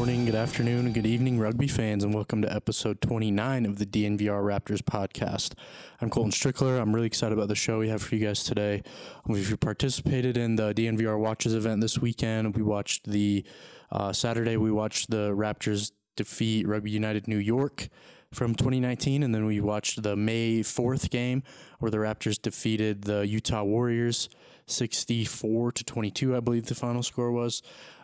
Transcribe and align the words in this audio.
morning, 0.00 0.24
good 0.24 0.34
afternoon, 0.34 0.94
good 0.94 1.04
evening, 1.04 1.38
rugby 1.38 1.68
fans, 1.68 2.02
and 2.02 2.14
welcome 2.14 2.40
to 2.40 2.50
episode 2.50 3.02
29 3.02 3.66
of 3.66 3.78
the 3.78 3.84
DNVR 3.84 4.42
Raptors 4.42 4.80
podcast. 4.80 5.52
I'm 6.00 6.08
Colton 6.08 6.32
Strickler. 6.32 6.80
I'm 6.80 6.94
really 6.94 7.06
excited 7.06 7.36
about 7.36 7.48
the 7.48 7.54
show 7.54 7.78
we 7.78 7.90
have 7.90 8.00
for 8.00 8.14
you 8.14 8.26
guys 8.26 8.42
today. 8.42 8.82
If 9.28 9.50
you 9.50 9.58
participated 9.58 10.38
in 10.38 10.56
the 10.56 10.72
DNVR 10.72 11.18
Watches 11.18 11.52
event 11.52 11.82
this 11.82 11.98
weekend, 11.98 12.56
we 12.56 12.62
watched 12.62 13.10
the 13.10 13.44
uh, 13.92 14.14
Saturday, 14.14 14.56
we 14.56 14.72
watched 14.72 15.10
the 15.10 15.34
Raptors 15.34 15.92
defeat 16.16 16.66
Rugby 16.66 16.90
United 16.90 17.28
New 17.28 17.36
York 17.36 17.88
from 18.32 18.54
2019, 18.54 19.22
and 19.22 19.34
then 19.34 19.44
we 19.44 19.60
watched 19.60 20.02
the 20.02 20.16
May 20.16 20.60
4th 20.60 21.10
game 21.10 21.42
where 21.78 21.90
the 21.90 21.98
Raptors 21.98 22.40
defeated 22.40 23.02
the 23.02 23.26
Utah 23.26 23.64
Warriors 23.64 24.30
64 24.66 25.72
to 25.72 25.84
22, 25.84 26.36
I 26.36 26.40
believe 26.40 26.66
the 26.66 26.74
final 26.74 27.02
score 27.02 27.32
was. 27.32 27.62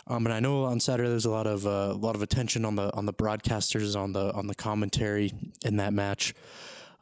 Um, 0.08 0.24
and 0.26 0.32
I 0.32 0.40
know 0.40 0.64
on 0.64 0.78
Saturday 0.78 1.08
there's 1.08 1.24
a 1.24 1.30
lot 1.30 1.46
of 1.46 1.66
uh, 1.66 1.90
a 1.90 1.98
lot 1.98 2.14
of 2.14 2.22
attention 2.22 2.64
on 2.64 2.76
the 2.76 2.94
on 2.94 3.06
the 3.06 3.12
broadcasters 3.12 3.98
on 3.98 4.12
the 4.12 4.32
on 4.34 4.46
the 4.46 4.54
commentary 4.54 5.32
in 5.64 5.76
that 5.76 5.92
match. 5.92 6.34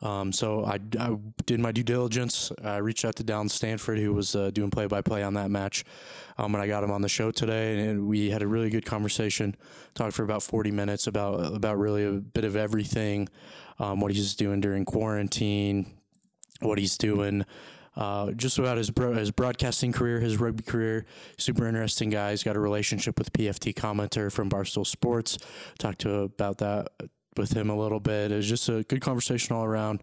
Um, 0.03 0.33
so 0.33 0.65
I, 0.65 0.79
I 0.99 1.17
did 1.47 1.61
my 1.61 1.73
due 1.73 1.83
diligence. 1.83 2.53
I 2.63 2.77
reached 2.77 3.05
out 3.05 3.17
to 3.17 3.25
Dallin 3.25 3.51
Stanford, 3.51 3.99
who 3.99 4.13
was 4.13 4.35
uh, 4.35 4.51
doing 4.51 4.71
play 4.71 4.87
by 4.87 5.01
play 5.01 5.23
on 5.23 5.35
that 5.35 5.51
match, 5.51 5.85
um, 6.37 6.55
and 6.55 6.63
I 6.63 6.67
got 6.67 6.85
him 6.85 6.91
on 6.91 7.01
the 7.01 7.09
show 7.09 7.31
today, 7.31 7.89
and 7.89 8.07
we 8.07 8.31
had 8.31 8.43
a 8.43 8.47
really 8.47 8.71
good 8.71 8.85
conversation. 8.85 9.55
Talked 9.95 10.15
for 10.15 10.23
about 10.23 10.43
40 10.43 10.71
minutes 10.73 11.07
about 11.07 11.55
about 11.55 11.79
really 11.79 12.05
a 12.05 12.13
bit 12.13 12.45
of 12.45 12.57
everything, 12.57 13.29
um, 13.79 14.01
what 14.01 14.13
he's 14.13 14.35
doing 14.35 14.61
during 14.61 14.85
quarantine, 14.85 15.93
what 16.61 16.79
he's 16.79 16.99
doing 16.99 17.45
uh, 17.97 18.33
just 18.33 18.59
about 18.59 18.77
his 18.77 18.91
bro- 18.91 19.15
his 19.15 19.31
broadcasting 19.31 19.93
career, 19.93 20.21
his 20.21 20.39
rugby 20.39 20.63
career. 20.63 21.07
Super 21.39 21.67
interesting 21.67 22.11
guy. 22.11 22.31
He's 22.31 22.43
got 22.43 22.57
a 22.57 22.61
relationship 22.61 23.19
with 23.19 23.33
PFT 23.33 23.75
commenter 23.75 24.31
from 24.31 24.51
Barstool 24.51 24.87
Sports. 24.87 25.39
Talked 25.79 26.01
to 26.01 26.21
about 26.21 26.59
that 26.59 26.89
with 27.39 27.53
him 27.53 27.71
a 27.71 27.77
little 27.77 28.01
bit. 28.01 28.33
It 28.33 28.37
was 28.37 28.49
just 28.49 28.69
a 28.69 28.83
good 28.85 29.01
conversation 29.01 29.55
all 29.55 29.65
around. 29.65 30.03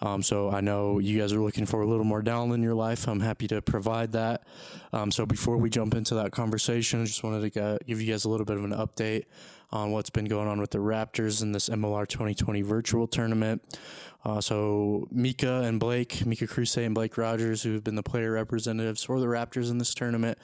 Um, 0.00 0.22
so 0.22 0.50
I 0.50 0.60
know 0.60 0.98
you 0.98 1.18
guys 1.18 1.32
are 1.32 1.40
looking 1.40 1.66
for 1.66 1.82
a 1.82 1.86
little 1.86 2.04
more 2.04 2.22
Dallin 2.22 2.54
in 2.54 2.62
your 2.62 2.74
life. 2.74 3.08
I'm 3.08 3.20
happy 3.20 3.46
to 3.48 3.60
provide 3.62 4.12
that. 4.12 4.44
Um, 4.92 5.10
so 5.10 5.26
before 5.26 5.56
we 5.56 5.70
jump 5.70 5.94
into 5.94 6.14
that 6.16 6.32
conversation, 6.32 7.02
I 7.02 7.04
just 7.04 7.22
wanted 7.22 7.52
to 7.52 7.78
give 7.86 8.00
you 8.00 8.10
guys 8.10 8.24
a 8.24 8.28
little 8.28 8.46
bit 8.46 8.56
of 8.56 8.64
an 8.64 8.72
update 8.72 9.24
on 9.72 9.92
what's 9.92 10.10
been 10.10 10.24
going 10.24 10.48
on 10.48 10.60
with 10.60 10.70
the 10.70 10.78
Raptors 10.78 11.42
in 11.42 11.52
this 11.52 11.68
MLR 11.68 12.06
2020 12.06 12.62
virtual 12.62 13.06
tournament. 13.06 13.62
Uh, 14.24 14.40
so 14.40 15.06
Mika 15.10 15.62
and 15.62 15.80
Blake, 15.80 16.26
Mika 16.26 16.46
Crusade 16.46 16.84
and 16.84 16.94
Blake 16.94 17.16
Rogers, 17.16 17.62
who 17.62 17.74
have 17.74 17.84
been 17.84 17.94
the 17.94 18.02
player 18.02 18.32
representatives 18.32 19.02
for 19.02 19.20
the 19.20 19.26
Raptors 19.26 19.70
in 19.70 19.78
this 19.78 19.94
tournament, 19.94 20.38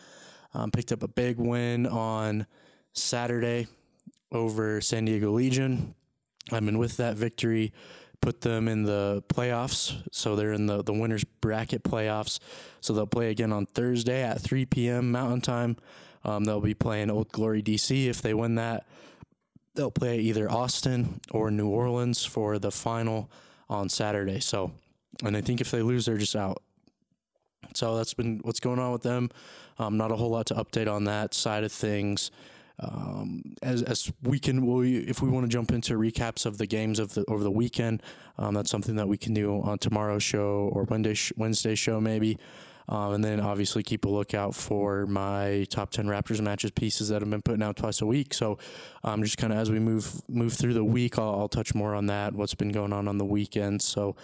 um, 0.55 0.71
picked 0.71 0.93
up 0.93 1.03
a 1.03 1.09
big 1.09 1.39
win 1.39 1.87
on 1.87 2.47
Saturday 2.93 3.67
over 4.33 4.81
San 4.81 5.05
Diego 5.05 5.33
Legion. 5.33 5.95
I 6.53 6.61
mean, 6.61 6.79
with 6.79 6.97
that 6.99 7.17
victory, 7.17 7.73
put 8.21 8.41
them 8.41 8.69
in 8.69 8.85
the 8.85 9.23
playoffs. 9.29 10.03
So 10.13 10.37
they're 10.37 10.53
in 10.53 10.67
the, 10.67 10.83
the 10.83 10.93
winners 10.93 11.25
bracket 11.25 11.83
playoffs. 11.83 12.39
So 12.81 12.93
they'll 12.93 13.07
play 13.07 13.31
again 13.31 13.53
on 13.53 13.67
Thursday 13.67 14.23
at 14.23 14.41
3 14.41 14.67
p.m. 14.67 15.11
Mountain 15.11 15.41
Time. 15.43 15.77
Um, 16.25 16.45
they'll 16.45 16.61
be 16.61 16.75
playing 16.75 17.11
Old 17.11 17.31
Glory 17.31 17.63
DC. 17.63 18.07
If 18.07 18.23
they 18.23 18.35
win 18.35 18.57
that, 18.57 18.87
they'll 19.75 19.91
play 19.91 20.19
either 20.19 20.51
Austin 20.51 21.21
or 21.31 21.51
New 21.51 21.69
Orleans 21.69 22.25
for 22.25 22.59
the 22.59 22.71
final 22.71 23.31
on 23.69 23.89
Saturday. 23.89 24.41
So, 24.41 24.73
and 25.25 25.37
I 25.37 25.41
think 25.41 25.61
if 25.61 25.71
they 25.71 25.83
lose, 25.83 26.07
they're 26.07 26.19
just 26.19 26.37
out. 26.37 26.63
So 27.75 27.97
that's 27.97 28.15
been 28.15 28.41
what's 28.43 28.61
going 28.61 28.79
on 28.79 28.93
with 28.93 29.03
them. 29.03 29.31
Um, 29.79 29.97
not 29.97 30.11
a 30.11 30.17
whole 30.17 30.31
lot 30.31 30.47
to 30.47 30.55
update 30.55 30.91
on 30.93 31.05
that 31.05 31.35
side 31.35 31.65
of 31.65 31.73
things. 31.73 32.31
Um, 32.79 33.55
as 33.63 33.83
as 33.83 34.13
we 34.23 34.39
can, 34.39 34.67
we, 34.67 34.99
if 34.99 35.23
we 35.23 35.31
want 35.31 35.45
to 35.47 35.49
jump 35.49 35.73
into 35.73 35.95
recaps 35.95 36.45
of 36.45 36.59
the 36.59 36.67
games 36.67 36.99
of 36.99 37.15
the 37.15 37.25
over 37.27 37.43
the 37.43 37.51
weekend, 37.51 38.03
um, 38.39 38.55
that's 38.55 38.71
something 38.71 38.97
that 38.97 39.09
we 39.09 39.17
can 39.17 39.33
do 39.33 39.63
on 39.63 39.79
tomorrow's 39.79 40.23
show 40.23 40.71
or 40.73 40.85
Wednesday 40.85 41.15
sh- 41.15 41.33
Wednesday 41.37 41.75
show 41.75 42.01
maybe. 42.01 42.39
Um, 42.89 43.15
and 43.15 43.25
then 43.25 43.41
obviously 43.41 43.83
keep 43.83 44.05
a 44.05 44.09
lookout 44.09 44.55
for 44.55 45.07
my 45.07 45.67
top 45.71 45.91
ten 45.91 46.07
Raptors 46.07 46.41
matches 46.41 46.71
pieces 46.71 47.09
that 47.09 47.21
have 47.21 47.31
been 47.31 47.43
putting 47.43 47.63
out 47.63 47.77
twice 47.77 48.01
a 48.01 48.07
week. 48.07 48.33
So 48.33 48.59
um, 49.03 49.25
just 49.25 49.39
kind 49.39 49.53
of 49.53 49.59
as 49.59 49.71
we 49.71 49.81
move 49.81 50.23
move 50.29 50.53
through 50.53 50.75
the 50.75 50.85
week, 50.85 51.19
I'll, 51.19 51.35
I'll 51.41 51.49
touch 51.49 51.75
more 51.75 51.95
on 51.95 52.07
that. 52.07 52.35
What's 52.35 52.55
been 52.55 52.71
going 52.71 52.93
on 52.93 53.09
on 53.09 53.19
the 53.19 53.25
weekend. 53.25 53.83
So 53.83 54.15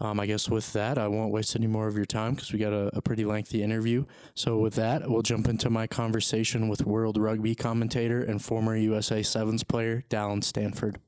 um, 0.00 0.20
I 0.20 0.26
guess 0.26 0.48
with 0.48 0.72
that, 0.74 0.96
I 0.98 1.08
won't 1.08 1.32
waste 1.32 1.56
any 1.56 1.66
more 1.66 1.88
of 1.88 1.96
your 1.96 2.06
time 2.06 2.34
because 2.34 2.52
we 2.52 2.58
got 2.58 2.72
a, 2.72 2.96
a 2.96 3.02
pretty 3.02 3.24
lengthy 3.24 3.62
interview. 3.62 4.04
So 4.34 4.58
with 4.58 4.74
that, 4.74 5.10
we'll 5.10 5.22
jump 5.22 5.48
into 5.48 5.70
my 5.70 5.86
conversation 5.86 6.68
with 6.68 6.86
World 6.86 7.18
Rugby 7.18 7.54
commentator 7.54 8.22
and 8.22 8.42
former 8.42 8.76
USA 8.76 9.22
Sevens 9.22 9.64
player 9.64 10.04
Dallin 10.08 10.44
Stanford. 10.44 11.00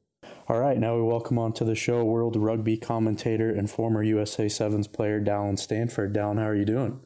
All 0.49 0.59
right, 0.59 0.78
now 0.78 0.97
we 0.97 1.03
welcome 1.03 1.39
on 1.39 1.53
to 1.55 1.65
the 1.65 1.77
show 1.77 2.05
World 2.05 2.34
Rugby 2.34 2.77
commentator 2.77 3.51
and 3.51 3.71
former 3.71 4.03
USA 4.03 4.49
Sevens 4.49 4.89
player 4.89 5.21
Dallin 5.21 5.57
Stanford. 5.57 6.12
Dallin, 6.12 6.39
how 6.39 6.47
are 6.47 6.57
you 6.57 6.65
doing? 6.65 7.01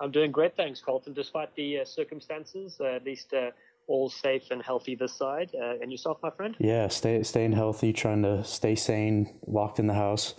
I'm 0.00 0.10
doing 0.10 0.32
great, 0.32 0.56
thanks, 0.56 0.80
Colton. 0.80 1.12
Despite 1.12 1.54
the 1.56 1.80
uh, 1.80 1.84
circumstances, 1.84 2.78
uh, 2.80 2.94
at 2.94 3.04
least 3.04 3.34
uh, 3.34 3.50
all 3.88 4.08
safe 4.08 4.44
and 4.50 4.62
healthy 4.62 4.94
this 4.94 5.12
side. 5.12 5.50
Uh, 5.54 5.74
and 5.82 5.90
yourself, 5.90 6.18
my 6.22 6.30
friend? 6.30 6.54
Yeah, 6.58 6.88
stay, 6.88 7.22
staying 7.22 7.52
healthy, 7.52 7.92
trying 7.92 8.22
to 8.22 8.44
stay 8.44 8.74
sane, 8.74 9.38
locked 9.46 9.78
in 9.78 9.86
the 9.86 9.94
house. 9.94 10.34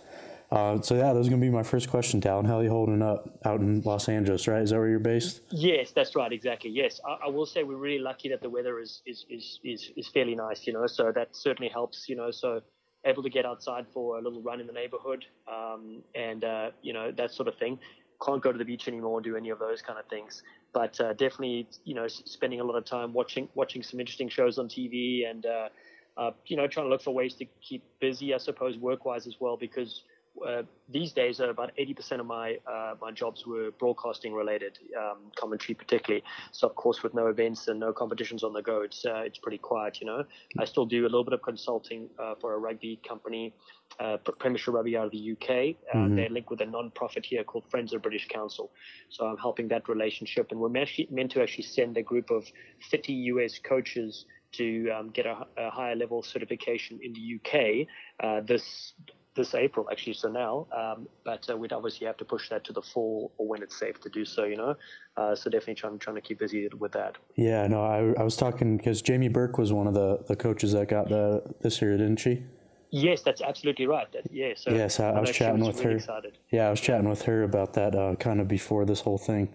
Uh, 0.51 0.81
so 0.81 0.95
yeah, 0.95 1.13
that 1.13 1.15
was 1.15 1.29
gonna 1.29 1.41
be 1.41 1.49
my 1.49 1.63
first 1.63 1.89
question, 1.89 2.19
Dallin. 2.19 2.47
How 2.47 2.57
are 2.57 2.63
you 2.63 2.69
holding 2.69 3.01
up 3.01 3.39
out 3.45 3.61
in 3.61 3.81
Los 3.81 4.09
Angeles? 4.09 4.47
Right, 4.47 4.61
is 4.61 4.71
that 4.71 4.77
where 4.77 4.87
you're 4.87 4.99
based? 4.99 5.41
Yes, 5.51 5.91
that's 5.91 6.15
right, 6.15 6.31
exactly. 6.31 6.71
Yes, 6.71 6.99
I, 7.05 7.27
I 7.27 7.29
will 7.29 7.45
say 7.45 7.63
we're 7.63 7.77
really 7.77 8.01
lucky 8.01 8.29
that 8.29 8.41
the 8.41 8.49
weather 8.49 8.79
is 8.79 9.01
is, 9.05 9.25
is, 9.29 9.59
is 9.63 9.91
is 9.95 10.07
fairly 10.07 10.35
nice, 10.35 10.65
you 10.65 10.73
know. 10.73 10.87
So 10.87 11.11
that 11.13 11.35
certainly 11.35 11.69
helps, 11.69 12.09
you 12.09 12.15
know. 12.15 12.31
So 12.31 12.61
able 13.05 13.21
to 13.23 13.29
get 13.29 13.45
outside 13.45 13.85
for 13.93 14.17
a 14.17 14.21
little 14.21 14.41
run 14.41 14.59
in 14.59 14.65
the 14.65 14.73
neighborhood, 14.73 15.23
um, 15.47 16.01
and 16.15 16.43
uh, 16.43 16.71
you 16.81 16.93
know 16.93 17.11
that 17.11 17.31
sort 17.31 17.47
of 17.47 17.55
thing. 17.57 17.77
Can't 18.25 18.43
go 18.43 18.51
to 18.51 18.57
the 18.57 18.65
beach 18.65 18.89
anymore, 18.89 19.21
do 19.21 19.37
any 19.37 19.49
of 19.49 19.59
those 19.59 19.81
kind 19.81 19.97
of 19.97 20.05
things. 20.07 20.43
But 20.73 20.99
uh, 20.99 21.13
definitely, 21.13 21.69
you 21.85 21.95
know, 21.95 22.07
spending 22.07 22.59
a 22.59 22.65
lot 22.65 22.75
of 22.75 22.85
time 22.85 23.13
watching 23.13 23.47
watching 23.53 23.83
some 23.83 23.99
interesting 23.99 24.29
shows 24.29 24.57
on 24.57 24.67
TV, 24.67 25.29
and 25.29 25.45
uh, 25.45 25.69
uh, 26.17 26.31
you 26.47 26.57
know, 26.57 26.67
trying 26.67 26.87
to 26.87 26.89
look 26.89 27.03
for 27.03 27.13
ways 27.13 27.35
to 27.35 27.45
keep 27.61 27.83
busy, 28.01 28.33
I 28.33 28.37
suppose, 28.37 28.77
work 28.77 29.05
wise 29.05 29.25
as 29.27 29.35
well, 29.39 29.55
because 29.55 30.03
uh, 30.45 30.63
these 30.89 31.11
days, 31.11 31.39
uh, 31.39 31.49
about 31.49 31.71
80% 31.77 32.19
of 32.19 32.25
my 32.25 32.57
uh, 32.67 32.95
my 33.01 33.11
jobs 33.11 33.45
were 33.45 33.71
broadcasting 33.79 34.33
related, 34.33 34.79
um, 34.97 35.17
commentary 35.35 35.75
particularly. 35.75 36.23
So 36.51 36.67
of 36.67 36.75
course, 36.75 37.03
with 37.03 37.13
no 37.13 37.27
events 37.27 37.67
and 37.67 37.79
no 37.79 37.93
competitions 37.93 38.43
on 38.43 38.53
the 38.53 38.61
go, 38.61 38.81
it's 38.81 39.05
uh, 39.05 39.21
it's 39.25 39.37
pretty 39.37 39.57
quiet. 39.57 39.99
You 40.01 40.07
know, 40.07 40.23
I 40.57 40.65
still 40.65 40.85
do 40.85 41.03
a 41.03 41.09
little 41.09 41.23
bit 41.23 41.33
of 41.33 41.41
consulting 41.41 42.09
uh, 42.17 42.35
for 42.41 42.53
a 42.53 42.57
rugby 42.57 42.99
company, 43.07 43.53
uh, 43.99 44.17
Premiership 44.17 44.73
Rugby 44.73 44.97
out 44.97 45.05
of 45.05 45.11
the 45.11 45.31
UK. 45.31 45.47
Mm-hmm. 45.49 46.15
They're 46.15 46.29
linked 46.29 46.49
with 46.49 46.61
a 46.61 46.65
non-profit 46.65 47.25
here 47.25 47.43
called 47.43 47.65
Friends 47.69 47.93
of 47.93 48.01
the 48.01 48.09
British 48.09 48.27
Council. 48.27 48.71
So 49.09 49.25
I'm 49.25 49.37
helping 49.37 49.67
that 49.69 49.87
relationship, 49.87 50.51
and 50.51 50.59
we're 50.59 50.69
meant 50.69 51.31
to 51.31 51.41
actually 51.41 51.65
send 51.65 51.97
a 51.97 52.03
group 52.03 52.31
of 52.31 52.45
50 52.89 53.13
US 53.13 53.59
coaches 53.59 54.25
to 54.51 54.89
um, 54.89 55.09
get 55.09 55.25
a, 55.25 55.45
a, 55.57 55.69
higher 55.69 55.95
level 55.95 56.23
certification 56.23 56.99
in 57.03 57.13
the 57.13 57.35
UK 57.37 57.87
uh, 58.23 58.41
this 58.41 58.93
this 59.39 59.55
April, 59.55 59.87
actually. 59.91 60.13
So 60.13 60.29
now, 60.29 60.67
um, 60.75 61.07
but 61.23 61.49
uh, 61.49 61.57
we'd 61.57 61.73
obviously 61.73 62.05
have 62.07 62.17
to 62.17 62.25
push 62.25 62.49
that 62.49 62.63
to 62.65 62.73
the 62.73 62.81
fall 62.81 63.31
or 63.37 63.47
when 63.47 63.63
it's 63.63 63.79
safe 63.79 63.99
to 64.01 64.09
do 64.09 64.25
so. 64.25 64.43
You 64.43 64.57
know, 64.57 64.75
uh, 65.17 65.35
so 65.35 65.49
definitely 65.49 65.75
trying 65.75 65.97
trying 65.97 66.15
to 66.15 66.21
keep 66.21 66.39
busy 66.39 66.67
with 66.77 66.91
that. 66.91 67.17
Yeah, 67.35 67.67
no, 67.67 67.83
I, 67.83 68.19
I 68.19 68.23
was 68.23 68.35
talking 68.35 68.77
because 68.77 69.01
Jamie 69.01 69.29
Burke 69.29 69.57
was 69.57 69.73
one 69.73 69.87
of 69.87 69.93
the, 69.93 70.23
the 70.27 70.35
coaches 70.35 70.73
that 70.73 70.87
got 70.87 71.09
the 71.09 71.41
this 71.61 71.81
year, 71.81 71.97
didn't 71.97 72.17
she? 72.17 72.43
Yes, 72.91 73.21
that's 73.21 73.41
absolutely 73.41 73.85
right. 73.87 74.11
That, 74.11 74.23
yeah, 74.31 74.53
so 74.55 74.71
yes, 74.71 74.99
I, 74.99 75.11
I 75.11 75.19
was 75.19 75.31
chatting 75.31 75.59
was 75.59 75.75
with 75.75 75.77
really 75.77 75.91
her. 75.91 75.97
Excited. 75.97 76.37
Yeah, 76.51 76.67
I 76.67 76.71
was 76.71 76.81
chatting 76.81 77.09
with 77.09 77.23
her 77.23 77.43
about 77.43 77.73
that 77.73 77.95
uh, 77.95 78.15
kind 78.15 78.41
of 78.41 78.47
before 78.47 78.85
this 78.85 79.01
whole 79.01 79.19
thing 79.19 79.53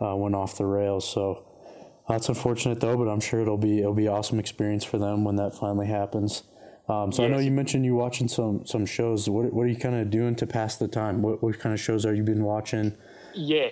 uh, 0.00 0.14
went 0.16 0.34
off 0.34 0.56
the 0.56 0.66
rails. 0.66 1.08
So 1.08 1.44
that's 2.08 2.28
unfortunate 2.28 2.80
though, 2.80 2.96
but 2.96 3.08
I'm 3.08 3.20
sure 3.20 3.40
it'll 3.40 3.58
be 3.58 3.80
it'll 3.80 3.94
be 3.94 4.06
an 4.06 4.12
awesome 4.12 4.38
experience 4.38 4.84
for 4.84 4.98
them 4.98 5.24
when 5.24 5.36
that 5.36 5.54
finally 5.54 5.88
happens. 5.88 6.44
Um, 6.88 7.12
so 7.12 7.24
I 7.24 7.28
know 7.28 7.38
you 7.38 7.50
mentioned 7.50 7.84
you 7.84 7.94
watching 7.94 8.28
some 8.28 8.64
some 8.64 8.86
shows. 8.86 9.28
What 9.28 9.52
what 9.52 9.64
are 9.64 9.68
you 9.68 9.76
kind 9.76 9.94
of 9.94 10.10
doing 10.10 10.34
to 10.36 10.46
pass 10.46 10.76
the 10.76 10.88
time? 10.88 11.22
What 11.22 11.42
what 11.42 11.58
kind 11.58 11.74
of 11.74 11.80
shows 11.80 12.06
are 12.06 12.14
you 12.14 12.22
been 12.22 12.44
watching? 12.44 12.96
Yeah, 13.34 13.68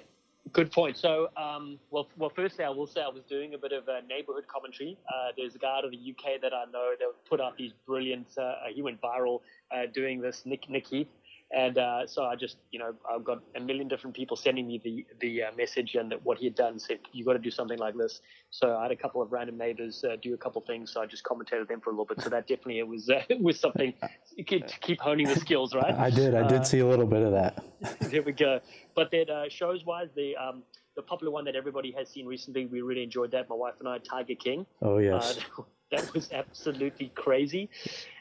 good 0.52 0.70
point. 0.70 0.96
So, 0.96 1.30
um, 1.36 1.78
well, 1.90 2.08
well, 2.18 2.30
firstly, 2.34 2.64
I 2.64 2.68
will 2.68 2.86
say 2.86 3.00
I 3.00 3.08
was 3.08 3.22
doing 3.28 3.54
a 3.54 3.58
bit 3.58 3.72
of 3.72 3.88
a 3.88 4.02
neighborhood 4.06 4.46
commentary. 4.48 4.98
Uh, 5.08 5.32
there's 5.36 5.54
a 5.54 5.58
guy 5.58 5.78
out 5.78 5.84
of 5.84 5.90
the 5.90 5.96
UK 5.96 6.40
that 6.42 6.52
I 6.52 6.64
know 6.70 6.92
that 6.98 7.06
put 7.28 7.40
out 7.40 7.56
these 7.56 7.72
brilliant. 7.86 8.26
Uh, 8.36 8.54
he 8.72 8.82
went 8.82 9.00
viral 9.00 9.40
uh, 9.70 9.86
doing 9.92 10.20
this, 10.20 10.42
Nick 10.44 10.68
Nick 10.68 10.86
Heath. 10.86 11.08
And 11.52 11.78
uh, 11.78 12.06
so 12.06 12.24
I 12.24 12.34
just, 12.34 12.56
you 12.72 12.78
know, 12.80 12.92
I've 13.08 13.22
got 13.22 13.40
a 13.54 13.60
million 13.60 13.86
different 13.86 14.16
people 14.16 14.36
sending 14.36 14.66
me 14.66 14.80
the 14.82 15.06
the 15.20 15.44
uh, 15.44 15.50
message 15.56 15.94
and 15.94 16.10
that 16.10 16.24
what 16.24 16.38
he 16.38 16.46
had 16.46 16.56
done. 16.56 16.78
Said 16.78 16.98
you 17.12 17.24
got 17.24 17.34
to 17.34 17.38
do 17.38 17.52
something 17.52 17.78
like 17.78 17.96
this. 17.96 18.20
So 18.50 18.76
I 18.76 18.82
had 18.82 18.90
a 18.90 18.96
couple 18.96 19.22
of 19.22 19.30
random 19.30 19.56
neighbors 19.56 20.04
uh, 20.04 20.16
do 20.20 20.34
a 20.34 20.36
couple 20.36 20.60
things. 20.62 20.92
So 20.92 21.00
I 21.00 21.06
just 21.06 21.22
commentated 21.22 21.68
them 21.68 21.80
for 21.80 21.90
a 21.90 21.92
little 21.92 22.04
bit. 22.04 22.20
So 22.20 22.30
that 22.30 22.48
definitely 22.48 22.80
it 22.80 22.88
was 22.88 23.08
uh, 23.08 23.22
it 23.28 23.40
was 23.40 23.60
something 23.60 23.94
to 24.36 24.42
keep, 24.42 24.66
to 24.66 24.78
keep 24.80 25.00
honing 25.00 25.28
the 25.28 25.36
skills, 25.36 25.72
right? 25.74 25.94
I 25.94 26.10
did 26.10 26.34
I 26.34 26.48
did 26.48 26.62
Uh, 26.62 26.64
see 26.64 26.80
a 26.80 26.86
little 26.86 27.06
bit 27.06 27.22
of 27.22 27.32
that. 27.32 27.64
there 28.10 28.22
we 28.22 28.32
go. 28.32 28.60
But 28.96 29.12
then 29.12 29.30
uh, 29.30 29.44
shows 29.48 29.84
wise, 29.84 30.08
the 30.16 30.36
um, 30.36 30.64
the 30.96 31.02
popular 31.02 31.30
one 31.30 31.44
that 31.44 31.54
everybody 31.54 31.92
has 31.92 32.08
seen 32.08 32.26
recently, 32.26 32.66
we 32.66 32.80
really 32.80 33.04
enjoyed 33.04 33.30
that. 33.30 33.48
My 33.48 33.54
wife 33.54 33.74
and 33.78 33.88
I, 33.88 33.98
Tiger 33.98 34.34
King. 34.34 34.66
Oh 34.82 34.98
yes, 34.98 35.38
that 35.92 36.12
was 36.12 36.32
absolutely 36.32 37.12
crazy. 37.14 37.70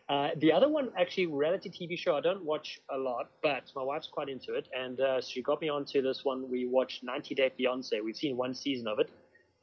Uh, 0.07 0.30
the 0.38 0.52
other 0.52 0.69
one, 0.69 0.90
actually, 1.00 1.25
reality 1.25 1.69
TV 1.69 1.98
show. 1.98 2.16
I 2.16 2.22
don't 2.22 2.44
watch 2.44 2.80
a 2.94 2.98
lot, 2.98 3.31
but 3.42 3.63
my 3.75 3.81
wife's 3.81 4.07
quite 4.07 4.30
into 4.30 4.54
it, 4.54 4.68
and 4.78 5.00
uh, 5.02 5.19
she 5.22 5.42
got 5.42 5.60
me 5.62 5.69
onto 5.69 6.02
this 6.02 6.24
one. 6.24 6.50
We 6.50 6.68
watched 6.68 7.04
90 7.04 7.34
Day 7.34 7.52
Fiance. 7.57 8.00
We've 8.02 8.16
seen 8.16 8.38
one 8.38 8.54
season 8.54 8.88
of 8.88 9.00
it. 9.00 9.10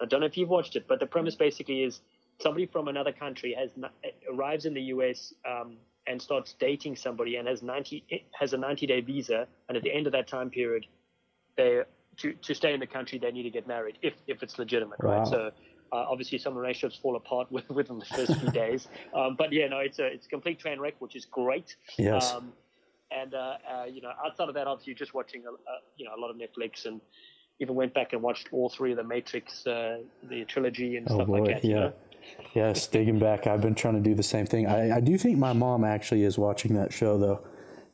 I 0.00 0.06
don't 0.06 0.18
know 0.20 0.26
if 0.26 0.36
you've 0.36 0.48
watched 0.48 0.74
it, 0.74 0.86
but 0.88 0.98
the 0.98 1.06
premise 1.06 1.36
basically 1.36 1.84
is 1.84 2.00
somebody 2.40 2.66
from 2.66 2.88
another 2.88 3.12
country 3.12 3.54
has 3.56 3.70
arrives 4.32 4.64
in 4.64 4.74
the 4.74 4.82
US 4.94 5.32
um, 5.48 5.76
and 6.08 6.20
starts 6.20 6.54
dating 6.58 6.96
somebody 6.96 7.36
and 7.36 7.46
has 7.46 7.62
90 7.62 8.04
has 8.38 8.52
a 8.52 8.56
90 8.58 8.86
day 8.88 9.00
visa, 9.00 9.46
and 9.68 9.76
at 9.76 9.84
the 9.84 9.92
end 9.94 10.06
of 10.06 10.12
that 10.12 10.26
time 10.26 10.50
period, 10.50 10.86
they 11.56 11.82
to, 12.16 12.32
to 12.32 12.52
stay 12.52 12.74
in 12.74 12.80
the 12.80 12.86
country 12.86 13.18
they 13.18 13.30
need 13.30 13.44
to 13.44 13.50
get 13.50 13.68
married 13.68 13.96
if 14.02 14.14
if 14.26 14.42
it's 14.42 14.58
legitimate, 14.58 14.98
Wow. 15.04 15.18
right? 15.18 15.26
So. 15.28 15.50
Uh, 15.92 16.06
obviously, 16.08 16.38
some 16.38 16.54
relationships 16.56 16.98
fall 17.00 17.16
apart 17.16 17.52
with, 17.56 17.68
within 17.68 17.98
the 17.98 18.04
first 18.06 18.34
few 18.40 18.50
days, 18.50 18.88
um, 19.14 19.36
but 19.36 19.52
yeah, 19.52 19.68
no, 19.68 19.78
it's 19.78 19.98
a 19.98 20.06
it's 20.06 20.26
a 20.26 20.28
complete 20.28 20.58
train 20.58 20.80
wreck, 20.80 20.94
which 21.00 21.14
is 21.14 21.26
great. 21.26 21.76
yes. 21.98 22.32
Um, 22.32 22.52
and 23.10 23.34
uh, 23.34 23.56
uh, 23.70 23.84
you 23.84 24.00
know, 24.00 24.12
outside 24.24 24.48
of 24.48 24.54
that, 24.54 24.66
obviously, 24.66 24.94
just 24.94 25.12
watching 25.12 25.42
a, 25.44 25.50
a, 25.50 25.54
you 25.98 26.06
know 26.06 26.12
a 26.16 26.20
lot 26.20 26.30
of 26.30 26.36
Netflix, 26.36 26.86
and 26.86 27.00
even 27.60 27.74
went 27.74 27.92
back 27.92 28.14
and 28.14 28.22
watched 28.22 28.48
all 28.52 28.70
three 28.70 28.92
of 28.92 28.96
the 28.96 29.04
Matrix, 29.04 29.66
uh, 29.66 29.98
the 30.30 30.44
trilogy, 30.46 30.96
and 30.96 31.06
Oh 31.10 31.16
stuff 31.16 31.26
boy, 31.26 31.40
like 31.40 31.56
that. 31.56 31.64
you 31.64 31.74
yeah. 31.74 31.80
know? 31.80 31.92
Yes, 32.54 32.86
digging 32.86 33.18
back, 33.18 33.46
I've 33.46 33.60
been 33.60 33.74
trying 33.74 33.94
to 33.94 34.00
do 34.00 34.14
the 34.14 34.22
same 34.22 34.46
thing. 34.46 34.66
I, 34.66 34.96
I 34.96 35.00
do 35.00 35.18
think 35.18 35.38
my 35.38 35.52
mom 35.52 35.84
actually 35.84 36.22
is 36.22 36.38
watching 36.38 36.74
that 36.76 36.92
show, 36.92 37.18
though. 37.18 37.40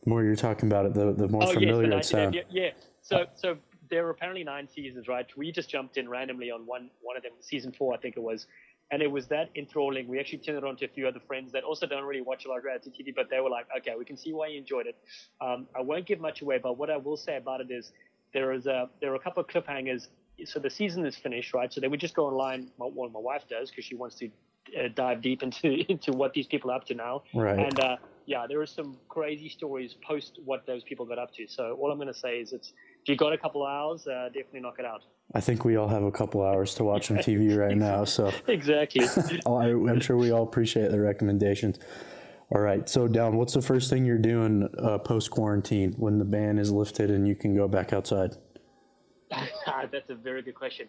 The 0.04 0.10
more 0.10 0.22
you're 0.22 0.36
talking 0.36 0.68
about 0.68 0.86
it, 0.86 0.94
the, 0.94 1.12
the 1.14 1.28
more 1.28 1.42
Oh 1.42 1.46
yes, 1.46 1.54
familiar 1.54 1.88
the 1.88 1.96
it 1.96 1.96
90 1.96 2.06
sounds. 2.06 2.34
yeah, 2.36 2.42
yeah. 2.50 2.70
So 3.02 3.24
so 3.34 3.56
there 3.90 4.06
are 4.06 4.10
apparently 4.10 4.44
nine 4.44 4.68
seasons, 4.68 5.08
right? 5.08 5.26
We 5.36 5.52
just 5.52 5.70
jumped 5.70 5.96
in 5.96 6.08
randomly 6.08 6.50
on 6.50 6.66
one 6.66 6.90
one 7.00 7.16
of 7.16 7.22
them, 7.22 7.32
season 7.40 7.72
four, 7.72 7.94
I 7.94 7.98
think 7.98 8.16
it 8.16 8.22
was. 8.22 8.46
And 8.90 9.02
it 9.02 9.10
was 9.10 9.26
that 9.26 9.50
enthralling. 9.54 10.08
We 10.08 10.18
actually 10.18 10.38
turned 10.38 10.56
it 10.56 10.64
on 10.64 10.76
to 10.76 10.86
a 10.86 10.88
few 10.88 11.06
other 11.06 11.20
friends 11.26 11.52
that 11.52 11.62
also 11.62 11.86
don't 11.86 12.04
really 12.04 12.22
watch 12.22 12.46
a 12.46 12.48
lot 12.48 12.58
of 12.58 12.64
reality 12.64 12.90
TV, 12.90 13.14
but 13.14 13.28
they 13.28 13.38
were 13.38 13.50
like, 13.50 13.66
okay, 13.76 13.92
we 13.98 14.04
can 14.06 14.16
see 14.16 14.32
why 14.32 14.46
you 14.46 14.58
enjoyed 14.58 14.86
it. 14.86 14.96
Um, 15.42 15.66
I 15.76 15.82
won't 15.82 16.06
give 16.06 16.20
much 16.20 16.40
away, 16.40 16.58
but 16.58 16.78
what 16.78 16.88
I 16.88 16.96
will 16.96 17.18
say 17.18 17.36
about 17.36 17.60
it 17.60 17.70
is 17.70 17.92
there 18.32 18.52
is 18.52 18.66
a 18.66 18.88
there 19.00 19.12
are 19.12 19.16
a 19.16 19.20
couple 19.20 19.42
of 19.42 19.48
cliffhangers. 19.48 20.08
So 20.44 20.58
the 20.58 20.70
season 20.70 21.04
is 21.04 21.16
finished, 21.16 21.52
right? 21.52 21.72
So 21.72 21.80
they 21.80 21.88
would 21.88 22.00
just 22.00 22.14
go 22.14 22.26
online. 22.26 22.70
My, 22.78 22.88
well, 22.90 23.10
my 23.10 23.20
wife 23.20 23.42
does 23.48 23.70
because 23.70 23.84
she 23.84 23.94
wants 23.94 24.16
to 24.16 24.30
uh, 24.78 24.88
dive 24.94 25.20
deep 25.20 25.42
into 25.42 25.68
into 25.90 26.12
what 26.12 26.32
these 26.32 26.46
people 26.46 26.70
are 26.70 26.74
up 26.74 26.86
to 26.86 26.94
now. 26.94 27.24
Right. 27.34 27.58
And 27.58 27.78
uh, 27.80 27.96
yeah, 28.28 28.46
there 28.46 28.60
are 28.60 28.66
some 28.66 28.96
crazy 29.08 29.48
stories 29.48 29.94
post 30.06 30.38
what 30.44 30.66
those 30.66 30.84
people 30.84 31.06
got 31.06 31.18
up 31.18 31.32
to. 31.34 31.46
So 31.48 31.78
all 31.80 31.90
I'm 31.90 31.98
going 31.98 32.12
to 32.12 32.18
say 32.18 32.40
is, 32.40 32.52
it's 32.52 32.72
if 33.08 33.12
you 33.12 33.16
got 33.16 33.32
a 33.32 33.38
couple 33.38 33.62
of 33.62 33.70
hours, 33.70 34.06
uh, 34.06 34.26
definitely 34.26 34.60
knock 34.60 34.76
it 34.78 34.84
out. 34.84 35.02
I 35.34 35.40
think 35.40 35.64
we 35.64 35.76
all 35.76 35.88
have 35.88 36.02
a 36.02 36.12
couple 36.12 36.42
hours 36.42 36.74
to 36.74 36.84
watch 36.84 37.10
on 37.10 37.16
TV 37.16 37.56
right 37.56 37.76
now, 37.76 38.04
so 38.04 38.30
Exactly. 38.48 39.06
I, 39.46 39.70
I'm 39.70 40.00
sure 40.00 40.18
we 40.18 40.30
all 40.30 40.42
appreciate 40.42 40.90
the 40.90 41.00
recommendations. 41.00 41.78
All 42.54 42.60
right, 42.60 42.86
so 42.86 43.08
Dallin. 43.08 43.34
What's 43.34 43.54
the 43.54 43.62
first 43.62 43.88
thing 43.88 44.04
you're 44.04 44.18
doing 44.18 44.68
uh, 44.78 44.98
post 44.98 45.30
quarantine 45.30 45.94
when 45.96 46.18
the 46.18 46.24
ban 46.26 46.58
is 46.58 46.70
lifted 46.70 47.10
and 47.10 47.26
you 47.26 47.34
can 47.34 47.56
go 47.56 47.66
back 47.66 47.94
outside? 47.94 48.36
That's 49.30 50.10
a 50.10 50.14
very 50.14 50.42
good 50.42 50.54
question. 50.54 50.88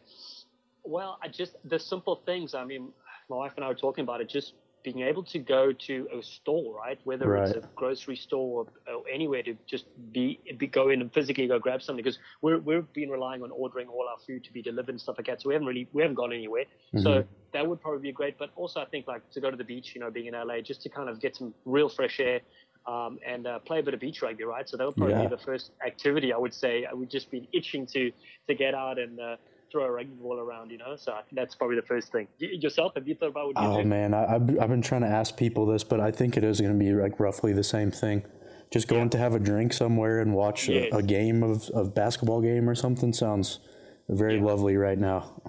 Well, 0.83 1.19
I 1.23 1.29
just 1.29 1.55
the 1.63 1.79
simple 1.79 2.21
things. 2.25 2.53
I 2.53 2.65
mean, 2.65 2.91
my 3.29 3.37
wife 3.37 3.53
and 3.55 3.63
I 3.63 3.69
were 3.69 3.75
talking 3.75 4.03
about 4.03 4.19
it. 4.19 4.27
Just 4.29 4.55
being 4.83 5.01
able 5.01 5.23
to 5.23 5.39
go 5.39 5.71
to 5.87 6.07
a 6.17 6.21
store, 6.23 6.75
right? 6.77 6.97
Whether 7.03 7.35
it's 7.35 7.51
a 7.51 7.61
grocery 7.75 8.15
store 8.15 8.65
or, 8.87 8.93
or 8.93 9.03
anywhere 9.13 9.43
to 9.43 9.55
just 9.69 9.85
be, 10.11 10.39
be 10.57 10.67
go 10.67 10.89
in 10.89 11.01
and 11.01 11.13
physically 11.13 11.47
go 11.47 11.59
grab 11.59 11.81
something 11.81 12.03
because 12.03 12.17
we're 12.41 12.59
we've 12.59 12.91
been 12.93 13.09
relying 13.09 13.43
on 13.43 13.51
ordering 13.51 13.87
all 13.87 14.07
our 14.09 14.17
food 14.25 14.43
to 14.45 14.53
be 14.53 14.61
delivered 14.61 14.91
and 14.91 15.01
stuff 15.01 15.15
like 15.17 15.27
that. 15.27 15.41
So 15.41 15.49
we 15.49 15.53
haven't 15.55 15.67
really 15.67 15.89
we 15.93 16.01
haven't 16.01 16.15
gone 16.15 16.33
anywhere. 16.33 16.65
So 16.95 17.23
that 17.53 17.67
would 17.67 17.81
probably 17.81 18.01
be 18.01 18.11
great. 18.13 18.37
But 18.37 18.49
also, 18.55 18.79
I 18.79 18.85
think 18.85 19.07
like 19.07 19.23
to 19.31 19.41
go 19.41 19.51
to 19.51 19.57
the 19.57 19.63
beach, 19.63 19.93
you 19.95 20.01
know, 20.01 20.09
being 20.11 20.27
in 20.27 20.33
LA, 20.33 20.61
just 20.61 20.81
to 20.83 20.89
kind 20.89 21.09
of 21.09 21.19
get 21.19 21.35
some 21.35 21.53
real 21.65 21.89
fresh 21.89 22.19
air. 22.19 22.41
Um, 22.87 23.19
and 23.27 23.45
uh, 23.45 23.59
play 23.59 23.79
a 23.79 23.83
bit 23.83 23.93
of 23.93 23.99
beach 23.99 24.21
rugby, 24.23 24.45
right? 24.45 24.67
So 24.67 24.77
that 24.77 24.85
would 24.85 24.95
probably 24.95 25.15
Yeah. 25.15 25.23
be 25.23 25.27
the 25.27 25.37
first 25.37 25.71
activity 25.85 26.33
I 26.33 26.37
would 26.37 26.53
say. 26.53 26.85
I 26.85 26.93
would 26.93 27.09
just 27.11 27.29
be 27.29 27.47
itching 27.53 27.85
to 27.87 28.11
to 28.47 28.55
get 28.55 28.73
out 28.73 28.97
and 28.97 29.19
uh, 29.19 29.35
throw 29.71 29.85
a 29.85 29.91
rugby 29.91 30.15
ball 30.21 30.39
around, 30.39 30.71
you 30.71 30.77
know. 30.77 30.95
So 30.97 31.11
I 31.13 31.21
think 31.21 31.33
that's 31.35 31.55
probably 31.55 31.75
the 31.75 31.81
first 31.83 32.11
thing. 32.11 32.27
Y- 32.41 32.49
yourself, 32.59 32.93
have 32.95 33.07
you 33.07 33.15
thought 33.15 33.29
about 33.29 33.47
what 33.53 33.61
you 33.61 33.67
Oh 33.69 33.81
do? 33.83 33.87
man, 33.87 34.13
I, 34.13 34.35
I've 34.35 34.59
I've 34.61 34.69
been 34.69 34.81
trying 34.81 35.01
to 35.01 35.07
ask 35.07 35.35
people 35.37 35.65
this, 35.65 35.83
but 35.83 35.99
I 35.99 36.11
think 36.11 36.37
it 36.37 36.43
is 36.43 36.59
going 36.61 36.73
to 36.73 36.79
be 36.79 36.91
like 36.93 37.19
roughly 37.19 37.53
the 37.53 37.63
same 37.63 37.91
thing. 37.91 38.23
Just 38.71 38.87
going 38.87 39.09
to 39.09 39.17
have 39.17 39.33
a 39.33 39.39
drink 39.39 39.73
somewhere 39.73 40.19
and 40.21 40.33
watch 40.35 40.69
Yes. 40.69 40.89
a, 40.93 40.97
a 40.97 41.01
game 41.03 41.41
of, 41.41 41.69
of 41.71 41.95
basketball 41.95 42.39
game 42.41 42.69
or 42.69 42.75
something 42.75 43.13
sounds 43.13 43.59
very 44.07 44.35
Yeah. 44.37 44.43
lovely 44.43 44.77
right 44.77 44.97
now. 44.99 45.41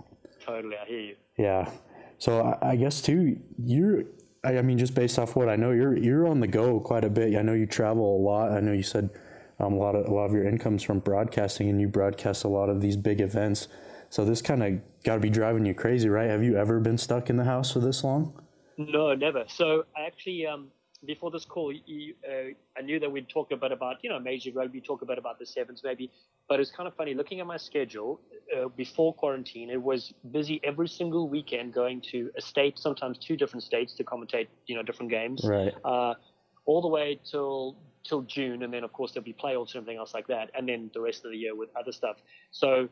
Totally, 0.44 0.76
I 0.82 0.86
hear 0.86 1.00
you. 1.00 1.16
Yeah. 1.36 1.70
So 2.18 2.40
I, 2.42 2.70
I 2.70 2.76
guess 2.76 3.00
too, 3.02 3.38
you're. 3.58 4.04
I 4.42 4.58
I 4.58 4.62
mean, 4.62 4.78
just 4.78 4.94
based 4.94 5.18
off 5.18 5.36
what 5.36 5.48
I 5.50 5.56
know, 5.56 5.70
you're 5.70 5.96
you're 5.96 6.26
on 6.26 6.40
the 6.40 6.46
go 6.46 6.80
quite 6.80 7.04
a 7.04 7.10
bit. 7.10 7.36
I 7.36 7.42
know 7.42 7.52
you 7.52 7.66
travel 7.66 8.16
a 8.16 8.20
lot. 8.22 8.52
I 8.52 8.60
know 8.60 8.72
you 8.72 8.82
said 8.82 9.10
um, 9.58 9.74
a 9.74 9.76
lot 9.76 9.94
of 9.94 10.06
a 10.06 10.10
lot 10.14 10.24
of 10.24 10.32
your 10.32 10.46
income's 10.48 10.82
from 10.82 11.00
broadcasting, 11.00 11.68
and 11.68 11.78
you 11.78 11.88
broadcast 11.88 12.44
a 12.44 12.48
lot 12.48 12.70
of 12.70 12.80
these 12.80 12.96
big 12.96 13.20
events. 13.20 13.68
So 14.10 14.24
this 14.24 14.42
kind 14.42 14.62
of 14.62 14.80
got 15.04 15.14
to 15.14 15.20
be 15.20 15.30
driving 15.30 15.64
you 15.64 15.72
crazy, 15.72 16.08
right? 16.08 16.28
Have 16.28 16.42
you 16.42 16.56
ever 16.56 16.80
been 16.80 16.98
stuck 16.98 17.30
in 17.30 17.36
the 17.36 17.44
house 17.44 17.72
for 17.72 17.78
this 17.78 18.02
long? 18.02 18.42
No, 18.76 19.14
never. 19.14 19.44
So 19.46 19.84
I 19.96 20.04
actually, 20.06 20.46
um, 20.46 20.68
before 21.06 21.30
this 21.30 21.44
call, 21.44 21.72
you, 21.72 22.14
uh, 22.28 22.50
I 22.76 22.82
knew 22.82 22.98
that 22.98 23.10
we'd 23.10 23.28
talk 23.28 23.52
a 23.52 23.56
bit 23.56 23.70
about, 23.70 23.98
you 24.02 24.10
know, 24.10 24.18
major 24.18 24.50
rugby, 24.52 24.80
talk 24.80 25.02
a 25.02 25.06
bit 25.06 25.16
about 25.16 25.38
the 25.38 25.46
sevens 25.46 25.82
maybe. 25.84 26.10
But 26.48 26.58
it's 26.58 26.72
kind 26.72 26.88
of 26.88 26.94
funny 26.96 27.14
looking 27.14 27.38
at 27.38 27.46
my 27.46 27.56
schedule 27.56 28.20
uh, 28.56 28.66
before 28.68 29.14
quarantine. 29.14 29.70
It 29.70 29.80
was 29.80 30.12
busy 30.32 30.60
every 30.64 30.88
single 30.88 31.28
weekend 31.28 31.72
going 31.72 32.00
to 32.10 32.30
a 32.36 32.40
state, 32.40 32.80
sometimes 32.80 33.16
two 33.16 33.36
different 33.36 33.62
states 33.62 33.94
to 33.94 34.04
commentate, 34.04 34.48
you 34.66 34.74
know, 34.74 34.82
different 34.82 35.12
games. 35.12 35.42
Right. 35.44 35.72
uh, 35.84 36.14
all 36.66 36.82
the 36.82 36.88
way 36.88 37.20
till 37.28 37.76
till 38.02 38.22
June, 38.22 38.62
and 38.62 38.72
then 38.72 38.82
of 38.82 38.92
course 38.92 39.12
there'll 39.12 39.24
be 39.24 39.34
playoffs 39.34 39.74
and 39.74 39.82
everything 39.82 39.98
else 39.98 40.14
like 40.14 40.26
that, 40.28 40.50
and 40.54 40.68
then 40.68 40.90
the 40.94 41.00
rest 41.00 41.24
of 41.24 41.30
the 41.30 41.36
year 41.36 41.54
with 41.54 41.68
other 41.76 41.92
stuff. 41.92 42.16
So 42.50 42.88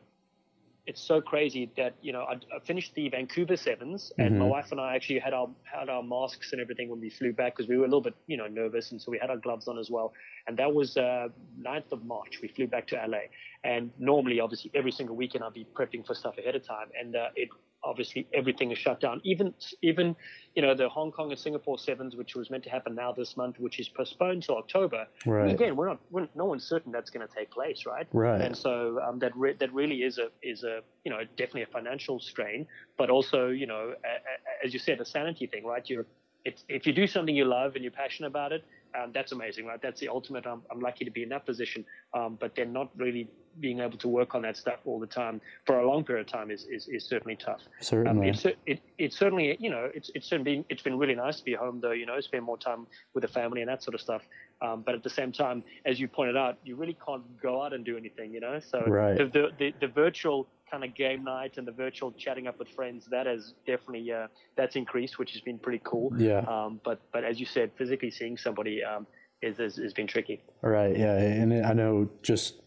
it's 0.85 1.01
so 1.01 1.21
crazy 1.21 1.71
that 1.77 1.95
you 2.01 2.11
know 2.11 2.21
I, 2.23 2.33
I 2.55 2.59
finished 2.65 2.93
the 2.95 3.09
Vancouver 3.09 3.55
sevens, 3.57 4.11
and 4.19 4.35
Mm-hmm. 4.35 4.37
my 4.37 4.45
wife 4.45 4.71
and 4.71 4.79
I 4.79 4.95
actually 4.95 5.19
had 5.19 5.33
our 5.33 5.49
had 5.63 5.89
our 5.89 6.01
masks 6.03 6.51
and 6.51 6.61
everything 6.61 6.89
when 6.89 6.99
we 6.99 7.09
flew 7.09 7.33
back 7.33 7.55
because 7.55 7.69
we 7.69 7.77
were 7.77 7.85
a 7.85 7.87
little 7.87 8.01
bit 8.01 8.15
you 8.27 8.37
know 8.37 8.47
nervous, 8.47 8.91
and 8.91 9.01
so 9.01 9.11
we 9.11 9.17
had 9.19 9.29
our 9.29 9.37
gloves 9.37 9.67
on 9.67 9.77
as 9.77 9.89
well. 9.89 10.13
And 10.47 10.57
that 10.57 10.73
was 10.73 10.97
uh, 10.97 11.29
9th 11.61 11.91
of 11.91 12.03
March. 12.05 12.39
We 12.41 12.47
flew 12.49 12.67
back 12.67 12.87
to 12.87 12.95
LA, 12.95 13.29
and 13.63 13.91
normally, 13.99 14.39
obviously, 14.39 14.71
every 14.73 14.91
single 14.91 15.15
weekend 15.15 15.43
I'd 15.43 15.53
be 15.53 15.67
prepping 15.75 16.05
for 16.05 16.15
stuff 16.15 16.37
ahead 16.37 16.55
of 16.55 16.65
time, 16.65 16.87
and 16.99 17.15
uh, 17.15 17.27
it 17.35 17.49
obviously 17.83 18.27
everything 18.33 18.71
is 18.71 18.77
shut 18.77 18.99
down. 18.99 19.21
Even 19.23 19.53
even 19.81 20.15
you 20.55 20.61
know 20.61 20.73
the 20.73 20.89
Hong 20.89 21.11
Kong 21.11 21.31
and 21.31 21.39
Singapore 21.39 21.77
sevens, 21.77 22.15
which 22.15 22.35
was 22.35 22.49
meant 22.49 22.63
to 22.63 22.69
happen 22.69 22.95
now 22.95 23.11
this 23.11 23.37
month, 23.37 23.59
which 23.59 23.79
is 23.79 23.89
postponed 23.89 24.43
to 24.43 24.53
October. 24.53 25.07
Right. 25.25 25.51
Again, 25.51 25.75
we're 25.75 25.87
not 25.87 25.99
we're, 26.11 26.27
no 26.35 26.45
one's 26.45 26.63
certain 26.63 26.91
that's 26.91 27.09
going 27.09 27.27
to 27.27 27.33
take 27.33 27.51
place, 27.51 27.85
right? 27.85 28.07
Right. 28.13 28.41
And 28.41 28.57
so 28.57 28.99
um, 29.05 29.19
that 29.19 29.35
re- 29.35 29.55
that 29.59 29.73
really 29.73 30.03
is 30.03 30.17
a 30.17 30.29
is 30.43 30.63
a 30.63 30.81
you 31.03 31.11
know 31.11 31.19
definitely 31.37 31.63
a 31.63 31.67
financial 31.67 32.19
strain, 32.19 32.67
but 32.97 33.09
also 33.09 33.47
you 33.47 33.67
know 33.67 33.93
a, 34.03 34.07
a, 34.07 34.65
as 34.65 34.73
you 34.73 34.79
said 34.79 34.99
a 34.99 35.05
sanity 35.05 35.47
thing, 35.47 35.65
right? 35.65 35.87
You're 35.89 36.05
it's, 36.45 36.63
if 36.69 36.87
you 36.87 36.93
do 36.93 37.05
something 37.05 37.35
you 37.35 37.45
love 37.45 37.75
and 37.75 37.83
you're 37.83 37.91
passionate 37.91 38.29
about 38.29 38.51
it, 38.51 38.63
um, 38.97 39.11
that's 39.13 39.31
amazing, 39.31 39.65
right? 39.65 39.81
That's 39.81 39.99
the 39.99 40.09
ultimate. 40.09 40.45
I'm, 40.45 40.61
I'm 40.71 40.79
lucky 40.79 41.05
to 41.05 41.11
be 41.11 41.23
in 41.23 41.29
that 41.29 41.45
position, 41.45 41.85
um, 42.13 42.37
but 42.39 42.55
then 42.55 42.71
not 42.73 42.89
really 42.97 43.29
being 43.59 43.79
able 43.79 43.97
to 43.97 44.07
work 44.07 44.35
on 44.35 44.41
that 44.43 44.55
stuff 44.55 44.79
all 44.85 44.99
the 44.99 45.07
time 45.07 45.41
for 45.65 45.79
a 45.79 45.87
long 45.87 46.03
period 46.03 46.25
of 46.27 46.31
time 46.31 46.51
is, 46.51 46.65
is, 46.65 46.87
is 46.87 47.03
certainly 47.03 47.35
tough. 47.35 47.61
Um, 47.61 47.81
Certainly. 47.81 48.29
it's, 48.29 48.45
it, 48.65 48.79
it's 48.97 49.17
certainly, 49.17 49.57
you 49.59 49.69
know, 49.69 49.89
it's, 49.93 50.09
it's 50.15 50.27
certainly 50.27 50.55
been, 50.57 50.65
it's 50.69 50.81
been 50.81 50.97
really 50.97 51.15
nice 51.15 51.37
to 51.37 51.43
be 51.43 51.53
home 51.53 51.79
though, 51.81 51.91
you 51.91 52.05
know, 52.05 52.19
spend 52.21 52.43
more 52.43 52.57
time 52.57 52.87
with 53.13 53.23
the 53.23 53.27
family 53.27 53.61
and 53.61 53.69
that 53.69 53.83
sort 53.83 53.95
of 53.95 54.01
stuff. 54.01 54.21
Um, 54.61 54.83
but 54.85 54.93
at 54.95 55.03
the 55.03 55.09
same 55.09 55.31
time, 55.31 55.63
as 55.85 55.99
you 55.99 56.07
pointed 56.07 56.35
out, 56.35 56.57
you 56.65 56.75
really 56.75 56.97
can't 57.05 57.23
go 57.41 57.61
out 57.61 57.71
and 57.73 57.85
do 57.85 57.95
anything, 57.97 58.33
you 58.33 58.41
know? 58.41 58.59
So 58.59 58.81
Right. 58.85 59.17
the, 59.17 59.25
the, 59.25 59.47
the, 59.57 59.73
the 59.81 59.87
virtual 59.87 60.47
kind 60.69 60.83
of 60.83 60.93
game 60.95 61.23
night 61.23 61.57
and 61.57 61.65
the 61.65 61.71
virtual 61.71 62.11
chatting 62.11 62.45
up 62.47 62.59
with 62.59 62.67
friends, 62.69 63.07
that 63.09 63.25
has 63.25 63.53
definitely, 63.65 64.11
uh, 64.11 64.27
that's 64.57 64.75
increased, 64.75 65.17
which 65.17 65.31
has 65.31 65.41
been 65.41 65.57
pretty 65.59 65.81
cool. 65.85 66.11
Yeah. 66.17 66.39
Um, 66.39 66.81
but, 66.83 66.99
but 67.13 67.23
as 67.23 67.39
you 67.39 67.45
said, 67.45 67.71
physically 67.77 68.11
seeing 68.11 68.35
somebody, 68.37 68.83
um, 68.83 69.07
is, 69.41 69.59
is, 69.59 69.77
has 69.77 69.93
been 69.93 70.07
tricky. 70.07 70.41
Right. 70.61 70.97
Yeah. 70.97 71.17
And 71.17 71.65
I 71.65 71.71
know 71.71 72.09
just 72.21 72.61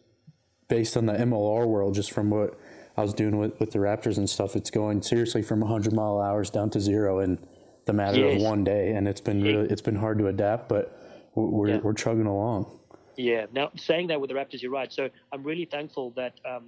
based 0.69 0.97
on 0.97 1.05
the 1.05 1.13
MLR 1.13 1.67
world, 1.67 1.95
just 1.95 2.11
from 2.11 2.31
what 2.31 2.59
I 2.97 3.03
was 3.03 3.13
doing 3.13 3.37
with, 3.37 3.61
with 3.61 3.73
the 3.73 3.79
Raptors 3.79 4.17
and 4.17 4.29
stuff, 4.31 4.57
it's 4.57 4.71
going 4.71 5.03
seriously 5.03 5.43
from 5.43 5.61
100 5.61 5.93
mile 5.93 6.19
hours 6.21 6.49
down 6.49 6.71
to 6.71 6.81
zero 6.81 7.19
in 7.21 7.39
the 7.85 7.93
matter 7.93 8.21
Yes. 8.21 8.37
of 8.37 8.43
one 8.49 8.65
day, 8.65 8.93
and 8.93 9.07
it's 9.07 9.21
been 9.21 9.43
really 9.43 9.69
it's 9.69 9.83
been 9.83 9.97
hard 9.97 10.19
to 10.19 10.29
adapt, 10.29 10.69
but 10.69 10.99
we're 11.35 11.47
we're, 11.47 11.69
Yeah. 11.69 11.79
we're 11.79 11.95
chugging 11.95 12.27
along. 12.27 12.79
Yeah. 13.17 13.47
Now, 13.53 13.71
saying 13.77 14.09
that 14.09 14.21
with 14.21 14.31
the 14.31 14.37
Raptors, 14.37 14.63
you're 14.63 14.73
right. 14.73 14.93
So 14.93 15.11
I'm 15.33 15.43
really 15.43 15.67
thankful 15.67 16.11
that 16.13 16.35
um, 16.49 16.65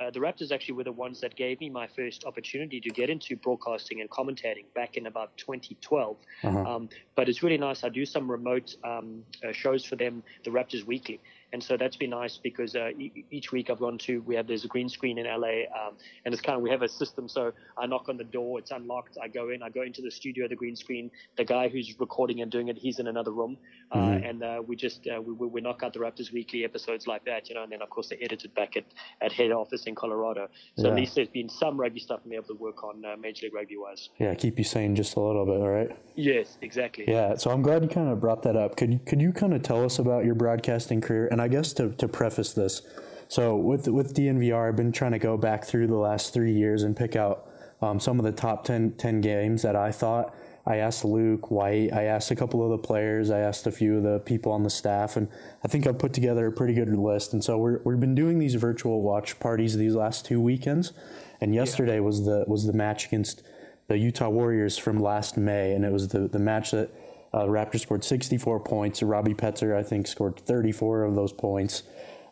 uh, 0.00 0.10
the 0.10 0.20
Raptors 0.20 0.52
actually 0.52 0.74
were 0.74 0.84
the 0.84 0.92
ones 0.92 1.20
that 1.20 1.34
gave 1.34 1.58
me 1.60 1.68
my 1.68 1.88
first 1.88 2.24
opportunity 2.24 2.80
to 2.80 2.90
get 2.90 3.10
into 3.10 3.34
broadcasting 3.36 4.00
and 4.00 4.08
commentating 4.08 4.66
back 4.74 4.96
in 4.96 5.06
about 5.06 5.36
2012. 5.36 6.16
Uh-huh. 6.44 6.58
Um, 6.58 6.88
but 7.16 7.28
it's 7.28 7.42
really 7.42 7.58
nice. 7.58 7.82
I 7.82 7.88
do 7.88 8.06
some 8.06 8.30
remote 8.30 8.76
um, 8.84 9.24
uh, 9.46 9.52
shows 9.52 9.84
for 9.84 9.96
them, 9.96 10.22
the 10.44 10.50
Raptors 10.50 10.84
Weekly. 10.84 11.20
And 11.52 11.62
so 11.62 11.76
that's 11.76 11.96
been 11.96 12.10
nice 12.10 12.36
because 12.36 12.76
uh, 12.76 12.90
e- 12.98 13.24
each 13.30 13.52
week 13.52 13.70
I've 13.70 13.78
gone 13.78 13.96
to, 13.98 14.20
we 14.22 14.34
have, 14.36 14.46
there's 14.46 14.64
a 14.64 14.68
green 14.68 14.88
screen 14.88 15.16
in 15.18 15.24
LA, 15.26 15.64
um, 15.74 15.94
and 16.24 16.34
it's 16.34 16.42
kind 16.42 16.56
of, 16.56 16.62
we 16.62 16.70
have 16.70 16.82
a 16.82 16.88
system. 16.88 17.28
So 17.28 17.52
I 17.78 17.86
knock 17.86 18.08
on 18.08 18.16
the 18.18 18.24
door, 18.24 18.58
it's 18.58 18.70
unlocked. 18.70 19.16
I 19.22 19.28
go 19.28 19.48
in, 19.50 19.62
I 19.62 19.70
go 19.70 19.82
into 19.82 20.02
the 20.02 20.10
studio, 20.10 20.46
the 20.46 20.56
green 20.56 20.76
screen. 20.76 21.10
The 21.36 21.44
guy 21.44 21.68
who's 21.68 21.94
recording 21.98 22.42
and 22.42 22.50
doing 22.52 22.68
it, 22.68 22.76
he's 22.76 22.98
in 22.98 23.06
another 23.06 23.30
room. 23.30 23.56
Uh, 23.90 24.18
and 24.22 24.42
uh, 24.42 24.62
we 24.66 24.76
just, 24.76 25.06
uh, 25.08 25.20
we, 25.22 25.32
we 25.32 25.46
we 25.46 25.60
knock 25.62 25.82
out 25.82 25.94
the 25.94 25.98
Raptors 25.98 26.30
Weekly 26.30 26.64
episodes 26.64 27.06
like 27.06 27.24
that, 27.24 27.48
you 27.48 27.54
know, 27.54 27.62
and 27.62 27.72
then 27.72 27.80
of 27.80 27.88
course 27.88 28.08
they 28.10 28.16
edit 28.16 28.44
it 28.44 28.54
back 28.54 28.76
at, 28.76 28.84
at 29.22 29.32
head 29.32 29.50
office 29.50 29.84
in 29.84 29.94
Colorado. 29.94 30.48
So 30.76 30.84
Yeah. 30.84 30.90
at 30.90 30.96
least 30.96 31.14
there's 31.14 31.28
been 31.28 31.48
some 31.48 31.80
rugby 31.80 31.98
stuff 32.00 32.20
I'm 32.26 32.32
able 32.34 32.44
to 32.48 32.54
work 32.54 32.84
on 32.84 33.02
uh, 33.04 33.16
Major 33.18 33.46
League 33.46 33.54
Rugby 33.54 33.78
wise. 33.78 34.10
Yeah, 34.18 34.34
keep 34.34 34.58
you 34.58 34.64
sane 34.64 34.94
just 34.94 35.16
a 35.16 35.20
little 35.20 35.46
bit, 35.46 35.54
all 35.60 35.70
right? 35.70 35.90
Yes, 36.16 36.58
exactly. 36.60 37.06
Yeah, 37.08 37.36
so 37.36 37.50
I'm 37.50 37.62
glad 37.62 37.82
you 37.82 37.88
kind 37.88 38.10
of 38.10 38.20
brought 38.20 38.42
that 38.42 38.56
up. 38.56 38.76
Could 38.76 38.92
you, 38.92 39.00
could 39.06 39.22
you 39.22 39.32
kind 39.32 39.54
of 39.54 39.62
tell 39.62 39.82
us 39.84 39.98
about 39.98 40.26
your 40.26 40.34
broadcasting 40.34 41.00
career? 41.00 41.28
And 41.30 41.37
I 41.40 41.48
guess 41.48 41.72
to, 41.74 41.90
to 41.90 42.08
preface 42.08 42.52
this, 42.52 42.82
so 43.28 43.56
with 43.56 43.88
with 43.88 44.14
DNVR, 44.14 44.68
I've 44.68 44.76
been 44.76 44.92
trying 44.92 45.12
to 45.12 45.18
go 45.18 45.36
back 45.36 45.64
through 45.64 45.86
the 45.86 45.96
last 45.96 46.32
three 46.32 46.52
years 46.52 46.82
and 46.82 46.96
pick 46.96 47.14
out 47.14 47.48
um, 47.80 48.00
some 48.00 48.18
of 48.18 48.24
the 48.24 48.32
top 48.32 48.64
10, 48.64 48.92
10 48.92 49.20
games 49.20 49.62
that 49.62 49.76
I 49.76 49.92
thought. 49.92 50.34
I 50.66 50.76
asked 50.76 51.04
Luke 51.04 51.50
White, 51.50 51.94
I 51.94 52.04
asked 52.04 52.30
a 52.30 52.36
couple 52.36 52.62
of 52.62 52.70
the 52.70 52.86
players, 52.86 53.30
I 53.30 53.38
asked 53.38 53.66
a 53.66 53.72
few 53.72 53.96
of 53.96 54.02
the 54.02 54.18
people 54.18 54.52
on 54.52 54.64
the 54.64 54.70
staff, 54.70 55.16
and 55.16 55.28
I 55.64 55.68
think 55.68 55.86
I've 55.86 55.98
put 55.98 56.12
together 56.12 56.46
a 56.46 56.52
pretty 56.52 56.74
good 56.74 56.94
list. 56.94 57.32
And 57.32 57.42
so 57.42 57.56
we're, 57.56 57.80
we've 57.84 58.00
been 58.00 58.14
doing 58.14 58.38
these 58.38 58.54
virtual 58.54 59.00
watch 59.00 59.40
parties 59.40 59.76
these 59.76 59.94
last 59.94 60.26
two 60.26 60.40
weekends, 60.40 60.92
and 61.40 61.54
yesterday 61.54 62.00
was 62.00 62.26
the 62.26 62.44
was 62.46 62.66
the 62.66 62.74
match 62.74 63.06
against 63.06 63.42
the 63.86 63.96
Utah 63.96 64.28
Warriors 64.28 64.76
from 64.76 65.00
last 65.00 65.38
May, 65.38 65.72
and 65.72 65.86
it 65.86 65.92
was 65.92 66.08
the, 66.08 66.28
the 66.28 66.38
match 66.38 66.72
that 66.72 66.90
uh, 67.32 67.44
Raptors 67.44 67.80
scored 67.80 68.04
64 68.04 68.60
points. 68.60 69.02
Robbie 69.02 69.34
Petzer, 69.34 69.76
I 69.76 69.82
think, 69.82 70.06
scored 70.06 70.40
34 70.40 71.04
of 71.04 71.14
those 71.14 71.32
points. 71.32 71.82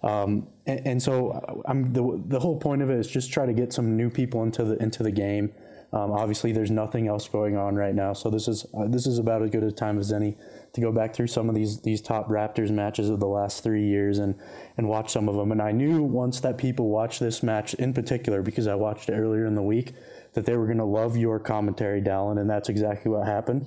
Um, 0.03 0.49
and, 0.67 0.87
and 0.87 1.03
so 1.03 1.63
I'm 1.67 1.93
the, 1.93 2.23
the 2.27 2.41
whole 2.41 2.59
point 2.59 2.83
of 2.83 2.91
it 2.91 2.99
is 2.99 3.09
just 3.09 3.33
try 3.33 3.47
to 3.47 3.53
get 3.53 3.73
some 3.73 3.97
new 3.97 4.11
people 4.11 4.43
into 4.43 4.65
the 4.65 4.83
into 4.83 5.03
the 5.03 5.11
game. 5.11 5.53
Um, 5.93 6.11
obviously, 6.13 6.53
there's 6.53 6.71
nothing 6.71 7.07
else 7.09 7.29
going 7.29 7.57
on 7.57 7.77
right 7.77 7.95
now, 7.95 8.13
so 8.13 8.29
this 8.29 8.49
is 8.49 8.67
uh, 8.77 8.87
this 8.89 9.07
is 9.07 9.19
about 9.19 9.43
as 9.43 9.51
good 9.51 9.63
a 9.63 9.71
time 9.71 9.99
as 9.99 10.13
any 10.13 10.37
to 10.73 10.81
go 10.81 10.93
back 10.93 11.15
through 11.15 11.29
some 11.29 11.49
of 11.49 11.55
these 11.55 11.81
these 11.81 12.01
top 12.01 12.29
Raptors 12.29 12.71
matches 12.71 13.09
of 13.09 13.21
the 13.21 13.27
last 13.27 13.63
three 13.63 13.85
years 13.85 14.19
and 14.19 14.35
and 14.77 14.89
watch 14.89 15.13
some 15.13 15.29
of 15.29 15.37
them. 15.37 15.53
And 15.53 15.63
I 15.63 15.73
knew 15.73 16.03
once 16.03 16.41
that 16.41 16.59
people 16.59 16.89
watched 16.89 17.21
this 17.21 17.43
match 17.43 17.75
in 17.75 17.95
particular 17.95 18.43
because 18.43 18.67
I 18.67 18.75
watched 18.75 19.09
it 19.09 19.15
earlier 19.15 19.47
in 19.47 19.55
the 19.55 19.63
week 19.63 19.93
that 20.35 20.45
they 20.45 20.57
were 20.57 20.67
going 20.67 20.79
to 20.79 20.85
love 20.85 21.17
your 21.17 21.39
commentary, 21.39 22.03
Dallin, 22.03 22.39
and 22.39 22.51
that's 22.51 22.69
exactly 22.69 23.11
what 23.11 23.27
happened. 23.27 23.67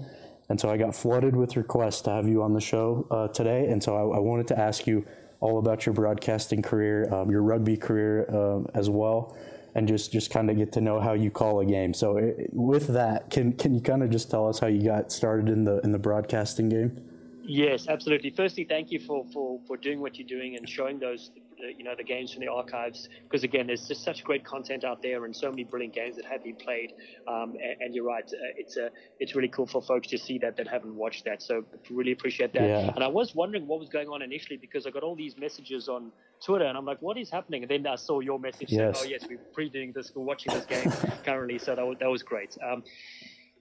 And 0.50 0.60
so 0.60 0.70
I 0.70 0.78
got 0.78 0.96
flooded 0.96 1.36
with 1.36 1.56
requests 1.56 2.02
to 2.02 2.10
have 2.10 2.28
you 2.28 2.42
on 2.42 2.54
the 2.54 2.62
show 2.62 3.08
uh, 3.12 3.28
today. 3.28 3.68
And 3.68 3.82
so 3.82 3.96
I, 3.96 4.18
I 4.18 4.20
wanted 4.20 4.48
to 4.48 4.60
ask 4.60 4.88
you 4.88 5.06
all 5.40 5.60
about 5.60 5.86
your 5.86 5.94
broadcasting 5.94 6.62
career, 6.62 7.14
um, 7.14 7.32
your 7.32 7.44
rugby 7.44 7.78
career 7.78 8.26
uh, 8.30 8.62
as 8.74 8.90
well, 8.90 9.38
and 9.76 9.88
just, 9.88 10.12
just 10.12 10.32
kind 10.32 10.50
of 10.50 10.58
get 10.58 10.72
to 10.74 10.82
know 10.82 11.00
how 11.00 11.14
you 11.14 11.32
call 11.32 11.60
a 11.60 11.66
game. 11.66 11.94
So 11.94 12.18
uh, 12.18 12.32
with 12.52 12.88
that, 12.88 13.30
can 13.30 13.54
can 13.54 13.74
you 13.74 13.82
kind 13.82 14.04
of 14.04 14.10
just 14.10 14.30
tell 14.30 14.50
us 14.50 14.60
how 14.60 14.68
you 14.68 14.84
got 14.84 15.12
started 15.12 15.48
in 15.48 15.64
the 15.64 15.80
in 15.82 15.92
the 15.92 16.00
broadcasting 16.00 16.68
game? 16.68 17.06
Yes, 17.44 17.88
absolutely. 17.88 18.30
Firstly, 18.30 18.64
thank 18.64 18.92
you 18.92 19.00
for, 19.00 19.26
for, 19.34 19.60
for 19.66 19.76
doing 19.76 20.02
what 20.02 20.20
you're 20.20 20.28
doing 20.28 20.56
and 20.56 20.70
showing 20.70 21.00
those, 21.00 21.32
uh, 21.64 21.68
you 21.78 21.84
know, 21.84 21.94
the 21.96 22.04
games 22.04 22.34
from 22.34 22.42
the 22.42 22.48
archives. 22.52 23.10
Because 23.24 23.44
again, 23.44 23.68
there's 23.68 23.88
just 23.88 24.04
such 24.04 24.24
great 24.24 24.44
content 24.44 24.84
out 24.84 25.02
there 25.02 25.26
and 25.26 25.36
so 25.36 25.50
many 25.50 25.64
brilliant 25.64 25.94
games 25.94 26.16
that 26.16 26.26
have 26.26 26.44
been 26.44 26.56
played. 26.56 26.94
Um, 27.28 27.56
and, 27.62 27.82
and 27.82 27.96
you're 27.96 28.06
right, 28.06 28.26
uh, 28.26 28.38
it's 28.58 28.78
a, 28.78 28.90
it's 29.20 29.36
really 29.36 29.48
cool 29.48 29.66
for 29.68 29.82
folks 29.82 30.08
to 30.10 30.18
see 30.18 30.38
that 30.40 30.58
that 30.58 30.68
haven't 30.68 30.96
watched 30.96 31.26
that. 31.26 31.42
So 31.42 31.64
really 31.90 32.12
appreciate 32.12 32.54
that. 32.54 32.64
Yeah. 32.68 32.92
And 32.96 33.04
I 33.04 33.08
was 33.08 33.36
wondering 33.36 33.68
what 33.68 33.80
was 33.80 33.90
going 33.90 34.08
on 34.08 34.22
initially 34.22 34.58
because 34.58 34.86
I 34.86 34.92
got 34.92 35.04
all 35.04 35.16
these 35.16 35.38
messages 35.38 35.90
on 35.90 36.12
Twitter 36.44 36.66
and 36.66 36.78
I'm 36.78 36.86
like, 36.86 37.02
what 37.02 37.18
is 37.18 37.30
happening? 37.30 37.64
And 37.64 37.72
then 37.72 37.88
I 37.88 37.96
saw 37.96 38.20
your 38.20 38.40
message 38.40 38.72
Yes. 38.72 38.80
saying, 38.80 38.94
oh 38.98 39.04
yes, 39.04 39.26
we're 39.30 39.40
pre-doing 39.54 39.92
this, 39.92 40.12
we're 40.16 40.24
watching 40.24 40.54
this 40.54 40.66
game 40.66 40.92
currently. 41.26 41.60
So 41.60 41.76
that 41.76 41.86
was, 41.86 41.98
that 42.00 42.10
was 42.10 42.24
great. 42.24 42.58
Um, 42.64 42.84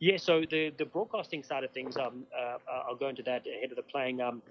yeah, 0.00 0.16
so 0.16 0.42
the, 0.48 0.72
the 0.78 0.84
broadcasting 0.84 1.42
side 1.42 1.64
of 1.64 1.72
things, 1.72 1.96
um, 1.96 2.24
uh, 2.36 2.58
I'll 2.88 2.94
go 2.94 3.08
into 3.08 3.22
that 3.24 3.44
ahead 3.46 3.70
of 3.70 3.76
the 3.76 3.82
playing. 3.82 4.20
Um, 4.20 4.42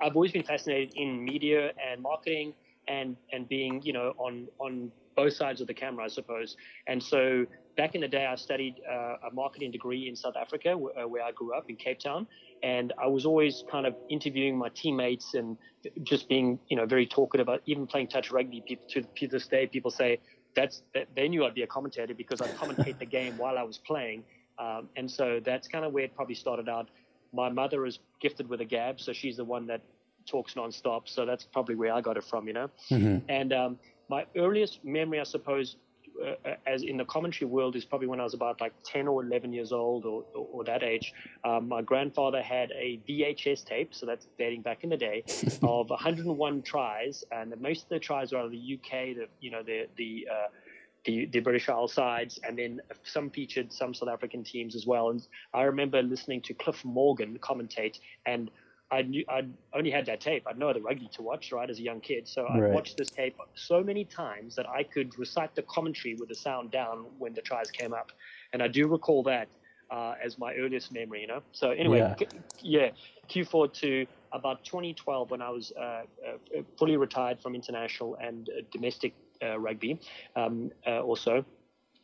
I've 0.00 0.14
always 0.14 0.32
been 0.32 0.42
fascinated 0.42 0.94
in 0.94 1.24
media 1.24 1.72
and 1.90 2.02
marketing 2.02 2.54
and, 2.88 3.16
and 3.32 3.48
being, 3.48 3.82
you 3.82 3.92
know, 3.92 4.14
on, 4.18 4.48
on 4.58 4.90
both 5.16 5.32
sides 5.32 5.60
of 5.60 5.66
the 5.66 5.74
camera, 5.74 6.04
I 6.04 6.08
suppose. 6.08 6.56
And 6.86 7.02
so 7.02 7.46
back 7.76 7.94
in 7.94 8.00
the 8.00 8.08
day, 8.08 8.26
I 8.26 8.36
studied 8.36 8.76
uh, 8.88 9.28
a 9.28 9.34
marketing 9.34 9.70
degree 9.70 10.08
in 10.08 10.14
South 10.16 10.36
Africa, 10.36 10.76
where, 10.76 10.98
uh, 10.98 11.08
where 11.08 11.22
I 11.22 11.32
grew 11.32 11.54
up 11.54 11.70
in 11.70 11.76
Cape 11.76 11.98
Town. 11.98 12.26
And 12.62 12.92
I 12.98 13.06
was 13.06 13.26
always 13.26 13.64
kind 13.70 13.86
of 13.86 13.94
interviewing 14.08 14.56
my 14.56 14.68
teammates 14.70 15.34
and 15.34 15.56
just 16.02 16.28
being, 16.28 16.58
you 16.68 16.76
know, 16.76 16.86
very 16.86 17.06
talkative. 17.06 17.48
Even 17.66 17.86
playing 17.86 18.08
touch 18.08 18.30
rugby, 18.30 18.62
people 18.66 18.86
to, 18.90 19.28
this 19.28 19.46
day, 19.46 19.66
people 19.66 19.90
say 19.90 20.18
that's 20.54 20.82
that 20.94 21.08
they 21.14 21.28
knew 21.28 21.44
I'd 21.44 21.54
be 21.54 21.62
a 21.62 21.66
commentator 21.66 22.14
because 22.14 22.40
I 22.40 22.48
commentate 22.48 22.98
the 22.98 23.06
game 23.06 23.36
while 23.36 23.58
I 23.58 23.62
was 23.62 23.78
playing. 23.78 24.24
Um, 24.58 24.88
and 24.96 25.10
so 25.10 25.40
that's 25.44 25.68
kind 25.68 25.84
of 25.84 25.92
where 25.92 26.04
it 26.04 26.14
probably 26.16 26.34
started 26.34 26.68
out. 26.68 26.88
My 27.36 27.48
mother 27.50 27.86
is 27.86 27.98
gifted 28.20 28.48
with 28.48 28.60
a 28.60 28.64
gab, 28.64 29.00
so 29.00 29.12
she's 29.12 29.36
the 29.36 29.44
one 29.44 29.66
that 29.66 29.82
talks 30.26 30.54
nonstop. 30.54 31.02
So 31.06 31.24
that's 31.24 31.44
probably 31.44 31.74
where 31.76 31.92
I 31.92 32.00
got 32.00 32.16
it 32.16 32.24
from, 32.24 32.48
you 32.48 32.54
know. 32.54 32.70
And 33.28 33.52
um, 33.52 33.78
my 34.08 34.24
earliest 34.36 34.84
memory, 34.84 35.20
I 35.20 35.24
suppose, 35.24 35.76
uh, 36.24 36.54
as 36.66 36.82
in 36.82 36.96
the 36.96 37.04
commentary 37.04 37.48
world, 37.48 37.76
is 37.76 37.84
probably 37.84 38.08
when 38.08 38.20
I 38.20 38.24
was 38.24 38.34
about 38.34 38.60
like 38.60 38.72
10 38.84 39.06
or 39.06 39.22
11 39.22 39.52
years 39.52 39.70
old, 39.70 40.06
or, 40.06 40.24
or, 40.34 40.46
or 40.52 40.64
that 40.64 40.82
age. 40.82 41.12
Um, 41.44 41.68
my 41.68 41.82
grandfather 41.82 42.42
had 42.42 42.70
a 42.72 43.00
VHS 43.08 43.64
tape, 43.66 43.94
so 43.94 44.06
that's 44.06 44.26
dating 44.38 44.62
back 44.62 44.82
in 44.82 44.90
the 44.90 44.96
day, 44.96 45.24
of 45.62 45.90
101 45.90 46.62
tries, 46.62 47.22
and 47.30 47.54
most 47.60 47.82
of 47.84 47.88
the 47.90 47.98
tries 47.98 48.32
are 48.32 48.38
out 48.38 48.46
of 48.46 48.52
the 48.52 48.78
UK, 48.78 48.90
the 49.14 49.26
you 49.40 49.50
know 49.50 49.62
the 49.62 49.86
the 49.96 50.26
uh, 50.30 50.48
the, 51.06 51.26
the 51.26 51.40
British 51.40 51.68
Isles 51.68 51.94
sides, 51.94 52.38
and 52.46 52.58
then 52.58 52.80
some 53.04 53.30
featured 53.30 53.72
some 53.72 53.94
South 53.94 54.08
African 54.08 54.44
teams 54.44 54.74
as 54.74 54.86
well. 54.86 55.10
And 55.10 55.26
I 55.54 55.62
remember 55.62 56.02
listening 56.02 56.42
to 56.42 56.54
Cliff 56.54 56.84
Morgan 56.84 57.38
commentate, 57.38 57.98
and 58.26 58.50
I 58.90 59.02
knew 59.02 59.24
I'd 59.28 59.52
only 59.72 59.90
had 59.90 60.06
that 60.06 60.20
tape. 60.20 60.44
I'd 60.46 60.58
no 60.58 60.68
other 60.68 60.80
rugby 60.80 61.08
to 61.14 61.22
watch, 61.22 61.50
right, 61.52 61.68
as 61.68 61.78
a 61.78 61.82
young 61.82 62.00
kid. 62.00 62.28
So 62.28 62.46
I 62.46 62.58
Right. 62.58 62.72
watched 62.72 62.96
this 62.96 63.10
tape 63.10 63.36
so 63.54 63.82
many 63.82 64.04
times 64.04 64.54
that 64.56 64.68
I 64.68 64.82
could 64.82 65.18
recite 65.18 65.54
the 65.54 65.62
commentary 65.62 66.14
with 66.14 66.28
the 66.28 66.34
sound 66.34 66.70
down 66.70 67.06
when 67.18 67.32
the 67.34 67.40
tries 67.40 67.70
came 67.70 67.94
up, 67.94 68.12
and 68.52 68.62
I 68.62 68.68
do 68.68 68.86
recall 68.86 69.22
that 69.24 69.48
uh, 69.90 70.14
as 70.22 70.38
my 70.38 70.54
earliest 70.54 70.92
memory. 70.92 71.20
You 71.20 71.28
know. 71.28 71.42
So 71.52 71.70
anyway, 71.70 72.14
yeah, 72.60 72.90
Q4 73.30 73.72
to 73.80 74.06
about 74.32 74.64
2012 74.64 75.30
when 75.30 75.40
I 75.40 75.50
was 75.50 75.72
uh, 75.78 75.82
uh, 75.82 76.62
fully 76.78 76.96
retired 76.96 77.40
from 77.40 77.54
international 77.54 78.16
and 78.20 78.48
uh, 78.48 78.62
domestic 78.72 79.14
uh, 79.42 79.58
rugby. 79.58 80.00
Um, 80.34 80.70
uh, 80.86 81.00
also, 81.00 81.44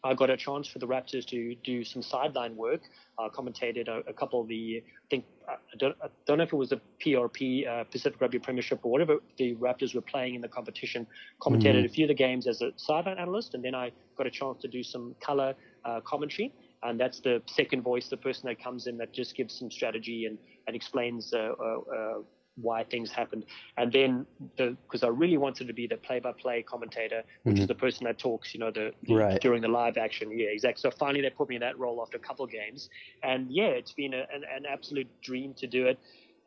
I 0.04 0.14
got 0.14 0.30
a 0.30 0.36
chance 0.36 0.66
for 0.66 0.80
the 0.80 0.86
Raptors 0.86 1.24
to 1.26 1.54
do 1.62 1.84
some 1.84 2.02
sideline 2.02 2.56
work. 2.56 2.80
Uh, 3.18 3.28
commentated 3.28 3.86
a, 3.88 3.98
a 4.08 4.12
couple 4.12 4.40
of 4.40 4.48
the, 4.48 4.82
I 4.84 5.06
think, 5.10 5.24
I 5.48 5.76
don't, 5.78 5.94
I 6.02 6.08
don't 6.26 6.38
know 6.38 6.44
if 6.44 6.52
it 6.52 6.56
was 6.56 6.70
the 6.70 6.80
PRP, 7.04 7.68
uh, 7.68 7.84
Pacific 7.84 8.20
Rugby 8.20 8.40
Premiership, 8.40 8.80
or 8.82 8.90
whatever 8.90 9.18
the 9.38 9.54
Raptors 9.56 9.94
were 9.94 10.00
playing 10.00 10.34
in 10.34 10.40
the 10.40 10.48
competition. 10.48 11.06
Commentated 11.40 11.84
a 11.84 11.88
few 11.88 12.06
of 12.06 12.08
the 12.08 12.14
games 12.14 12.48
as 12.48 12.62
a 12.62 12.72
sideline 12.76 13.18
analyst, 13.18 13.54
and 13.54 13.64
then 13.64 13.74
I 13.76 13.92
got 14.16 14.26
a 14.26 14.30
chance 14.30 14.60
to 14.62 14.68
do 14.68 14.82
some 14.82 15.14
color 15.20 15.54
uh, 15.84 16.00
commentary. 16.00 16.52
And 16.82 16.98
that's 16.98 17.20
the 17.20 17.40
second 17.46 17.82
voice, 17.82 18.08
the 18.08 18.16
person 18.16 18.48
that 18.48 18.62
comes 18.62 18.88
in 18.88 18.96
that 18.98 19.12
just 19.12 19.36
gives 19.36 19.56
some 19.56 19.70
strategy 19.70 20.26
and, 20.26 20.36
and 20.66 20.74
explains 20.74 21.32
uh, 21.32 21.52
uh, 21.60 21.78
uh, 21.78 22.18
why 22.56 22.84
things 22.84 23.10
happened. 23.10 23.44
And 23.76 23.92
then, 23.92 24.26
because 24.56 25.02
I 25.02 25.08
really 25.08 25.38
wanted 25.38 25.66
to 25.68 25.72
be 25.72 25.86
the 25.86 25.96
play-by-play 25.96 26.62
commentator, 26.62 27.22
which 27.44 27.58
is 27.58 27.66
the 27.66 27.74
person 27.74 28.04
that 28.04 28.18
talks, 28.18 28.52
you 28.52 28.60
know, 28.60 28.70
the, 28.70 28.92
the 29.04 29.14
Right. 29.14 29.40
during 29.40 29.62
the 29.62 29.68
live 29.68 29.96
action. 29.96 30.30
Yeah, 30.30 30.48
exactly. 30.48 30.80
So 30.80 30.90
finally, 30.90 31.22
they 31.22 31.30
put 31.30 31.48
me 31.48 31.56
in 31.56 31.60
that 31.60 31.78
role 31.78 32.00
after 32.02 32.18
a 32.18 32.20
couple 32.20 32.44
of 32.44 32.50
games, 32.50 32.90
and 33.22 33.50
yeah, 33.50 33.68
it's 33.68 33.92
been 33.92 34.12
a, 34.14 34.26
an, 34.34 34.44
an 34.54 34.66
absolute 34.66 35.08
dream 35.22 35.54
to 35.54 35.66
do 35.66 35.86
it. 35.86 35.98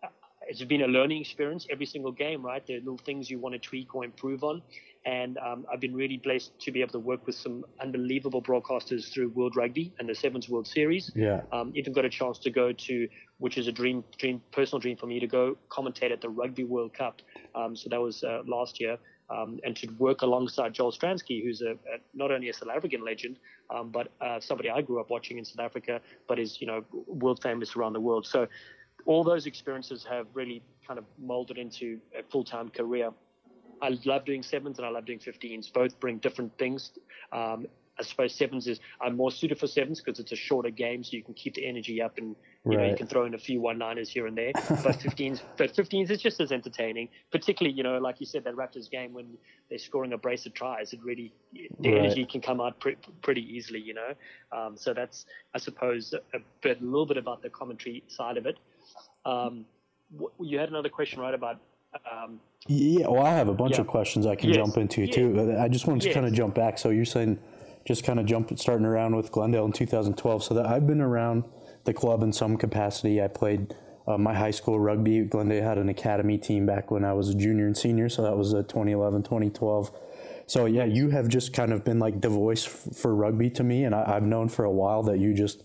Uh, 0.03 0.09
It's 0.47 0.63
been 0.63 0.83
a 0.83 0.87
learning 0.87 1.21
experience 1.21 1.65
every 1.71 1.87
single 1.87 2.11
game, 2.11 2.45
right? 2.45 2.65
There 2.67 2.77
are 2.77 2.79
little 2.79 2.99
things 2.99 3.29
you 3.29 3.39
want 3.39 3.53
to 3.53 3.59
tweak 3.59 3.95
or 3.95 4.05
improve 4.05 4.43
on, 4.43 4.61
and 5.05 5.37
um, 5.37 5.65
I've 5.71 5.79
been 5.79 5.93
really 5.93 6.17
blessed 6.17 6.59
to 6.61 6.71
be 6.71 6.81
able 6.81 6.93
to 6.93 6.99
work 6.99 7.27
with 7.27 7.35
some 7.35 7.63
unbelievable 7.79 8.41
broadcasters 8.41 9.11
through 9.13 9.29
World 9.29 9.55
Rugby 9.55 9.93
and 9.99 10.09
the 10.09 10.15
Sevens 10.15 10.49
World 10.49 10.67
Series. 10.67 11.11
Yeah. 11.15 11.41
Um, 11.51 11.71
even 11.75 11.93
got 11.93 12.05
a 12.05 12.09
chance 12.09 12.39
to 12.39 12.49
go 12.49 12.71
to, 12.71 13.07
which 13.37 13.57
is 13.57 13.67
a 13.67 13.71
dream, 13.71 14.03
dream, 14.17 14.41
personal 14.51 14.79
dream 14.79 14.97
for 14.97 15.05
me 15.05 15.19
to 15.19 15.27
go 15.27 15.57
commentate 15.69 16.11
at 16.11 16.21
the 16.21 16.29
Rugby 16.29 16.63
World 16.63 16.93
Cup. 16.93 17.21
Um, 17.53 17.75
so 17.75 17.87
that 17.89 18.01
was 18.01 18.23
uh, 18.23 18.41
last 18.47 18.81
year, 18.81 18.97
um, 19.29 19.59
and 19.63 19.75
to 19.77 19.87
work 19.99 20.23
alongside 20.23 20.73
Joel 20.73 20.91
Stransky, 20.91 21.43
who's 21.43 21.61
a, 21.61 21.71
a 21.71 21.97
not 22.15 22.31
only 22.31 22.49
a 22.49 22.53
South 22.53 22.69
African 22.75 23.05
legend, 23.05 23.37
um, 23.69 23.89
but 23.89 24.11
uh, 24.21 24.39
somebody 24.39 24.71
I 24.71 24.81
grew 24.81 24.99
up 24.99 25.11
watching 25.11 25.37
in 25.37 25.45
South 25.45 25.63
Africa, 25.63 26.01
but 26.27 26.39
is 26.39 26.59
you 26.59 26.67
know 26.67 26.83
world 27.07 27.41
famous 27.43 27.75
around 27.75 27.93
the 27.93 27.99
world. 27.99 28.25
So 28.25 28.47
all 29.05 29.23
those 29.23 29.45
experiences 29.45 30.03
have 30.09 30.25
really 30.33 30.63
kind 30.87 30.97
of 30.97 31.05
molded 31.19 31.57
into 31.57 31.99
a 32.17 32.23
full-time 32.23 32.69
career. 32.69 33.11
I 33.85 33.97
love 34.05 34.25
doing 34.25 34.41
sevens 34.43 34.77
and 34.79 34.85
I 34.85 34.89
love 34.89 35.05
doing 35.05 35.19
15s. 35.19 35.71
Both 35.71 35.99
bring 35.99 36.17
different 36.17 36.57
things. 36.57 36.91
Um, 37.31 37.67
I 37.97 38.03
suppose 38.03 38.35
sevens 38.35 38.67
is 38.67 38.81
I'm 38.99 39.15
more 39.15 39.31
suited 39.31 39.57
for 39.57 39.67
sevens 39.67 40.01
because 40.01 40.19
it's 40.19 40.33
a 40.33 40.35
shorter 40.35 40.69
game, 40.69 41.01
so 41.01 41.15
you 41.15 41.23
can 41.23 41.33
keep 41.33 41.53
the 41.53 41.65
energy 41.65 42.01
up 42.01 42.17
and 42.17 42.35
you 42.65 42.77
know 42.77 42.83
you 42.83 42.95
can 42.97 43.07
throw 43.07 43.23
in 43.25 43.35
a 43.35 43.37
few 43.37 43.61
one-liners 43.61 44.09
here 44.09 44.27
and 44.27 44.37
there. 44.37 44.51
But 44.83 44.99
15s, 44.99 45.39
but 45.55 45.73
15s 45.73 46.09
is 46.11 46.21
just 46.21 46.41
as 46.41 46.51
entertaining. 46.51 47.07
Particularly, 47.31 47.73
you 47.77 47.83
know, 47.83 47.97
like 47.99 48.19
you 48.19 48.25
said, 48.25 48.43
that 48.43 48.55
Raptors 48.55 48.91
game 48.91 49.13
when 49.13 49.37
they're 49.69 49.79
scoring 49.79 50.11
a 50.11 50.17
brace 50.17 50.45
of 50.45 50.53
tries, 50.53 50.91
it 50.91 50.99
really 51.03 51.31
the 51.53 51.89
Right. 51.89 51.99
energy 51.99 52.25
can 52.25 52.41
come 52.41 52.59
out 52.59 52.77
pre- 52.81 52.97
pretty 53.21 53.43
easily, 53.55 53.79
you 53.79 53.93
know. 53.93 54.11
Um, 54.51 54.75
so 54.75 54.93
that's 54.93 55.25
I 55.53 55.59
suppose 55.59 56.13
a 56.33 56.39
bit, 56.61 56.81
a 56.81 56.83
little 56.83 57.05
bit 57.05 57.17
about 57.17 57.43
the 57.43 57.49
commentary 57.49 58.03
side 58.07 58.35
of 58.35 58.45
it. 58.45 58.57
Um, 59.25 59.65
you 60.41 60.59
had 60.59 60.67
another 60.69 60.89
question, 60.89 61.21
right, 61.21 61.33
about 61.33 61.61
um, 62.11 62.41
Yeah, 62.67 63.07
well, 63.09 63.23
I 63.23 63.31
have 63.31 63.47
a 63.47 63.53
bunch 63.53 63.75
Yeah. 63.75 63.81
of 63.81 63.87
questions 63.87 64.25
I 64.25 64.35
can 64.35 64.49
Yes. 64.49 64.57
jump 64.57 64.77
into 64.77 65.01
Yeah. 65.01 65.11
too. 65.11 65.55
I 65.59 65.67
just 65.67 65.87
wanted 65.87 66.01
to 66.01 66.07
Yes. 66.07 66.15
kind 66.15 66.25
of 66.25 66.33
jump 66.33 66.55
back. 66.55 66.79
So 66.79 66.89
you're 66.89 67.05
saying 67.05 67.37
just 67.85 68.03
kind 68.03 68.19
of 68.19 68.25
jump 68.25 68.57
starting 68.57 68.85
around 68.87 69.15
with 69.15 69.31
Glendale 69.31 69.65
in 69.65 69.71
2012. 69.71 70.41
So 70.43 70.55
that 70.55 70.65
I've 70.65 70.87
been 70.87 71.01
around 71.01 71.43
the 71.83 71.93
club 71.93 72.23
in 72.23 72.33
some 72.33 72.57
capacity. 72.57 73.21
I 73.21 73.27
played 73.27 73.75
uh, 74.07 74.17
my 74.19 74.35
high 74.35 74.51
school 74.51 74.79
rugby. 74.79 75.21
Glendale 75.23 75.63
had 75.63 75.77
an 75.79 75.89
academy 75.89 76.37
team 76.37 76.65
back 76.67 76.91
when 76.91 77.03
I 77.03 77.13
was 77.13 77.29
a 77.29 77.33
junior 77.35 77.65
and 77.65 77.75
senior. 77.75 78.07
So 78.09 78.21
that 78.21 78.37
was 78.37 78.53
uh, 78.53 78.61
2011, 78.63 79.23
2012. 79.23 79.91
So 80.47 80.65
yeah, 80.65 80.85
you 80.85 81.09
have 81.09 81.27
just 81.27 81.53
kind 81.53 81.71
of 81.73 81.83
been 81.83 81.97
like 81.99 82.21
the 82.21 82.29
voice 82.29 82.65
f- 82.67 82.95
for 82.95 83.15
rugby 83.15 83.49
to 83.51 83.63
me, 83.63 83.83
and 83.83 83.95
I, 83.95 84.03
I've 84.15 84.25
known 84.25 84.47
for 84.49 84.63
a 84.63 84.71
while 84.71 85.01
that 85.03 85.17
you 85.19 85.33
just 85.33 85.63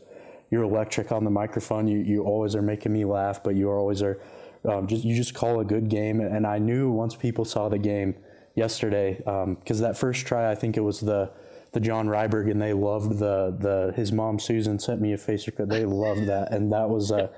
you're 0.50 0.62
electric 0.62 1.12
on 1.12 1.24
the 1.24 1.30
microphone. 1.30 1.86
You 1.86 1.98
you 1.98 2.24
always 2.24 2.54
are 2.56 2.62
making 2.62 2.92
me 2.94 3.04
laugh, 3.04 3.42
but 3.42 3.56
you 3.56 3.70
always 3.70 4.02
are 4.02 4.18
um, 4.64 4.86
just 4.86 5.04
you 5.04 5.14
just 5.16 5.34
call 5.34 5.60
a 5.60 5.64
good 5.64 5.88
game. 5.88 6.20
And 6.20 6.46
I 6.46 6.58
knew 6.58 6.90
once 6.90 7.16
people 7.16 7.44
saw 7.44 7.68
the 7.68 7.78
game 7.78 8.14
yesterday, 8.54 9.16
because 9.60 9.80
that 9.80 9.96
first 9.96 10.26
try, 10.26 10.50
I 10.50 10.54
think 10.54 10.76
it 10.76 10.82
was 10.82 11.00
the 11.00 11.30
the 11.72 11.80
John 11.80 12.08
Ryberg, 12.08 12.50
and 12.50 12.60
they 12.60 12.72
loved 12.72 13.18
the 13.18 13.56
the 13.58 13.92
his 13.94 14.12
mom 14.12 14.38
Susan 14.38 14.78
sent 14.78 15.00
me 15.00 15.12
a 15.12 15.16
Facebook. 15.16 15.68
They 15.68 15.84
loved 15.84 16.26
that, 16.26 16.52
and 16.52 16.72
that 16.72 16.88
was 16.88 17.12
uh, 17.12 17.28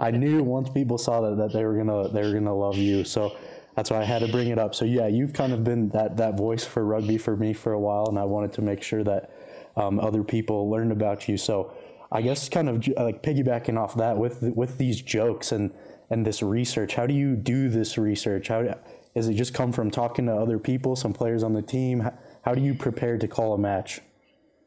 I 0.00 0.10
knew 0.10 0.42
once 0.42 0.70
people 0.70 0.98
saw 0.98 1.20
that 1.22 1.36
that 1.36 1.52
they 1.52 1.64
were 1.64 1.76
gonna 1.76 2.08
they 2.08 2.22
were 2.22 2.32
gonna 2.32 2.54
love 2.54 2.76
you. 2.76 3.04
So. 3.04 3.36
That's 3.74 3.90
why 3.90 4.02
I 4.02 4.04
had 4.04 4.18
to 4.18 4.28
bring 4.28 4.48
it 4.48 4.58
up. 4.58 4.74
So 4.74 4.84
yeah, 4.84 5.06
you've 5.06 5.32
kind 5.32 5.50
of 5.50 5.64
been 5.64 5.88
that, 5.90 6.18
that 6.18 6.36
voice 6.36 6.62
for 6.62 6.84
rugby 6.84 7.16
for 7.16 7.38
me 7.38 7.54
for 7.54 7.72
a 7.72 7.80
while, 7.80 8.06
and 8.06 8.18
I 8.18 8.24
wanted 8.24 8.52
to 8.52 8.60
make 8.60 8.82
sure 8.82 9.02
that 9.02 9.30
um, 9.76 9.98
other 9.98 10.22
people 10.22 10.70
learned 10.70 10.92
about 10.92 11.26
you. 11.26 11.38
So 11.38 11.72
I 12.10 12.20
guess 12.20 12.48
kind 12.48 12.68
of 12.68 12.86
like 12.98 13.22
piggybacking 13.22 13.78
off 13.78 13.94
that 13.96 14.18
with 14.18 14.42
with 14.54 14.76
these 14.76 15.00
jokes 15.00 15.52
and 15.52 15.72
and 16.12 16.26
this 16.26 16.42
research. 16.42 16.94
How 16.94 17.06
do 17.06 17.14
you 17.14 17.34
do 17.34 17.70
this 17.70 17.96
research? 17.96 18.48
How 18.48 18.76
does 19.14 19.28
it 19.28 19.34
just 19.34 19.54
come 19.54 19.72
from 19.72 19.90
talking 19.90 20.26
to 20.26 20.34
other 20.34 20.58
people, 20.58 20.94
some 20.94 21.14
players 21.14 21.42
on 21.42 21.54
the 21.54 21.62
team? 21.62 22.00
How, 22.00 22.12
how 22.42 22.54
do 22.54 22.60
you 22.60 22.74
prepare 22.74 23.16
to 23.16 23.26
call 23.26 23.54
a 23.54 23.58
match? 23.58 24.00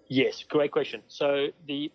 Yes, 0.07 0.43
great 0.43 0.71
question. 0.71 1.03
So 1.07 1.47
the, 1.67 1.91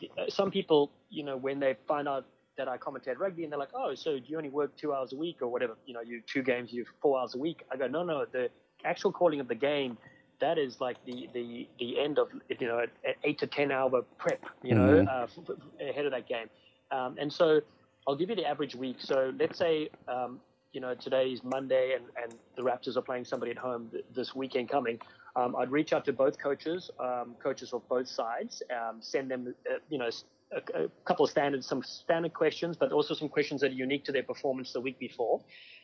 the 0.00 0.10
uh, 0.18 0.28
some 0.28 0.50
people, 0.50 0.90
you 1.08 1.24
know, 1.24 1.36
when 1.36 1.58
they 1.60 1.76
find 1.88 2.06
out 2.08 2.26
that 2.58 2.68
I 2.68 2.76
commentate 2.76 3.18
rugby, 3.18 3.44
and 3.44 3.52
they're 3.52 3.58
like, 3.58 3.70
"Oh, 3.74 3.94
so 3.94 4.18
do 4.18 4.24
you 4.26 4.36
only 4.36 4.50
work 4.50 4.76
two 4.76 4.92
hours 4.92 5.14
a 5.14 5.16
week 5.16 5.38
or 5.40 5.48
whatever? 5.48 5.76
You 5.86 5.94
know, 5.94 6.02
you 6.02 6.22
two 6.26 6.42
games, 6.42 6.72
you 6.72 6.84
four 7.00 7.18
hours 7.18 7.34
a 7.34 7.38
week." 7.38 7.64
I 7.72 7.76
go, 7.76 7.86
"No, 7.86 8.02
no. 8.02 8.26
The 8.30 8.50
actual 8.84 9.12
calling 9.12 9.40
of 9.40 9.48
the 9.48 9.54
game, 9.54 9.96
that 10.40 10.58
is 10.58 10.80
like 10.80 10.96
the 11.06 11.28
the 11.32 11.68
the 11.78 11.98
end 11.98 12.18
of 12.18 12.28
you 12.58 12.66
know 12.66 12.80
an 12.80 13.14
eight 13.24 13.38
to 13.38 13.46
ten 13.46 13.72
hour 13.72 14.02
prep. 14.18 14.44
You 14.62 14.74
know, 14.74 15.06
uh, 15.10 15.24
f- 15.24 15.38
f- 15.48 15.88
ahead 15.88 16.04
of 16.06 16.12
that 16.12 16.28
game. 16.28 16.48
Um, 16.90 17.16
and 17.18 17.32
so 17.32 17.60
I'll 18.06 18.16
give 18.16 18.30
you 18.30 18.36
the 18.36 18.46
average 18.46 18.74
week. 18.74 18.96
So 19.00 19.32
let's 19.38 19.58
say. 19.58 19.90
Um, 20.08 20.40
you 20.72 20.80
know, 20.80 20.94
today 20.94 21.30
is 21.30 21.42
Monday 21.42 21.96
and, 21.96 22.04
and 22.22 22.38
the 22.56 22.62
Raptors 22.62 22.96
are 22.96 23.02
playing 23.02 23.24
somebody 23.24 23.50
at 23.50 23.58
home 23.58 23.88
th- 23.90 24.04
this 24.14 24.36
weekend 24.36 24.68
coming. 24.68 25.00
Um, 25.36 25.56
I'd 25.56 25.70
reach 25.70 25.92
out 25.92 26.04
to 26.04 26.12
both 26.12 26.38
coaches, 26.38 26.90
um, 27.00 27.34
coaches 27.42 27.72
of 27.72 27.88
both 27.88 28.08
sides, 28.08 28.62
um, 28.70 28.98
send 29.00 29.30
them, 29.30 29.54
uh, 29.68 29.78
you 29.88 29.98
know, 29.98 30.10
a 30.52 30.88
couple 31.04 31.24
of 31.24 31.30
standard, 31.30 31.64
some 31.64 31.82
standard 31.82 32.34
questions, 32.34 32.76
but 32.76 32.90
also 32.90 33.14
some 33.14 33.28
questions 33.28 33.60
that 33.60 33.70
are 33.70 33.74
unique 33.74 34.04
to 34.04 34.12
their 34.12 34.24
performance 34.24 34.72
the 34.72 34.80
week 34.80 34.98
before 34.98 35.40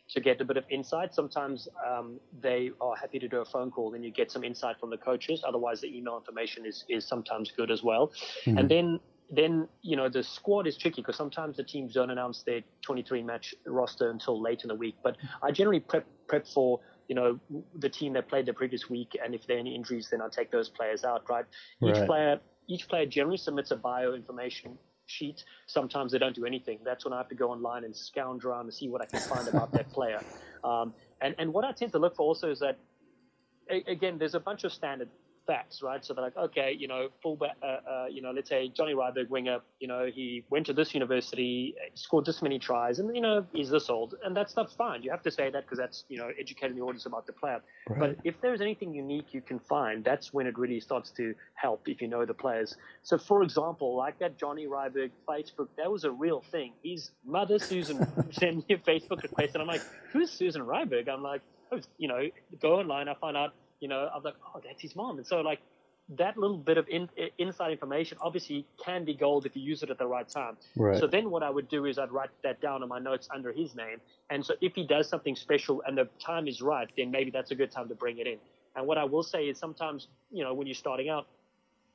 to 0.09 0.19
get 0.19 0.41
a 0.41 0.45
bit 0.45 0.57
of 0.57 0.65
insight. 0.69 1.13
Sometimes 1.13 1.69
um, 1.89 2.19
they 2.41 2.71
are 2.81 2.95
happy 2.95 3.17
to 3.19 3.29
do 3.29 3.37
a 3.39 3.45
phone 3.45 3.71
call 3.71 3.93
and 3.93 4.03
you 4.03 4.11
get 4.11 4.29
some 4.29 4.43
insight 4.43 4.77
from 4.79 4.89
the 4.89 4.97
coaches. 4.97 5.41
Otherwise, 5.47 5.81
the 5.81 5.97
email 5.97 6.17
information 6.17 6.65
is, 6.65 6.83
is 6.89 7.05
sometimes 7.05 7.51
good 7.55 7.71
as 7.71 7.81
well. 7.81 8.11
And 8.45 8.69
then 8.69 8.99
then 9.29 9.67
you 9.81 9.95
know 9.97 10.09
the 10.09 10.23
squad 10.23 10.67
is 10.67 10.77
tricky 10.77 11.01
because 11.01 11.17
sometimes 11.17 11.57
the 11.57 11.63
teams 11.63 11.93
don't 11.93 12.09
announce 12.09 12.43
their 12.43 12.61
23 12.83 13.23
match 13.23 13.53
roster 13.65 14.09
until 14.09 14.41
late 14.41 14.61
in 14.63 14.69
the 14.69 14.75
week. 14.75 14.95
But 15.03 15.17
I 15.43 15.51
generally 15.51 15.79
prep 15.81 16.05
prep 16.27 16.47
for 16.47 16.79
you 17.07 17.15
know 17.15 17.39
the 17.79 17.89
team 17.89 18.13
that 18.13 18.27
played 18.29 18.45
the 18.45 18.53
previous 18.53 18.89
week, 18.89 19.17
and 19.23 19.35
if 19.35 19.45
there 19.47 19.57
are 19.57 19.59
any 19.59 19.75
injuries, 19.75 20.07
then 20.11 20.21
I 20.21 20.27
take 20.29 20.51
those 20.51 20.69
players 20.69 21.03
out. 21.03 21.29
Right. 21.29 21.45
Each 21.83 21.89
Right. 21.95 22.05
player 22.07 22.39
each 22.69 22.87
player 22.87 23.05
generally 23.05 23.37
submits 23.37 23.71
a 23.71 23.75
bio 23.75 24.13
information 24.13 24.77
sheet. 25.05 25.43
Sometimes 25.67 26.11
they 26.11 26.17
don't 26.17 26.35
do 26.35 26.45
anything. 26.45 26.79
That's 26.83 27.05
when 27.05 27.13
I 27.13 27.17
have 27.17 27.29
to 27.29 27.35
go 27.35 27.49
online 27.49 27.85
and 27.85 27.95
scound 27.95 28.43
around 28.43 28.65
and 28.65 28.73
see 28.73 28.89
what 28.89 29.01
I 29.01 29.05
can 29.05 29.19
find 29.21 29.47
about 29.53 29.73
that 29.73 29.89
player. 29.91 30.21
Um, 30.63 30.93
and 31.21 31.35
and 31.37 31.53
what 31.53 31.65
I 31.65 31.71
tend 31.71 31.91
to 31.93 31.99
look 31.99 32.15
for 32.15 32.23
also 32.23 32.49
is 32.51 32.59
that 32.59 32.77
a- 33.69 33.83
again, 33.91 34.17
there's 34.17 34.35
a 34.35 34.39
bunch 34.39 34.63
of 34.63 34.71
standard 34.73 35.09
facts, 35.47 35.81
right? 35.81 36.03
So 36.03 36.13
they're 36.13 36.23
like, 36.23 36.37
okay, 36.37 36.75
you 36.77 36.87
know, 36.87 37.07
fullback, 37.23 37.55
uh, 37.63 37.65
uh, 37.65 38.05
you 38.11 38.21
know, 38.21 38.31
let's 38.31 38.49
say 38.49 38.69
Johnny 38.69 38.93
Ryberg, 38.93 39.29
winger, 39.29 39.59
you 39.79 39.87
know, 39.87 40.05
he 40.13 40.43
went 40.49 40.65
to 40.67 40.73
this 40.73 40.93
university, 40.93 41.73
scored 41.95 42.25
this 42.25 42.41
many 42.41 42.59
tries, 42.59 42.99
and 42.99 43.15
you 43.15 43.21
know, 43.21 43.45
he's 43.53 43.69
this 43.69 43.89
old, 43.89 44.15
and 44.23 44.35
that 44.35 44.49
stuff's 44.49 44.73
fine. 44.73 45.01
You 45.01 45.11
have 45.11 45.23
to 45.23 45.31
say 45.31 45.49
that 45.49 45.63
because 45.63 45.79
that's 45.79 46.03
you 46.09 46.17
know, 46.17 46.29
educating 46.39 46.75
the 46.75 46.83
audience 46.83 47.05
about 47.05 47.25
the 47.25 47.33
player. 47.33 47.61
But 47.97 48.17
if 48.23 48.39
there's 48.41 48.61
anything 48.61 48.93
unique 48.93 49.33
you 49.33 49.41
can 49.41 49.59
find, 49.59 50.03
that's 50.03 50.33
when 50.33 50.45
it 50.45 50.57
really 50.57 50.79
starts 50.79 51.09
to 51.11 51.33
help 51.55 51.87
if 51.87 52.01
you 52.01 52.07
know 52.07 52.25
the 52.25 52.33
players. 52.33 52.75
So, 53.03 53.17
for 53.17 53.43
example, 53.43 53.95
like 53.95 54.19
that 54.19 54.37
Johnny 54.37 54.67
Ryberg 54.67 55.11
Facebook, 55.27 55.69
that 55.77 55.89
was 55.89 56.03
a 56.03 56.11
real 56.11 56.43
thing. 56.51 56.73
His 56.83 57.11
mother 57.25 57.59
Susan 57.59 58.05
sent 58.31 58.67
me 58.67 58.75
a 58.75 58.77
Facebook 58.77 59.23
request, 59.23 59.53
and 59.53 59.61
I'm 59.61 59.67
like, 59.67 59.81
who's 60.11 60.31
Susan 60.31 60.61
Ryberg? 60.61 61.07
I'm 61.09 61.23
like, 61.23 61.41
oh, 61.71 61.79
you 61.97 62.07
know, 62.07 62.21
go 62.61 62.79
online, 62.79 63.07
I 63.07 63.13
find 63.15 63.37
out, 63.37 63.53
you 63.79 63.87
know, 63.87 64.09
I'm 64.13 64.23
like, 64.23 64.35
oh, 64.53 64.61
that's 64.65 64.81
his 64.81 64.95
mom. 64.95 65.17
And 65.17 65.27
so, 65.27 65.41
like, 65.41 65.59
that 66.17 66.37
little 66.37 66.57
bit 66.57 66.77
of 66.77 66.87
in, 66.87 67.09
inside 67.37 67.71
information 67.71 68.17
obviously 68.21 68.65
can 68.83 69.03
be 69.03 69.13
gold 69.13 69.45
if 69.45 69.55
you 69.55 69.61
use 69.61 69.83
it 69.83 69.89
at 69.89 69.97
the 69.97 70.07
right 70.07 70.27
time. 70.27 70.55
Right. 70.77 70.97
So 70.99 71.05
then 71.05 71.29
what 71.29 71.43
I 71.43 71.49
would 71.49 71.67
do 71.67 71.85
is 71.85 71.99
I'd 71.99 72.11
write 72.11 72.29
that 72.43 72.61
down 72.61 72.81
in 72.81 72.87
my 72.87 72.99
notes 72.99 73.27
under 73.33 73.51
his 73.51 73.75
name. 73.75 73.99
And 74.29 74.45
so 74.45 74.53
if 74.61 74.73
he 74.73 74.85
does 74.85 75.09
something 75.09 75.35
special 75.35 75.83
and 75.85 75.97
the 75.97 76.07
time 76.23 76.47
is 76.47 76.61
right, 76.61 76.87
then 76.97 77.11
maybe 77.11 77.29
that's 77.29 77.51
a 77.51 77.55
good 77.55 77.71
time 77.71 77.89
to 77.89 77.95
bring 77.95 78.19
it 78.19 78.27
in. 78.27 78.37
And 78.75 78.87
what 78.87 78.97
I 78.97 79.03
will 79.03 79.23
say 79.23 79.49
is 79.49 79.57
sometimes, 79.57 80.07
you 80.31 80.43
know, 80.43 80.53
when 80.53 80.67
you're 80.67 80.75
starting 80.75 81.09
out, 81.09 81.27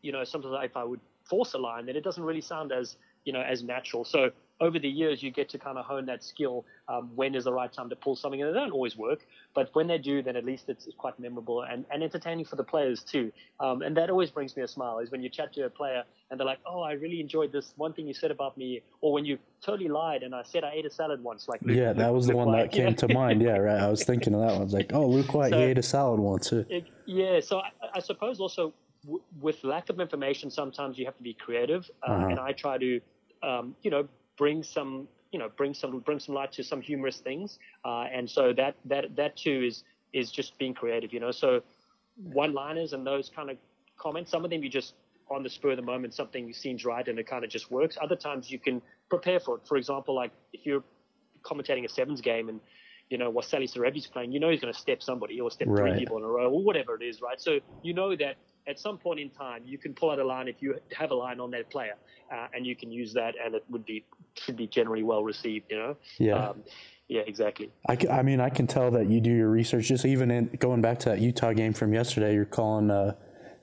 you 0.03 0.13
know, 0.13 0.25
sometimes 0.25 0.55
if 0.63 0.77
I 0.77 0.85
would 0.85 1.01
force 1.25 1.55
a 1.55 1.59
line, 1.59 1.87
then 1.87 1.97
it 1.97 2.05
doesn't 2.05 2.23
really 2.23 2.41
sound 2.41 2.73
as, 2.73 2.97
you 3.25 3.33
know, 3.33 3.41
as 3.41 3.63
natural. 3.63 4.05
So 4.05 4.31
over 4.63 4.79
the 4.79 4.89
years, 4.89 5.23
you 5.25 5.31
get 5.33 5.49
to 5.51 5.59
kind 5.59 5.77
of 5.77 5.85
hone 5.85 6.07
that 6.07 6.23
skill. 6.23 6.65
Um, 6.89 7.11
when 7.17 7.35
is 7.35 7.45
the 7.45 7.53
right 7.53 7.73
time 7.73 7.91
to 7.91 7.97
pull 7.97 8.15
something? 8.15 8.41
And 8.41 8.49
they 8.55 8.59
don't 8.59 8.71
always 8.71 8.97
work, 8.97 9.27
but 9.55 9.69
when 9.75 9.89
they 9.89 9.99
do, 9.99 10.23
then 10.23 10.37
at 10.37 10.45
least 10.45 10.69
it's, 10.69 10.87
it's 10.87 10.95
quite 10.95 11.19
memorable 11.19 11.63
and, 11.63 11.85
and 11.91 12.03
entertaining 12.03 12.45
for 12.45 12.55
the 12.55 12.63
players 12.63 13.03
too. 13.03 13.33
Um, 13.59 13.83
and 13.83 13.97
that 13.97 14.09
always 14.09 14.31
brings 14.31 14.57
me 14.57 14.63
a 14.63 14.69
smile 14.69 15.01
is 15.01 15.11
when 15.11 15.21
you 15.21 15.29
chat 15.29 15.53
to 15.55 15.65
a 15.65 15.71
player 15.71 16.05
and 16.31 16.39
they're 16.39 16.47
like, 16.47 16.61
"Oh, 16.65 16.81
I 16.81 16.93
really 16.93 17.21
enjoyed 17.21 17.51
this 17.53 17.73
one 17.77 17.93
thing 17.93 18.07
you 18.07 18.15
said 18.15 18.31
about 18.31 18.57
me," 18.57 18.83
or 19.01 19.13
when 19.13 19.25
you 19.25 19.37
totally 19.61 19.89
lied 19.89 20.23
and 20.23 20.33
I 20.35 20.43
said 20.45 20.63
I 20.65 20.71
ate 20.75 20.87
a 20.87 20.91
salad 20.91 21.23
once. 21.25 21.49
Like 21.49 21.61
Luke, 21.63 21.77
yeah, 21.77 21.93
that 21.93 22.07
Luke- 22.07 22.15
was 22.15 22.27
the 22.29 22.33
Luke 22.37 22.47
one 22.47 22.57
that 22.59 22.71
came 22.71 22.89
Yeah. 22.91 22.95
to 22.95 23.09
mind. 23.09 23.43
Yeah, 23.43 23.57
right. 23.59 23.81
I 23.83 23.89
was 23.91 24.05
thinking 24.05 24.33
of 24.35 24.41
that 24.41 24.53
one. 24.53 24.61
I 24.61 24.65
was 24.65 24.73
like, 24.73 24.93
oh, 24.95 25.07
Luke 25.09 25.35
White, 25.35 25.51
So- 25.51 25.59
he 25.59 25.65
ate 25.65 25.79
a 25.79 25.83
salad 25.83 26.21
once. 26.21 26.49
too. 26.51 26.65
It- 26.69 26.87
yeah, 27.07 27.41
so 27.41 27.59
I, 27.59 27.71
I 27.95 27.99
suppose 28.01 28.39
also 28.39 28.73
w- 29.05 29.21
with 29.41 29.63
lack 29.65 29.91
of 29.91 29.99
information, 30.01 30.51
sometimes 30.51 30.97
you 30.99 31.05
have 31.05 31.17
to 31.17 31.23
be 31.23 31.35
creative, 31.35 31.91
uh, 32.07 32.13
Uh-huh. 32.13 32.27
and 32.29 32.39
I 32.39 32.53
try 32.53 32.79
to, 32.79 33.01
um, 33.43 33.75
you 33.83 33.91
know, 33.91 34.07
bring 34.37 34.63
some, 34.63 35.09
you 35.31 35.39
know, 35.39 35.51
bring 35.57 35.75
some 35.75 36.01
bring 36.01 36.19
some 36.19 36.35
light 36.35 36.53
to 36.53 36.63
some 36.65 36.81
humorous 36.81 37.19
things, 37.19 37.59
uh, 37.85 38.07
and 38.13 38.29
so 38.29 38.53
that 38.55 38.77
that 38.87 39.17
that 39.17 39.37
too 39.37 39.63
is 39.67 39.85
is 40.13 40.31
just 40.31 40.59
being 40.59 40.75
creative, 40.75 41.13
you 41.13 41.21
know. 41.21 41.31
So 41.31 41.63
one-liners 42.23 42.93
and 42.93 43.07
those 43.07 43.31
kind 43.35 43.51
of 43.51 43.57
comments, 43.97 44.31
some 44.31 44.45
of 44.45 44.51
them 44.51 44.63
you 44.63 44.69
just 44.69 44.95
on 45.31 45.43
the 45.43 45.49
spur 45.49 45.71
of 45.71 45.77
the 45.77 45.83
moment 45.83 46.13
something 46.13 46.53
seems 46.53 46.85
right 46.85 47.09
and 47.09 47.19
it 47.19 47.27
kind 47.27 47.45
of 47.45 47.51
just 47.51 47.71
works. 47.71 47.97
Other 48.01 48.17
times 48.17 48.51
you 48.51 48.59
can 48.59 48.83
prepare 49.09 49.41
for 49.41 49.57
it. 49.57 49.63
For 49.67 49.77
example, 49.77 50.15
like 50.15 50.33
if 50.53 50.67
you're 50.67 50.85
commentating 51.43 51.85
a 51.85 51.89
sevens 51.89 52.21
game 52.21 52.49
and 52.49 52.61
you 53.09 53.19
know 53.19 53.33
Waisale 53.33 53.71
Serevi's 53.71 54.07
playing, 54.07 54.33
you 54.33 54.41
know 54.41 54.51
he's 54.51 54.61
going 54.61 54.73
to 54.73 54.79
step 54.79 55.03
somebody 55.03 55.41
or 55.41 55.51
step 55.51 55.69
Right. 55.69 55.93
three 55.93 55.99
people 55.99 56.19
in 56.19 56.25
a 56.25 56.29
row 56.29 56.51
or 56.51 56.63
whatever 56.63 56.95
it 56.95 57.03
is, 57.03 57.23
right? 57.23 57.41
So 57.41 57.61
you 57.83 57.95
know 57.95 58.15
that 58.17 58.37
at 58.67 58.79
some 58.79 58.99
point 58.99 59.21
in 59.21 59.31
time 59.31 59.63
you 59.65 59.79
can 59.79 59.93
pull 59.95 60.11
out 60.11 60.19
a 60.19 60.25
line 60.25 60.49
if 60.49 60.57
you 60.61 60.77
have 60.97 61.11
a 61.11 61.15
line 61.15 61.41
on 61.41 61.51
that 61.53 61.71
player, 61.71 61.95
uh, 62.33 62.47
and 62.55 62.67
you 62.67 62.77
can 62.77 62.91
use 62.91 63.13
that, 63.15 63.35
and 63.45 63.55
it 63.55 63.65
would 63.71 63.85
be 63.85 64.05
should 64.35 64.57
be 64.57 64.67
generally 64.67 65.03
well 65.03 65.23
received, 65.25 65.67
you 65.71 65.77
know. 65.79 65.97
Yeah. 66.19 66.49
Um, 66.49 66.63
yeah, 67.09 67.23
exactly. 67.27 67.71
I, 67.89 67.99
I 68.11 68.23
mean, 68.23 68.41
I 68.41 68.49
can 68.49 68.67
tell 68.67 68.91
that 68.93 69.07
you 69.11 69.21
do 69.21 69.31
your 69.31 69.51
research. 69.51 69.89
Just 69.89 70.07
even 70.07 70.31
in 70.31 70.47
going 70.59 70.81
back 70.81 70.99
to 71.01 71.11
that 71.11 71.21
Utah 71.21 71.53
game 71.53 71.75
from 71.75 71.93
yesterday, 71.93 72.33
you're 72.35 72.47
calling 72.47 72.91
uh, 72.91 73.15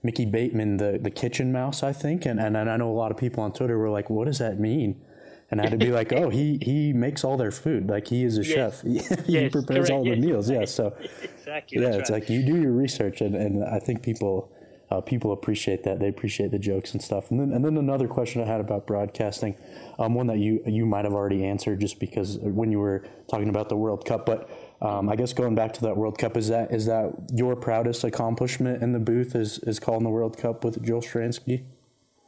Mickey 0.04 0.26
Bateman 0.26 0.78
the, 0.78 1.00
the 1.02 1.10
kitchen 1.10 1.52
mouse, 1.52 1.82
I 1.82 1.92
think, 1.92 2.26
and, 2.26 2.40
and 2.40 2.56
I 2.58 2.78
know 2.78 2.90
a 2.92 2.94
lot 2.94 3.10
of 3.12 3.18
people 3.18 3.44
on 3.44 3.52
Twitter 3.52 3.78
were 3.78 3.90
like, 3.90 4.10
"What 4.10 4.26
does 4.26 4.38
that 4.38 4.60
mean?" 4.60 5.02
And 5.50 5.60
I 5.60 5.64
had 5.64 5.72
to 5.72 5.78
be 5.84 5.92
like, 5.92 6.14
"Oh, 6.14 6.30
he 6.30 6.60
he 6.62 6.94
makes 6.94 7.24
all 7.24 7.38
their 7.38 7.52
food. 7.52 7.90
Like 7.90 8.08
he 8.08 8.24
is 8.24 8.38
a 8.38 8.44
chef. 8.44 8.82
He 8.84 9.02
Yes, 9.26 9.52
prepares 9.52 9.88
correct, 9.88 9.92
all 9.92 10.04
the 10.04 10.16
meals. 10.16 10.48
Yeah, 10.50 10.66
so 10.66 10.96
Exactly. 11.24 11.82
yeah, 11.82 11.96
it's 11.96 12.12
right. 12.12 12.22
like 12.22 12.30
you 12.30 12.44
do 12.46 12.62
your 12.62 12.72
research, 12.74 13.22
and, 13.22 13.34
and 13.34 13.64
I 13.64 13.80
think 13.80 14.04
people 14.04 14.52
uh, 14.92 15.02
people 15.02 15.32
appreciate 15.32 15.84
that. 15.84 16.00
They 16.00 16.08
appreciate 16.08 16.52
the 16.52 16.60
jokes 16.60 16.94
and 16.94 17.02
stuff. 17.02 17.32
And 17.32 17.40
then 17.40 17.52
and 17.52 17.64
then 17.64 17.78
another 17.78 18.08
question 18.08 18.42
I 18.42 18.46
had 18.46 18.60
about 18.62 18.88
broadcasting, 18.88 19.56
um, 19.98 20.16
one 20.16 20.28
that 20.28 20.38
you 20.38 20.62
you 20.66 20.86
might 20.86 21.06
have 21.06 21.14
already 21.14 21.46
answered 21.46 21.80
just 21.80 22.00
because 22.00 22.38
when 22.40 22.72
you 22.72 22.80
were 22.80 23.06
talking 23.30 23.50
about 23.50 23.70
the 23.70 23.78
World 23.78 24.06
Cup, 24.06 24.26
but. 24.26 24.50
Um, 24.82 25.10
I 25.10 25.18
guess 25.18 25.34
going 25.34 25.56
back 25.56 25.74
to 25.74 25.82
that 25.82 25.98
World 25.98 26.18
Cup, 26.18 26.38
is 26.38 26.48
that 26.48 26.72
is 26.72 26.86
that 26.86 27.12
your 27.34 27.58
proudest 27.58 28.06
accomplishment 28.06 28.82
in 28.82 28.94
the 28.94 29.00
booth? 29.00 29.36
Is 29.36 29.60
is 29.64 29.78
calling 29.78 30.06
the 30.06 30.10
World 30.10 30.38
Cup 30.38 30.64
with 30.64 30.82
Joel 30.82 31.02
Stransky? 31.02 31.66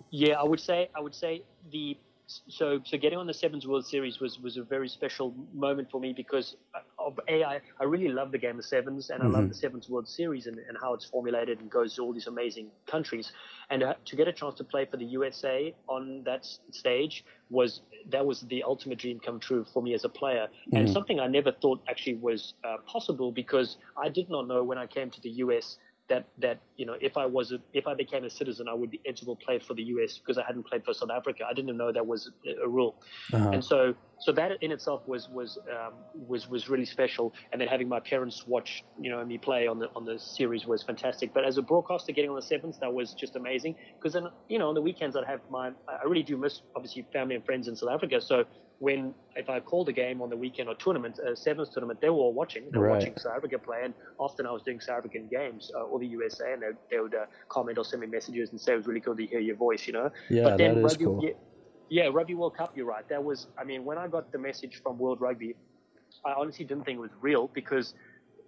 Yeah, 0.10 0.34
I 0.34 0.44
would 0.44 0.60
say 0.60 0.90
I 0.94 1.00
would 1.00 1.16
say 1.16 1.44
the 1.72 1.96
so 2.48 2.80
so 2.86 2.98
getting 2.98 3.18
on 3.18 3.28
the 3.28 3.34
Sevens 3.34 3.68
World 3.68 3.86
Series 3.86 4.20
was 4.20 4.40
was 4.40 4.58
a 4.58 4.64
very 4.64 4.88
special 4.88 5.34
moment 5.54 5.90
for 5.92 6.00
me 6.00 6.14
because 6.14 6.56
of 7.00 7.20
a 7.28 7.44
I, 7.44 7.60
I 7.80 7.84
really 7.84 8.10
love 8.10 8.32
the 8.32 8.38
game 8.38 8.60
of 8.60 8.66
sevens 8.66 9.10
and 9.10 9.24
I 9.24 9.28
love 9.28 9.50
the 9.50 9.56
Sevens 9.56 9.90
World 9.90 10.08
Series 10.08 10.48
and, 10.48 10.58
and 10.58 10.78
how 10.82 10.94
it's 10.94 11.06
formulated 11.06 11.60
and 11.60 11.70
goes 11.70 11.96
to 11.96 12.04
all 12.04 12.14
these 12.14 12.28
amazing 12.28 12.68
countries. 12.86 13.32
And 13.70 13.84
uh, 13.84 13.94
to 14.06 14.16
get 14.16 14.28
a 14.28 14.34
chance 14.34 14.56
to 14.56 14.64
play 14.64 14.86
for 14.86 14.98
the 14.98 15.06
USA 15.06 15.74
on 15.88 16.24
that 16.26 16.46
stage 16.72 17.26
was 17.50 17.82
that 18.10 18.26
was 18.26 18.42
the 18.42 18.64
ultimate 18.64 19.00
dream 19.00 19.20
come 19.20 19.40
true 19.40 19.66
for 19.74 19.82
me 19.82 19.94
as 19.94 20.04
a 20.04 20.10
player. 20.10 20.48
And 20.74 20.90
something 20.90 21.20
I 21.20 21.28
never 21.28 21.52
thought 21.52 21.82
actually 21.90 22.16
was 22.16 22.54
uh, 22.64 22.78
possible 22.86 23.32
because 23.32 23.78
I 23.98 24.10
did 24.10 24.30
not 24.30 24.48
know 24.48 24.64
when 24.64 24.78
I 24.78 24.88
came 24.88 25.10
to 25.12 25.22
the 25.22 25.30
US 25.46 25.78
that 26.12 26.26
that 26.40 26.60
you 26.76 26.86
know 26.86 26.96
if 27.00 27.16
I 27.18 27.26
was 27.26 27.54
a, 27.54 27.60
if 27.74 27.88
I 27.88 27.94
became 28.04 28.24
a 28.26 28.30
citizen 28.30 28.68
I 28.68 28.74
would 28.74 28.92
be 28.92 29.00
eligible 29.06 29.36
to 29.38 29.46
play 29.46 29.58
for 29.60 29.74
the 29.74 29.84
US 29.94 30.18
because 30.18 30.38
I 30.38 30.44
hadn't 30.46 30.68
played 30.70 30.84
for 30.84 30.94
South 30.94 31.10
Africa. 31.10 31.46
I 31.50 31.54
didn't 31.54 31.70
even 31.70 31.78
know 31.78 31.92
that 31.92 32.06
was 32.06 32.32
a, 32.46 32.66
a 32.66 32.68
rule, 32.68 32.96
uh-huh. 33.34 33.52
and 33.54 33.64
so 33.64 33.96
so 34.22 34.32
that 34.32 34.52
in 34.62 34.72
itself 34.72 35.02
was 35.08 35.30
was 35.30 35.58
um, 35.70 35.94
was 36.28 36.48
was 36.50 36.70
really 36.70 36.86
special. 36.86 37.34
And 37.52 37.60
then 37.60 37.68
having 37.68 37.90
my 37.90 38.00
parents 38.00 38.46
watch 38.48 38.84
you 39.00 39.10
know 39.12 39.24
me 39.26 39.38
play 39.38 39.68
on 39.68 39.80
the 39.80 39.90
on 39.96 40.06
the 40.06 40.18
series 40.20 40.66
was 40.66 40.84
fantastic. 40.84 41.34
But 41.34 41.44
as 41.44 41.58
a 41.58 41.62
broadcaster, 41.62 42.12
getting 42.14 42.30
on 42.30 42.36
the 42.36 42.42
sevens 42.42 42.78
that 42.80 42.94
was 42.94 43.14
just 43.14 43.36
amazing 43.36 43.76
because 43.98 44.14
then 44.14 44.28
you 44.48 44.60
know 44.60 44.70
on 44.70 44.76
the 44.76 44.82
weekends 44.82 45.16
I'd 45.16 45.26
have 45.26 45.42
my 45.50 45.72
I 45.88 46.06
really 46.06 46.24
do 46.24 46.38
miss 46.38 46.62
obviously 46.76 47.06
family 47.12 47.36
and 47.36 47.46
friends 47.46 47.68
in 47.68 47.76
South 47.76 47.90
Africa. 47.90 48.22
So 48.22 48.46
when 48.80 49.14
if 49.36 49.48
I 49.50 49.60
called 49.60 49.90
a 49.90 49.94
game 49.94 50.22
on 50.22 50.30
the 50.30 50.36
weekend 50.36 50.68
or 50.68 50.76
tournament, 50.76 51.20
a 51.20 51.36
sevens 51.36 51.70
tournament, 51.70 52.02
they 52.02 52.10
were 52.10 52.18
all 52.18 52.34
watching. 52.34 52.64
They 52.72 52.80
were 52.80 52.86
Right. 52.86 53.00
watching 53.00 53.16
South 53.18 53.38
Africa 53.38 53.60
play, 53.60 53.82
and 53.84 53.94
often 54.20 54.46
I 54.48 54.52
was 54.52 54.64
doing 54.64 54.80
South 54.80 54.98
African 54.98 55.28
games 55.28 55.72
uh, 55.76 55.84
or 55.84 56.00
the 56.00 56.08
USA, 56.08 56.54
and 56.54 56.62
they, 56.64 56.68
they 56.90 57.00
would 57.00 57.14
uh, 57.14 57.26
comment 57.50 57.78
or 57.78 57.86
send 57.86 58.02
me 58.02 58.08
messages 58.08 58.50
and 58.52 58.60
say 58.60 58.74
it 58.74 58.78
was 58.78 58.88
really 58.88 59.00
good 59.00 59.18
to 59.18 59.26
hear 59.26 59.40
your 59.40 59.56
voice, 59.56 59.86
you 59.88 59.94
know. 59.94 60.10
Yeah, 60.30 60.44
but 60.46 60.58
then 60.58 60.74
that 60.74 60.80
is 60.82 60.84
rugby, 60.94 61.06
cool. 61.06 61.20
Yeah, 61.24 61.34
yeah, 61.92 62.08
Rugby 62.12 62.36
World 62.36 62.56
Cup. 62.58 62.72
You're 62.76 62.86
right. 62.86 63.08
That 63.10 63.22
was. 63.24 63.48
I 63.60 63.64
mean, 63.66 63.84
when 63.84 63.98
I 63.98 64.08
got 64.08 64.32
the 64.32 64.40
message 64.40 64.82
from 64.82 64.98
World 64.98 65.20
Rugby, 65.20 65.56
I 66.26 66.32
honestly 66.32 66.64
didn't 66.66 66.86
think 66.86 66.98
it 66.98 67.02
was 67.02 67.12
real 67.20 67.50
because 67.54 67.94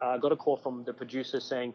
uh, 0.02 0.08
I 0.16 0.18
got 0.18 0.32
a 0.32 0.36
call 0.38 0.58
from 0.58 0.84
the 0.86 0.94
producer 0.94 1.40
saying, 1.42 1.74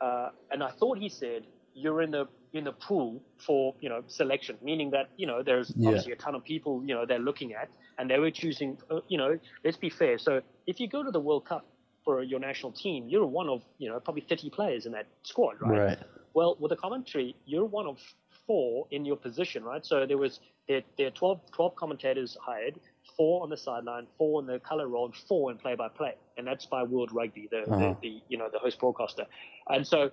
uh, 0.00 0.28
and 0.52 0.62
I 0.62 0.70
thought 0.70 0.96
he 0.98 1.08
said 1.08 1.42
you're 1.74 2.02
in 2.02 2.12
the 2.12 2.26
in 2.52 2.64
the 2.64 2.72
pool 2.72 3.20
for 3.44 3.74
you 3.80 3.88
know 3.88 4.02
selection, 4.06 4.56
meaning 4.62 4.90
that 4.92 5.10
you 5.16 5.26
know 5.26 5.42
there's 5.42 5.72
Yeah. 5.76 5.88
obviously 5.88 6.12
a 6.12 6.16
ton 6.16 6.34
of 6.36 6.44
people 6.44 6.82
you 6.86 6.94
know 6.94 7.04
they're 7.04 7.18
looking 7.30 7.52
at, 7.52 7.68
and 7.98 8.08
they 8.08 8.18
were 8.20 8.30
choosing. 8.30 8.78
Uh, 8.88 9.00
you 9.08 9.18
know, 9.18 9.38
let's 9.64 9.76
be 9.76 9.90
fair. 9.90 10.18
So 10.18 10.40
if 10.68 10.78
you 10.78 10.88
go 10.88 11.02
to 11.02 11.10
the 11.10 11.20
World 11.20 11.44
Cup 11.46 11.66
for 12.04 12.22
your 12.22 12.38
national 12.38 12.72
team, 12.72 13.08
you're 13.08 13.26
one 13.26 13.48
of 13.48 13.62
you 13.78 13.88
know 13.90 13.98
probably 13.98 14.22
30 14.28 14.50
players 14.50 14.86
in 14.86 14.92
that 14.92 15.06
squad, 15.24 15.56
right? 15.60 15.80
Right. 15.80 15.98
Well, 16.34 16.56
with 16.60 16.70
the 16.70 16.76
commentary, 16.76 17.34
you're 17.44 17.64
one 17.64 17.86
of 17.88 17.98
four 18.46 18.86
in 18.92 19.04
your 19.04 19.16
position, 19.16 19.64
right? 19.64 19.84
So 19.84 20.06
there 20.06 20.16
was 20.18 20.38
there, 20.68 20.82
there 20.96 21.06
are 21.08 21.10
12, 21.10 21.40
12 21.52 21.76
commentators 21.76 22.36
hired, 22.40 22.78
four 23.16 23.42
on 23.42 23.50
the 23.50 23.56
sideline, 23.56 24.06
four 24.18 24.40
in 24.40 24.46
the 24.46 24.58
color 24.60 24.86
role, 24.86 25.06
and 25.06 25.14
four 25.14 25.50
in 25.50 25.56
play-by-play, 25.56 26.14
and 26.36 26.46
that's 26.46 26.66
by 26.66 26.82
World 26.82 27.10
Rugby, 27.12 27.48
the, 27.50 27.62
Uh-huh. 27.62 27.94
the, 28.02 28.08
the 28.08 28.22
you 28.28 28.36
know 28.38 28.48
the 28.52 28.58
host 28.58 28.78
broadcaster, 28.78 29.26
and 29.68 29.86
so 29.86 30.10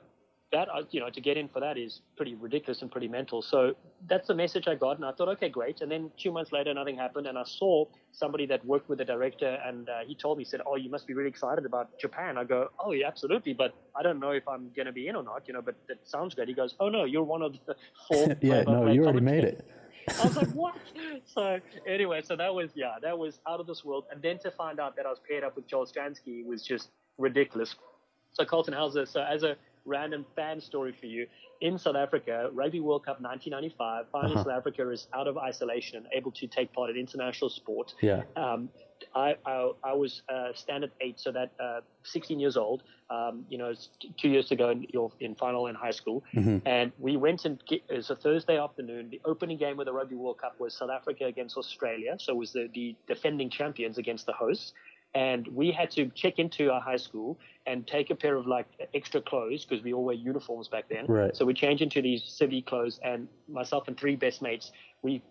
that 0.52 0.68
you 0.91 1.00
know 1.02 1.10
to 1.10 1.20
get 1.20 1.36
in 1.36 1.50
for 1.50 1.60
that 1.60 1.78
is 1.78 2.02
pretty 2.15 2.36
ridiculous 2.36 2.82
and 2.82 2.89
pretty 2.89 3.08
mental. 3.10 3.41
So 3.41 3.74
that's 4.08 4.28
the 4.28 4.36
message 4.36 4.68
I 4.68 4.76
got, 4.76 4.96
and 4.96 5.06
I 5.06 5.12
thought, 5.12 5.28
okay, 5.30 5.50
great. 5.50 5.82
And 5.82 5.91
then 5.91 6.12
two 6.18 6.32
months 6.32 6.52
later, 6.54 6.74
nothing 6.74 6.96
happened, 6.96 7.28
and 7.28 7.38
I 7.38 7.44
saw 7.44 7.86
somebody 8.12 8.46
that 8.46 8.65
worked 8.65 8.88
with 8.88 9.00
the 9.00 9.06
director, 9.06 9.60
and 9.65 9.89
uh, 9.89 10.00
he 10.08 10.15
told 10.15 10.38
me, 10.38 10.46
he 10.46 10.50
said, 10.50 10.62
"Oh, 10.65 10.78
you 10.78 10.89
must 10.89 11.06
be 11.06 11.13
really 11.13 11.30
excited 11.30 11.65
about 11.65 12.00
Japan." 12.00 12.38
I 12.38 12.46
go, 12.46 12.70
"Oh, 12.80 12.94
yeah, 12.94 13.08
absolutely, 13.08 13.54
but 13.54 13.74
I 13.94 14.04
don't 14.04 14.20
know 14.20 14.32
if 14.32 14.48
I'm 14.48 14.72
going 14.74 14.86
to 14.86 14.94
be 14.94 15.08
in 15.10 15.15
or 15.18 15.24
not, 15.24 15.48
you 15.48 15.54
know." 15.54 15.62
But 15.62 15.76
that 15.89 15.98
sounds 16.06 16.34
great. 16.34 16.48
He 16.48 16.54
goes, 16.54 16.76
"Oh 16.80 16.88
no, 16.88 17.04
you're 17.04 17.24
one 17.24 17.41
of 17.41 17.54
the 17.65 17.76
four. 18.08 18.28
yeah, 18.41 18.63
no, 18.63 18.88
you 18.89 19.04
already 19.04 19.20
made 19.20 19.44
it. 19.44 19.68
I 20.08 20.26
was 20.28 20.36
like, 20.38 20.52
what? 20.52 20.76
So 21.26 21.60
anyway, 21.88 22.22
so 22.24 22.36
that 22.36 22.54
was 22.54 22.70
yeah, 22.76 22.96
that 23.02 23.18
was 23.18 23.39
out 23.48 23.60
of 23.60 23.68
this 23.68 23.84
world. 23.84 24.06
And 24.12 24.22
then 24.22 24.38
to 24.39 24.52
find 24.52 24.80
out 24.80 24.96
that 24.96 25.06
I 25.06 25.10
was 25.10 25.20
paired 25.28 25.44
up 25.44 25.56
with 25.56 25.68
Joel 25.68 25.86
Stransky 25.86 26.44
was 26.44 26.63
just 26.63 26.89
ridiculous. 27.18 27.76
So 28.34 28.46
Colton 28.46 28.74
Hauser, 28.74 29.06
so 29.06 29.22
as 29.22 29.44
a 29.44 29.56
random 29.86 30.26
fan 30.36 30.60
story 30.62 30.94
for 31.00 31.06
you, 31.08 31.26
in 31.62 31.78
South 31.80 31.96
Africa, 31.96 32.50
Rugby 32.54 32.80
World 32.80 33.06
Cup 33.06 33.22
1995, 33.22 34.06
finally 34.12 34.36
Uh-huh. 34.36 34.44
South 34.44 34.54
Africa 34.54 34.89
is 34.91 35.08
out 35.13 35.28
of 35.28 35.38
isolation 35.38 35.98
and 35.98 36.08
able 36.13 36.32
to 36.32 36.48
take 36.48 36.72
part 36.74 36.89
in 36.89 36.98
international 36.98 37.50
sport. 37.50 37.94
Yeah. 38.02 38.24
Um, 38.36 38.70
I, 39.13 39.36
I, 39.45 39.71
I 39.84 39.93
was 39.93 40.21
uh, 40.29 40.49
standard 40.53 40.91
eight, 41.01 41.19
so 41.19 41.31
that 41.31 41.51
uh, 41.60 41.81
16 42.03 42.39
years 42.39 42.58
old. 42.58 42.84
Um, 43.08 43.45
you 43.49 43.60
know, 43.60 43.71
two 44.17 44.29
years 44.29 44.49
ago 44.49 44.65
go 44.65 44.71
in, 44.71 44.88
your, 44.89 45.12
in 45.19 45.36
final 45.36 45.67
in 45.67 45.75
high 45.75 45.91
school, 45.91 46.23
and 46.65 46.91
we 46.97 47.17
went 47.17 47.45
and 47.45 47.62
it 47.69 47.84
was 47.89 48.10
a 48.10 48.15
Thursday 48.15 48.58
afternoon. 48.58 49.10
The 49.10 49.21
opening 49.25 49.58
game 49.58 49.79
of 49.79 49.86
the 49.86 49.93
Rugby 49.93 50.15
World 50.15 50.39
Cup 50.39 50.60
was 50.60 50.73
South 50.73 50.89
Africa 50.89 51.25
against 51.25 51.58
Australia, 51.58 52.15
so 52.19 52.34
it 52.34 52.38
was 52.38 52.53
the, 52.53 52.69
the 52.73 52.95
defending 53.08 53.49
champions 53.49 53.97
against 53.97 54.25
the 54.25 54.34
hosts. 54.34 54.73
And 55.13 55.47
we 55.47 55.71
had 55.71 55.91
to 55.91 56.10
check 56.10 56.39
into 56.39 56.69
our 56.71 56.81
high 56.81 56.97
school 56.97 57.39
and 57.65 57.88
take 57.88 58.10
a 58.10 58.15
pair 58.15 58.36
of 58.36 58.47
like 58.47 58.67
extra 58.93 59.21
clothes 59.21 59.63
because 59.63 59.81
we 59.81 59.93
all 59.93 60.03
wear 60.03 60.15
uniforms 60.15 60.67
back 60.67 60.89
then. 60.89 61.05
Right. 61.08 61.34
So 61.34 61.45
we 61.45 61.53
changed 61.53 61.81
into 61.81 62.01
these 62.01 62.21
city 62.23 62.62
clothes, 62.62 62.99
and 63.03 63.27
myself 63.47 63.88
and 63.88 63.97
three 63.97 64.17
best 64.17 64.41
mates, 64.41 64.71
we 65.03 65.21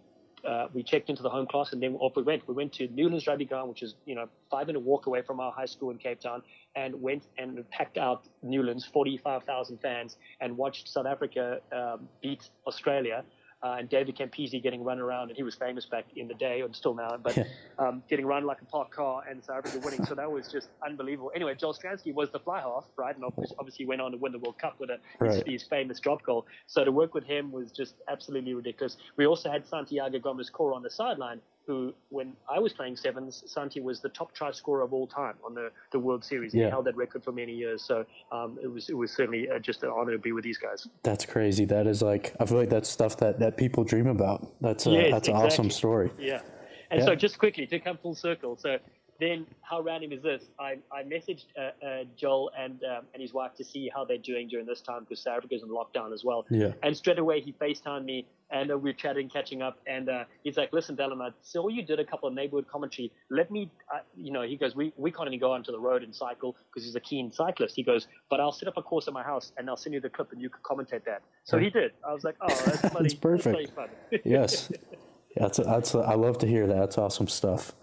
uh, 0.47 0.69
we 0.73 0.83
checked 0.83 1.11
into 1.11 1.23
the 1.23 1.31
home 1.31 1.47
class 1.47 1.73
and 1.73 1.83
then 1.83 1.95
off 1.97 2.17
we 2.17 2.23
went. 2.23 2.47
We 2.47 2.55
went 2.55 2.73
to 2.75 2.89
Newlands 2.89 3.27
Rugby 3.27 3.45
Ground, 3.45 3.69
which 3.69 3.83
is 3.83 3.95
you 4.07 4.15
know 4.15 4.29
five 4.51 4.67
minute 4.67 4.81
walk 4.81 5.07
away 5.07 5.23
from 5.23 5.41
our 5.41 5.53
high 5.53 5.67
school 5.67 5.91
in 5.91 5.99
Cape 5.99 6.21
Town, 6.21 6.43
and 6.77 7.01
went 7.01 7.25
and 7.39 7.69
packed 7.71 7.99
out 7.99 8.27
Newlands, 8.43 8.85
forty 8.85 9.17
five 9.17 9.45
thousand 9.45 9.79
fans, 9.79 10.17
and 10.41 10.57
watched 10.57 10.89
South 10.89 11.07
Africa 11.07 11.61
um, 11.73 12.09
beat 12.23 12.49
Australia 12.67 13.25
uh, 13.64 13.77
and 13.79 13.88
David 13.88 14.14
Campese 14.14 14.62
getting 14.62 14.85
run 14.85 14.98
around, 14.98 15.31
and 15.31 15.37
he 15.37 15.42
was 15.42 15.55
famous 15.55 15.87
back 15.87 16.05
in 16.16 16.29
the 16.29 16.35
day 16.35 16.61
and 16.61 16.77
still 16.77 16.94
now, 16.94 17.16
but 17.22 17.38
um, 17.79 18.03
getting 18.11 18.27
run 18.27 18.44
like 18.44 18.61
a 18.61 18.64
parked 18.66 18.90
car 18.90 19.24
and 19.29 19.42
South 19.42 19.64
Africa 19.64 19.81
winning. 19.83 20.05
So 20.05 20.14
that 20.14 20.31
was 20.31 20.48
just 20.53 20.68
unbelievable. 20.85 21.33
Anyway, 21.35 21.55
Joel 21.55 21.72
Stransky 21.72 22.12
was 22.12 22.31
the 22.31 22.38
fly 22.38 22.61
half, 22.61 22.85
right? 22.96 23.16
And 23.16 23.24
obviously 23.59 23.87
went 23.87 24.03
on 24.03 24.12
to 24.12 24.18
win 24.18 24.33
the 24.33 24.38
World 24.38 24.59
Cup 24.59 24.77
with 24.79 24.90
a, 24.90 24.98
right. 25.18 25.33
his, 25.46 25.62
his, 25.62 25.62
famous 25.62 25.98
drop 25.98 26.22
goal. 26.22 26.46
So 26.66 26.85
to 26.85 26.92
work 26.92 27.14
with 27.14 27.24
him 27.24 27.50
was 27.50 27.72
just 27.72 27.94
absolutely 28.07 28.53
ridiculous. 28.53 28.98
We 29.16 29.27
also 29.27 29.50
had 29.50 29.66
Santiago 29.66 30.18
Gomez 30.18 30.50
Cora 30.50 30.74
on 30.74 30.83
the 30.83 30.90
sideline, 30.90 31.40
who, 31.66 31.94
when 32.11 32.35
I 32.48 32.59
was 32.59 32.72
playing 32.72 32.96
sevens, 32.96 33.42
Santi 33.46 33.81
was 33.81 34.00
the 34.00 34.11
top 34.11 34.35
try 34.35 34.53
scorer 34.53 34.83
of 34.83 34.92
all 34.92 35.07
time 35.07 35.35
on 35.44 35.55
the, 35.55 35.70
the 35.92 35.98
World 35.98 36.24
Series. 36.24 36.55
Yeah. 36.55 36.64
He 36.64 36.70
held 36.70 36.85
that 36.87 36.96
record 36.96 37.24
for 37.24 37.33
many 37.33 37.53
years. 37.53 37.83
So 37.83 38.05
um, 38.33 38.59
it 38.62 38.68
was 38.68 38.88
it 38.88 38.96
was 38.96 39.11
certainly 39.12 39.48
uh, 39.48 39.59
just 39.59 39.83
an 39.83 39.90
honor 39.90 40.12
to 40.12 40.18
be 40.18 40.33
with 40.33 40.44
these 40.44 40.59
guys. 40.59 40.87
That's 41.03 41.24
crazy. 41.24 41.64
That 41.64 41.87
is 41.87 42.03
like 42.03 42.35
I 42.40 42.46
feel 42.46 42.59
like 42.59 42.70
that's 42.70 42.88
stuff 42.88 43.16
that, 43.18 43.38
that 43.40 43.57
people 43.57 43.85
dream 43.85 44.07
about. 44.07 44.53
That's 44.61 44.87
a, 44.87 44.90
yes, 44.90 45.11
that's 45.11 45.29
an 45.29 45.35
awesome 45.35 45.70
story. 45.70 46.11
Yeah. 46.18 46.42
And 46.90 47.00
yeah. 47.00 47.07
so 47.07 47.14
just 47.14 47.38
quickly 47.38 47.66
to 47.66 47.81
come 47.81 47.98
full 47.98 48.14
circle. 48.14 48.57
So 48.57 48.79
then 49.20 49.46
how 49.62 49.81
random 49.81 50.12
is 50.12 50.22
this? 50.22 50.44
I, 50.59 50.79
I 50.92 51.03
messaged 51.03 51.46
uh, 51.59 51.87
uh, 51.87 52.05
Joel 52.16 52.50
and 52.59 52.83
um, 52.85 53.05
and 53.12 53.22
his 53.22 53.33
wife 53.33 53.55
to 53.57 53.64
see 53.64 53.90
how 53.94 54.05
they're 54.05 54.18
doing 54.18 54.48
during 54.48 54.66
this 54.66 54.81
time 54.81 55.00
because 55.00 55.20
South 55.20 55.38
Africa's 55.38 55.62
in 55.62 55.68
lockdown 55.68 56.12
as 56.12 56.24
well. 56.24 56.46
Yeah. 56.50 56.72
And 56.83 56.96
straight 56.96 57.18
away 57.18 57.40
he 57.40 57.53
FaceTimed 57.53 58.05
me 58.05 58.27
and 58.50 58.70
uh, 58.70 58.79
we 58.79 58.90
are 58.90 58.94
chatting, 58.94 59.29
catching 59.29 59.62
up, 59.62 59.79
and 59.87 60.09
uh, 60.09 60.24
he's 60.42 60.57
like, 60.57 60.72
"Listen, 60.72 60.96
Dallin, 60.96 61.20
I 61.20 61.31
saw 61.42 61.68
you 61.68 61.83
did 61.83 61.98
a 61.98 62.05
couple 62.05 62.29
of 62.29 62.35
neighborhood 62.35 62.66
commentary. 62.68 63.11
Let 63.31 63.50
me, 63.50 63.70
uh, 63.92 63.98
you 64.16 64.33
know." 64.33 64.42
He 64.42 64.57
goes, 64.57 64.77
"We 64.77 64.92
we 64.96 65.11
can't 65.11 65.27
even 65.27 65.40
go 65.40 65.53
onto 65.53 65.72
the 65.72 65.79
road 65.79 66.03
and 66.03 66.14
cycle 66.14 66.57
because 66.70 66.85
he's 66.85 66.94
a 66.94 67.00
keen 67.00 67.33
cyclist." 67.33 67.74
He 67.74 67.83
goes, 67.83 68.07
"But 68.31 68.40
I'll 68.40 68.53
set 68.53 68.68
up 68.68 68.77
a 68.77 68.83
course 68.83 69.09
at 69.09 69.14
my 69.14 69.22
house 69.22 69.53
and 69.57 69.68
I'll 69.68 69.77
send 69.77 69.94
you 69.94 70.00
the 70.00 70.11
clip 70.11 70.33
and 70.33 70.40
you 70.40 70.50
can 70.50 70.61
commentate 70.62 71.05
that." 71.05 71.22
So 71.44 71.59
he 71.59 71.70
did. 71.70 71.92
I 72.07 72.12
was 72.12 72.24
like, 72.24 72.37
"Oh, 72.40 72.48
that's 72.48 72.81
funny. 72.94 73.09
that's 73.09 73.14
perfect. 73.14 73.72
That's 73.77 74.27
yes, 74.27 74.72
that's 75.37 75.59
that's 75.59 75.94
I 75.94 76.14
love 76.14 76.38
to 76.38 76.46
hear 76.46 76.66
that. 76.66 76.77
That's 76.77 76.98
awesome 76.98 77.29
stuff." 77.29 77.74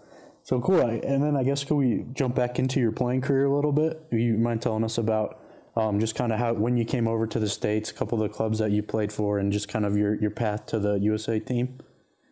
So 0.44 0.60
cool. 0.60 0.80
And 0.80 1.22
then 1.22 1.36
I 1.36 1.44
guess 1.44 1.64
could 1.64 1.76
we 1.76 2.04
jump 2.12 2.34
back 2.34 2.58
into 2.58 2.80
your 2.80 2.92
playing 2.92 3.20
career 3.20 3.46
a 3.46 3.54
little 3.54 3.72
bit? 3.72 4.02
You 4.10 4.36
mind 4.36 4.62
telling 4.62 4.84
us 4.84 4.98
about 4.98 5.40
um, 5.76 6.00
just 6.00 6.14
kind 6.14 6.32
of 6.32 6.38
how 6.38 6.52
when 6.52 6.76
you 6.76 6.84
came 6.84 7.06
over 7.06 7.26
to 7.26 7.38
the 7.38 7.48
states, 7.48 7.90
a 7.90 7.94
couple 7.94 8.20
of 8.20 8.28
the 8.28 8.34
clubs 8.34 8.58
that 8.58 8.70
you 8.72 8.82
played 8.82 9.12
for, 9.12 9.38
and 9.38 9.52
just 9.52 9.68
kind 9.68 9.86
of 9.86 9.96
your 9.96 10.14
your 10.16 10.30
path 10.30 10.66
to 10.66 10.78
the 10.78 10.94
USA 10.94 11.38
team. 11.38 11.78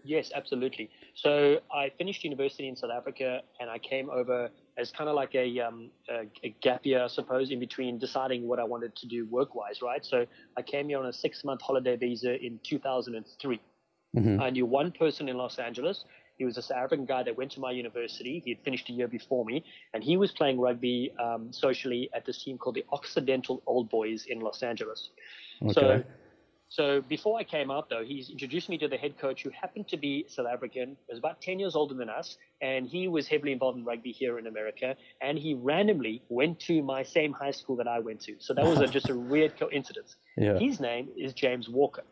Yes, 0.04 0.32
absolutely. 0.34 0.90
So 1.14 1.60
I 1.72 1.90
finished 1.98 2.24
university 2.24 2.68
in 2.68 2.76
South 2.76 2.90
Africa, 2.90 3.42
and 3.60 3.70
I 3.70 3.78
came 3.78 4.10
over 4.10 4.50
as 4.78 4.90
kind 4.90 5.10
of 5.10 5.14
like 5.14 5.34
a, 5.34 5.60
um, 5.60 5.90
a, 6.08 6.26
a, 6.42 6.54
gap 6.62 6.86
year, 6.86 7.04
I 7.04 7.08
suppose, 7.08 7.50
in 7.50 7.60
between 7.60 7.98
deciding 7.98 8.48
what 8.48 8.58
I 8.58 8.64
wanted 8.64 8.96
to 8.96 9.06
do 9.06 9.26
work-wise, 9.26 9.82
right? 9.82 10.04
So 10.04 10.24
I 10.56 10.62
came 10.62 10.88
here 10.88 10.98
on 10.98 11.06
a 11.06 11.12
six-month 11.12 11.60
holiday 11.60 11.96
visa 11.96 12.42
in 12.42 12.58
2003. 12.62 13.60
Mm-hmm. 14.16 14.40
I 14.40 14.50
knew 14.50 14.66
one 14.66 14.90
person 14.90 15.28
in 15.28 15.36
Los 15.36 15.58
Angeles 15.58 16.04
he 16.40 16.46
was 16.46 16.56
a 16.56 16.62
South 16.62 16.78
African 16.78 17.04
guy 17.04 17.22
that 17.22 17.36
went 17.36 17.50
to 17.52 17.60
my 17.60 17.70
university. 17.70 18.40
He 18.42 18.52
had 18.52 18.64
finished 18.64 18.88
a 18.88 18.92
year 18.92 19.08
before 19.08 19.44
me, 19.44 19.62
and 19.92 20.02
he 20.02 20.16
was 20.16 20.32
playing 20.32 20.58
rugby 20.58 21.12
um, 21.22 21.52
socially 21.52 22.08
at 22.14 22.24
this 22.24 22.42
team 22.42 22.56
called 22.56 22.76
the 22.76 22.84
Occidental 22.92 23.62
Old 23.66 23.90
Boys 23.90 24.24
in 24.26 24.40
Los 24.40 24.62
Angeles. 24.62 25.10
Okay. 25.62 25.72
So, 25.74 26.02
so 26.70 27.02
before 27.02 27.38
I 27.38 27.44
came 27.44 27.70
out, 27.70 27.90
though, 27.90 28.02
he's 28.02 28.30
introduced 28.30 28.70
me 28.70 28.78
to 28.78 28.88
the 28.88 28.96
head 28.96 29.18
coach, 29.18 29.42
who 29.42 29.50
happened 29.50 29.86
to 29.88 29.98
be 29.98 30.24
South 30.28 30.46
African, 30.46 30.96
was 31.10 31.18
about 31.18 31.42
10 31.42 31.58
years 31.58 31.76
older 31.76 31.92
than 31.92 32.08
us, 32.08 32.38
and 32.62 32.88
he 32.88 33.06
was 33.06 33.28
heavily 33.28 33.52
involved 33.52 33.76
in 33.76 33.84
rugby 33.84 34.10
here 34.10 34.38
in 34.38 34.46
America. 34.46 34.96
And 35.20 35.38
he 35.38 35.52
randomly 35.52 36.22
went 36.30 36.58
to 36.60 36.82
my 36.82 37.02
same 37.02 37.34
high 37.34 37.50
school 37.50 37.76
that 37.76 37.86
I 37.86 37.98
went 37.98 38.22
to. 38.22 38.36
So 38.38 38.54
that 38.54 38.64
was 38.64 38.80
a, 38.80 38.86
just 38.86 39.10
a 39.10 39.14
weird 39.14 39.58
coincidence. 39.58 40.16
Yeah. 40.38 40.58
His 40.58 40.80
name 40.80 41.10
is 41.18 41.34
James 41.34 41.68
Walker. 41.68 42.04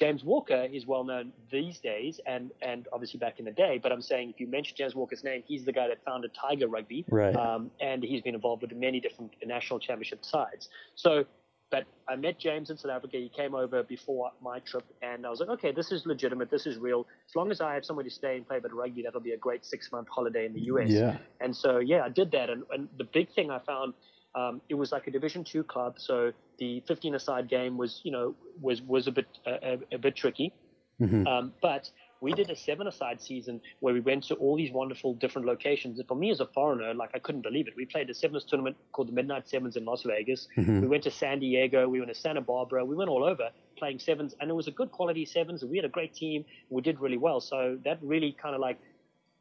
James 0.00 0.24
Walker 0.24 0.66
is 0.72 0.86
well 0.86 1.04
known 1.04 1.30
these 1.52 1.78
days 1.78 2.20
and, 2.24 2.50
and 2.62 2.88
obviously 2.90 3.18
back 3.18 3.38
in 3.38 3.44
the 3.44 3.50
day, 3.50 3.78
but 3.82 3.92
I'm 3.92 4.00
saying 4.00 4.30
if 4.30 4.40
you 4.40 4.46
mention 4.46 4.74
James 4.74 4.94
Walker's 4.94 5.22
name, 5.22 5.42
he's 5.46 5.66
the 5.66 5.72
guy 5.72 5.88
that 5.88 6.02
founded 6.06 6.30
Tiger 6.32 6.68
Rugby. 6.68 7.04
Right. 7.10 7.36
Um, 7.36 7.70
and 7.82 8.02
he's 8.02 8.22
been 8.22 8.34
involved 8.34 8.62
with 8.62 8.72
many 8.72 8.98
different 8.98 9.34
national 9.44 9.78
championship 9.78 10.24
sides. 10.24 10.70
So, 10.94 11.26
but 11.70 11.84
I 12.08 12.16
met 12.16 12.38
James 12.38 12.70
in 12.70 12.78
South 12.78 12.92
Africa. 12.92 13.18
He 13.18 13.28
came 13.28 13.54
over 13.54 13.82
before 13.82 14.32
my 14.42 14.58
trip, 14.60 14.84
and 15.02 15.24
I 15.24 15.30
was 15.30 15.38
like, 15.38 15.50
okay, 15.50 15.70
this 15.70 15.92
is 15.92 16.06
legitimate. 16.06 16.50
This 16.50 16.66
is 16.66 16.78
real. 16.78 17.06
As 17.28 17.36
long 17.36 17.50
as 17.50 17.60
I 17.60 17.74
have 17.74 17.84
somewhere 17.84 18.02
to 18.02 18.10
stay 18.10 18.36
and 18.36 18.48
play 18.48 18.56
a 18.56 18.60
bit 18.60 18.72
of 18.72 18.78
rugby, 18.78 19.02
that'll 19.02 19.20
be 19.20 19.32
a 19.32 19.36
great 19.36 19.64
six 19.64 19.92
month 19.92 20.08
holiday 20.08 20.46
in 20.46 20.54
the 20.54 20.62
US. 20.62 20.88
Yeah. 20.88 21.18
And 21.40 21.54
so, 21.54 21.78
yeah, 21.78 22.02
I 22.02 22.08
did 22.08 22.32
that. 22.32 22.48
And, 22.48 22.64
and 22.72 22.88
the 22.96 23.04
big 23.04 23.32
thing 23.34 23.50
I 23.50 23.58
found– 23.58 23.92
um, 24.34 24.60
it 24.68 24.74
was 24.74 24.92
like 24.92 25.06
a 25.06 25.10
Division 25.10 25.44
two 25.44 25.64
club, 25.64 25.94
so 25.98 26.32
the 26.58 26.82
15 26.86 27.14
aside 27.14 27.48
game 27.48 27.76
was, 27.76 28.00
you 28.04 28.12
know, 28.12 28.34
was 28.60 28.80
was 28.82 29.06
a 29.06 29.12
bit 29.12 29.26
a, 29.46 29.78
a 29.92 29.98
bit 29.98 30.16
tricky. 30.16 30.52
Mm-hmm. 31.00 31.26
Um, 31.26 31.52
but 31.62 31.90
we 32.20 32.32
did 32.32 32.50
a 32.50 32.56
seven 32.56 32.86
aside 32.86 33.20
season 33.20 33.60
where 33.80 33.94
we 33.94 34.00
went 34.00 34.24
to 34.24 34.34
all 34.34 34.56
these 34.56 34.70
wonderful 34.70 35.14
different 35.14 35.46
locations. 35.46 35.98
And 35.98 36.06
for 36.06 36.14
me 36.14 36.30
as 36.30 36.40
a 36.40 36.46
foreigner, 36.46 36.92
like 36.94 37.10
I 37.14 37.18
couldn't 37.18 37.40
believe 37.40 37.66
it. 37.66 37.74
We 37.76 37.86
played 37.86 38.10
a 38.10 38.14
sevens 38.14 38.44
tournament 38.44 38.76
called 38.92 39.08
the 39.08 39.12
Midnight 39.12 39.48
Sevens 39.48 39.76
in 39.76 39.84
Las 39.84 40.02
Vegas. 40.02 40.46
Mm-hmm. 40.58 40.82
We 40.82 40.86
went 40.86 41.02
to 41.04 41.10
San 41.10 41.40
Diego. 41.40 41.88
We 41.88 42.00
went 42.00 42.12
to 42.12 42.20
Santa 42.20 42.42
Barbara. 42.42 42.84
We 42.84 42.94
went 42.94 43.08
all 43.08 43.24
over 43.24 43.48
playing 43.78 43.98
sevens, 43.98 44.34
and 44.40 44.50
it 44.50 44.54
was 44.54 44.68
a 44.68 44.70
good 44.70 44.92
quality 44.92 45.24
sevens. 45.24 45.62
And 45.62 45.70
we 45.70 45.78
had 45.78 45.86
a 45.86 45.90
great 45.90 46.14
team. 46.14 46.44
We 46.68 46.82
did 46.82 47.00
really 47.00 47.16
well. 47.16 47.40
So 47.40 47.78
that 47.84 47.98
really 48.02 48.36
kind 48.40 48.54
of 48.54 48.60
like 48.60 48.78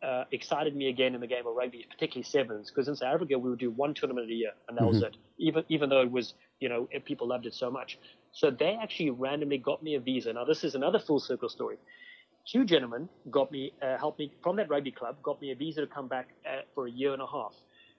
uh, 0.02 0.24
excited 0.32 0.76
me 0.76 0.88
again 0.88 1.14
in 1.14 1.22
the 1.22 1.28
game 1.28 1.46
of 1.46 1.56
rugby, 1.56 1.86
particularly 1.90 2.24
sevens, 2.24 2.70
because 2.70 2.88
in 2.88 2.96
South 2.96 3.16
Africa 3.16 3.38
we 3.38 3.50
would 3.50 3.60
do 3.60 3.72
one 3.72 3.94
tournament 3.94 4.30
a 4.30 4.34
year, 4.34 4.52
and 4.68 4.78
that 4.78 4.82
mm-hmm. 4.82 4.94
was 4.94 5.04
it. 5.04 5.18
Even 5.38 5.64
even 5.70 5.90
though 5.90 6.02
it 6.02 6.12
was, 6.12 6.34
you 6.60 6.70
know, 6.70 6.88
people 7.06 7.28
loved 7.28 7.46
it 7.46 7.54
so 7.54 7.70
much. 7.70 8.00
So 8.32 8.50
they 8.50 8.78
actually 8.82 9.10
randomly 9.10 9.58
got 9.58 9.84
me 9.84 9.96
a 9.96 10.00
visa. 10.00 10.32
Now 10.34 10.46
this 10.46 10.64
is 10.64 10.76
another 10.76 11.00
full 11.00 11.20
circle 11.20 11.50
story. 11.50 11.78
Two 12.48 12.64
gentlemen 12.66 13.10
got 13.30 13.52
me, 13.52 13.74
uh, 13.82 13.98
helped 13.98 14.20
me 14.20 14.32
from 14.42 14.56
that 14.56 14.70
rugby 14.70 14.92
club, 14.92 15.18
got 15.22 15.42
me 15.42 15.52
a 15.52 15.56
visa 15.56 15.82
to 15.82 15.88
come 15.88 16.08
back 16.08 16.30
uh, 16.46 16.62
for 16.74 16.88
a 16.88 16.92
year 16.92 17.14
and 17.14 17.22
a 17.22 17.28
half. 17.28 17.54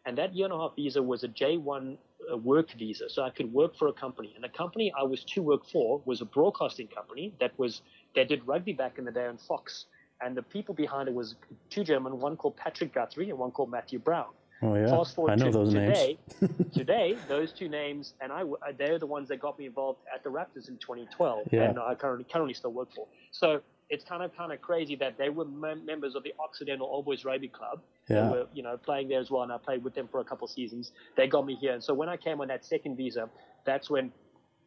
And 0.06 0.16
that 0.16 0.34
year 0.34 0.46
and 0.46 0.54
a 0.54 0.58
half 0.58 0.74
visa 0.76 1.02
was 1.02 1.24
a 1.24 1.28
J1 1.28 1.98
uh, 2.32 2.36
work 2.38 2.72
visa, 2.78 3.10
so 3.10 3.22
I 3.22 3.30
could 3.30 3.52
work 3.52 3.76
for 3.76 3.88
a 3.88 3.92
company. 3.92 4.32
And 4.34 4.42
the 4.42 4.48
company 4.48 4.92
I 4.98 5.02
was 5.02 5.24
to 5.24 5.42
work 5.42 5.66
for 5.66 6.00
was 6.06 6.22
a 6.22 6.24
broadcasting 6.24 6.88
company 6.88 7.34
that 7.38 7.56
was 7.58 7.82
that 8.16 8.28
did 8.28 8.46
rugby 8.46 8.72
back 8.72 8.98
in 8.98 9.04
the 9.04 9.12
day 9.12 9.26
on 9.26 9.36
Fox 9.36 9.86
and 10.20 10.36
the 10.36 10.42
people 10.42 10.74
behind 10.74 11.08
it 11.08 11.14
was 11.14 11.34
two 11.68 11.84
gentlemen, 11.84 12.18
one 12.18 12.36
called 12.36 12.56
Patrick 12.56 12.94
Guthrie 12.94 13.30
and 13.30 13.38
one 13.38 13.50
called 13.50 13.70
Matthew 13.70 13.98
Brown. 13.98 14.26
Oh 14.62 14.74
yeah, 14.74 14.88
Fast 14.88 15.14
forward 15.14 15.32
I 15.32 15.36
know 15.36 15.46
to 15.46 15.50
those 15.52 15.72
today, 15.72 16.18
names. 16.40 16.52
today, 16.74 17.16
those 17.28 17.52
two 17.52 17.68
names, 17.68 18.12
and 18.20 18.30
I, 18.30 18.42
uh, 18.42 18.72
they're 18.78 18.98
the 18.98 19.06
ones 19.06 19.28
that 19.28 19.40
got 19.40 19.58
me 19.58 19.64
involved 19.64 20.00
at 20.14 20.22
the 20.22 20.28
Raptors 20.28 20.68
in 20.68 20.76
2012, 20.76 21.48
yeah. 21.50 21.62
and 21.62 21.78
I 21.78 21.94
currently 21.94 22.26
currently 22.30 22.52
still 22.52 22.72
work 22.72 22.88
for. 22.94 23.06
So 23.32 23.62
it's 23.88 24.04
kind 24.04 24.22
of 24.22 24.36
kind 24.36 24.52
of 24.52 24.60
crazy 24.60 24.96
that 24.96 25.16
they 25.16 25.30
were 25.30 25.46
mem- 25.46 25.86
members 25.86 26.14
of 26.14 26.24
the 26.24 26.34
Occidental 26.38 26.86
Old 26.86 27.06
Boys 27.06 27.24
Rugby 27.24 27.48
Club. 27.48 27.80
Yeah. 28.08 28.24
They 28.24 28.28
were, 28.28 28.46
you 28.52 28.62
know, 28.62 28.76
playing 28.76 29.08
there 29.08 29.20
as 29.20 29.30
well, 29.30 29.42
and 29.42 29.52
I 29.52 29.56
played 29.56 29.82
with 29.82 29.94
them 29.94 30.08
for 30.12 30.20
a 30.20 30.24
couple 30.24 30.44
of 30.44 30.50
seasons. 30.50 30.92
They 31.16 31.26
got 31.26 31.46
me 31.46 31.54
here, 31.54 31.72
and 31.72 31.82
so 31.82 31.94
when 31.94 32.10
I 32.10 32.18
came 32.18 32.42
on 32.42 32.48
that 32.48 32.66
second 32.66 32.96
visa, 32.96 33.30
that's 33.64 33.88
when 33.88 34.12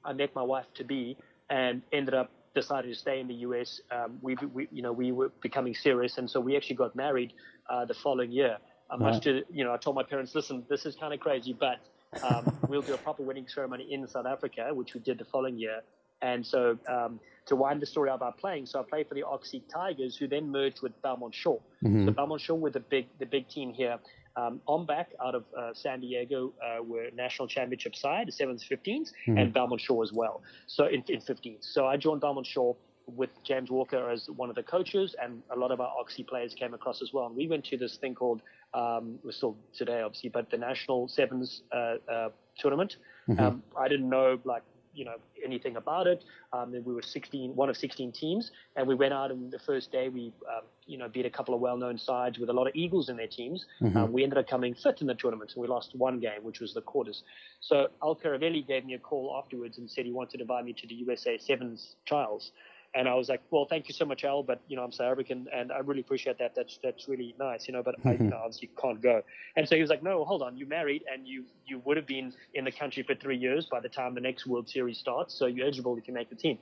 I 0.03 0.13
met 0.13 0.33
my 0.33 0.43
wife 0.43 0.65
to 0.75 0.83
be, 0.83 1.17
and 1.51 1.83
ended 1.91 2.15
up 2.15 2.31
decided 2.53 2.89
to 2.89 2.95
stay 2.95 3.19
in 3.19 3.27
the 3.27 3.35
US. 3.35 3.81
Um, 3.91 4.17
we, 4.21 4.35
we, 4.53 4.67
you 4.71 4.81
know, 4.81 4.91
we 4.91 5.11
were 5.11 5.31
becoming 5.41 5.73
serious, 5.73 6.17
and 6.17 6.29
so 6.29 6.39
we 6.39 6.55
actually 6.55 6.75
got 6.75 6.95
married 6.95 7.33
uh, 7.69 7.85
the 7.85 7.93
following 7.93 8.31
year. 8.31 8.57
Much 8.97 9.23
to, 9.23 9.41
you 9.51 9.63
know, 9.63 9.73
I 9.73 9.77
told 9.77 9.95
my 9.95 10.03
parents, 10.03 10.35
listen, 10.35 10.63
this 10.69 10.85
is 10.85 10.95
kind 10.95 11.13
of 11.13 11.19
crazy, 11.19 11.51
but 11.51 11.79
um, 12.21 12.55
we'll 12.67 12.83
do 12.83 12.93
a 12.93 12.97
proper 12.97 13.23
wedding 13.23 13.47
ceremony 13.47 13.91
in 13.91 14.07
South 14.07 14.27
Africa, 14.27 14.69
which 14.71 14.93
we 14.93 14.99
did 14.99 15.17
the 15.17 15.25
following 15.25 15.57
year. 15.57 15.81
And 16.23 16.45
so 16.45 16.77
um, 16.87 17.19
to 17.45 17.55
wind 17.55 17.81
the 17.81 17.85
story 17.85 18.09
out 18.09 18.15
about 18.15 18.37
playing, 18.37 18.65
so 18.65 18.79
I 18.79 18.83
played 18.83 19.07
for 19.09 19.13
the 19.13 19.23
Oxy 19.23 19.61
Tigers, 19.71 20.15
who 20.15 20.27
then 20.27 20.49
merged 20.49 20.81
with 20.81 20.99
Belmont 21.01 21.35
Shore. 21.35 21.59
Mm-hmm. 21.83 22.05
So 22.05 22.11
Belmont 22.11 22.41
Shore 22.41 22.57
were 22.57 22.71
the 22.71 22.79
big 22.79 23.07
the 23.19 23.25
big 23.25 23.47
team 23.49 23.73
here. 23.73 23.99
Um, 24.35 24.61
OMBAC 24.67 25.07
out 25.23 25.35
of 25.35 25.43
uh, 25.55 25.73
San 25.73 25.99
Diego 25.99 26.53
uh, 26.63 26.81
were 26.81 27.09
national 27.13 27.47
championship 27.47 27.95
side, 27.95 28.27
the 28.27 28.31
7s, 28.31 28.63
15s, 28.67 28.87
mm-hmm. 28.87 29.37
and 29.37 29.53
Belmont 29.53 29.79
Shore 29.79 30.01
as 30.01 30.11
well. 30.11 30.41
So 30.65 30.87
in, 30.87 31.03
in 31.07 31.21
15s. 31.21 31.57
So 31.59 31.85
I 31.85 31.97
joined 31.97 32.21
Belmont 32.21 32.47
Shore 32.47 32.75
with 33.05 33.29
James 33.43 33.69
Walker 33.69 34.09
as 34.09 34.27
one 34.35 34.49
of 34.49 34.55
the 34.55 34.63
coaches, 34.63 35.15
and 35.21 35.43
a 35.51 35.59
lot 35.59 35.71
of 35.71 35.81
our 35.81 35.93
Oxy 35.99 36.23
players 36.23 36.55
came 36.55 36.73
across 36.73 37.01
as 37.03 37.11
well. 37.13 37.27
And 37.27 37.35
we 37.35 37.47
went 37.47 37.65
to 37.65 37.77
this 37.77 37.97
thing 37.97 38.15
called, 38.15 38.41
um, 38.73 39.19
we're 39.23 39.33
still 39.33 39.55
today 39.77 40.01
obviously, 40.01 40.29
but 40.29 40.49
the 40.49 40.57
National 40.57 41.07
Sevens 41.07 41.61
uh, 41.71 41.95
uh 42.11 42.29
tournament. 42.57 42.95
Mm-hmm. 43.29 43.43
Um, 43.43 43.63
I 43.77 43.87
didn't 43.87 44.09
know 44.09 44.39
like 44.45 44.63
you 44.93 45.05
know 45.05 45.15
anything 45.43 45.75
about 45.75 46.07
it. 46.07 46.23
Um, 46.51 46.71
we 46.71 46.93
were 46.93 47.01
16, 47.01 47.55
one 47.55 47.69
of 47.69 47.77
16 47.77 48.11
teams, 48.11 48.51
and 48.75 48.87
we 48.87 48.95
went 48.95 49.13
out 49.13 49.31
and 49.31 49.51
the 49.51 49.59
first 49.59 49.91
day 49.91 50.09
we 50.09 50.31
um, 50.47 50.63
you 50.85 50.97
know 50.97 51.07
beat 51.07 51.25
a 51.25 51.29
couple 51.29 51.53
of 51.53 51.61
well-known 51.61 51.97
sides 51.97 52.39
with 52.39 52.49
a 52.49 52.53
lot 52.53 52.67
of 52.67 52.75
Eagles 52.75 53.09
in 53.09 53.17
their 53.17 53.27
teams. 53.27 53.65
Mm-hmm. 53.81 53.97
Um, 53.97 54.11
we 54.11 54.23
ended 54.23 54.37
up 54.37 54.47
coming 54.47 54.73
fifth 54.73 55.01
in 55.01 55.07
the 55.07 55.15
tournament, 55.15 55.51
and 55.55 55.61
we 55.61 55.67
lost 55.67 55.95
one 55.95 56.19
game, 56.19 56.43
which 56.43 56.59
was 56.59 56.73
the 56.73 56.81
quarters. 56.81 57.23
So 57.59 57.87
Al 58.01 58.15
Caravelli 58.15 58.65
gave 58.65 58.85
me 58.85 58.93
a 58.93 58.99
call 58.99 59.35
afterwards 59.43 59.77
and 59.77 59.89
said 59.89 60.05
he 60.05 60.11
wanted 60.11 60.37
to 60.37 60.43
invite 60.43 60.65
me 60.65 60.73
to 60.73 60.87
the 60.87 60.95
USA 60.95 61.37
Sevens 61.37 61.95
trials. 62.05 62.51
And 62.95 63.09
I 63.09 63.15
was 63.15 63.27
like, 63.27 63.41
well, 63.49 63.65
thank 63.65 63.87
you 63.87 63.93
so 63.93 64.05
much, 64.05 64.23
Al, 64.23 64.43
but 64.43 64.61
you 64.67 64.75
know, 64.75 64.83
I'm 64.83 64.91
South 64.91 65.11
African, 65.11 65.47
and 65.51 65.71
I 65.71 65.79
really 65.79 66.01
appreciate 66.01 66.37
that. 66.37 66.53
That's 66.55 66.79
that's 66.83 67.07
really 67.07 67.33
nice, 67.39 67.67
you 67.67 67.73
know. 67.73 67.81
But 67.81 67.95
I 68.05 68.13
you 68.13 68.19
know, 68.19 68.37
obviously 68.37 68.69
can't 68.79 69.01
go. 69.01 69.23
And 69.55 69.67
so 69.67 69.75
he 69.75 69.81
was 69.81 69.89
like, 69.89 70.03
no, 70.03 70.23
hold 70.25 70.43
on, 70.43 70.55
you're 70.57 70.67
married, 70.67 71.03
and 71.11 71.27
you 71.27 71.43
you 71.65 71.79
would 71.85 71.97
have 71.97 72.05
been 72.05 72.33
in 72.53 72.65
the 72.65 72.71
country 72.71 73.01
for 73.01 73.15
three 73.15 73.37
years 73.37 73.65
by 73.65 73.79
the 73.79 73.89
time 73.89 74.13
the 74.13 74.21
next 74.21 74.45
World 74.45 74.69
Series 74.69 74.99
starts, 74.99 75.33
so 75.33 75.47
you're 75.47 75.65
eligible 75.65 75.97
if 75.97 76.07
you 76.07 76.13
make 76.13 76.29
the 76.29 76.35
team. 76.35 76.59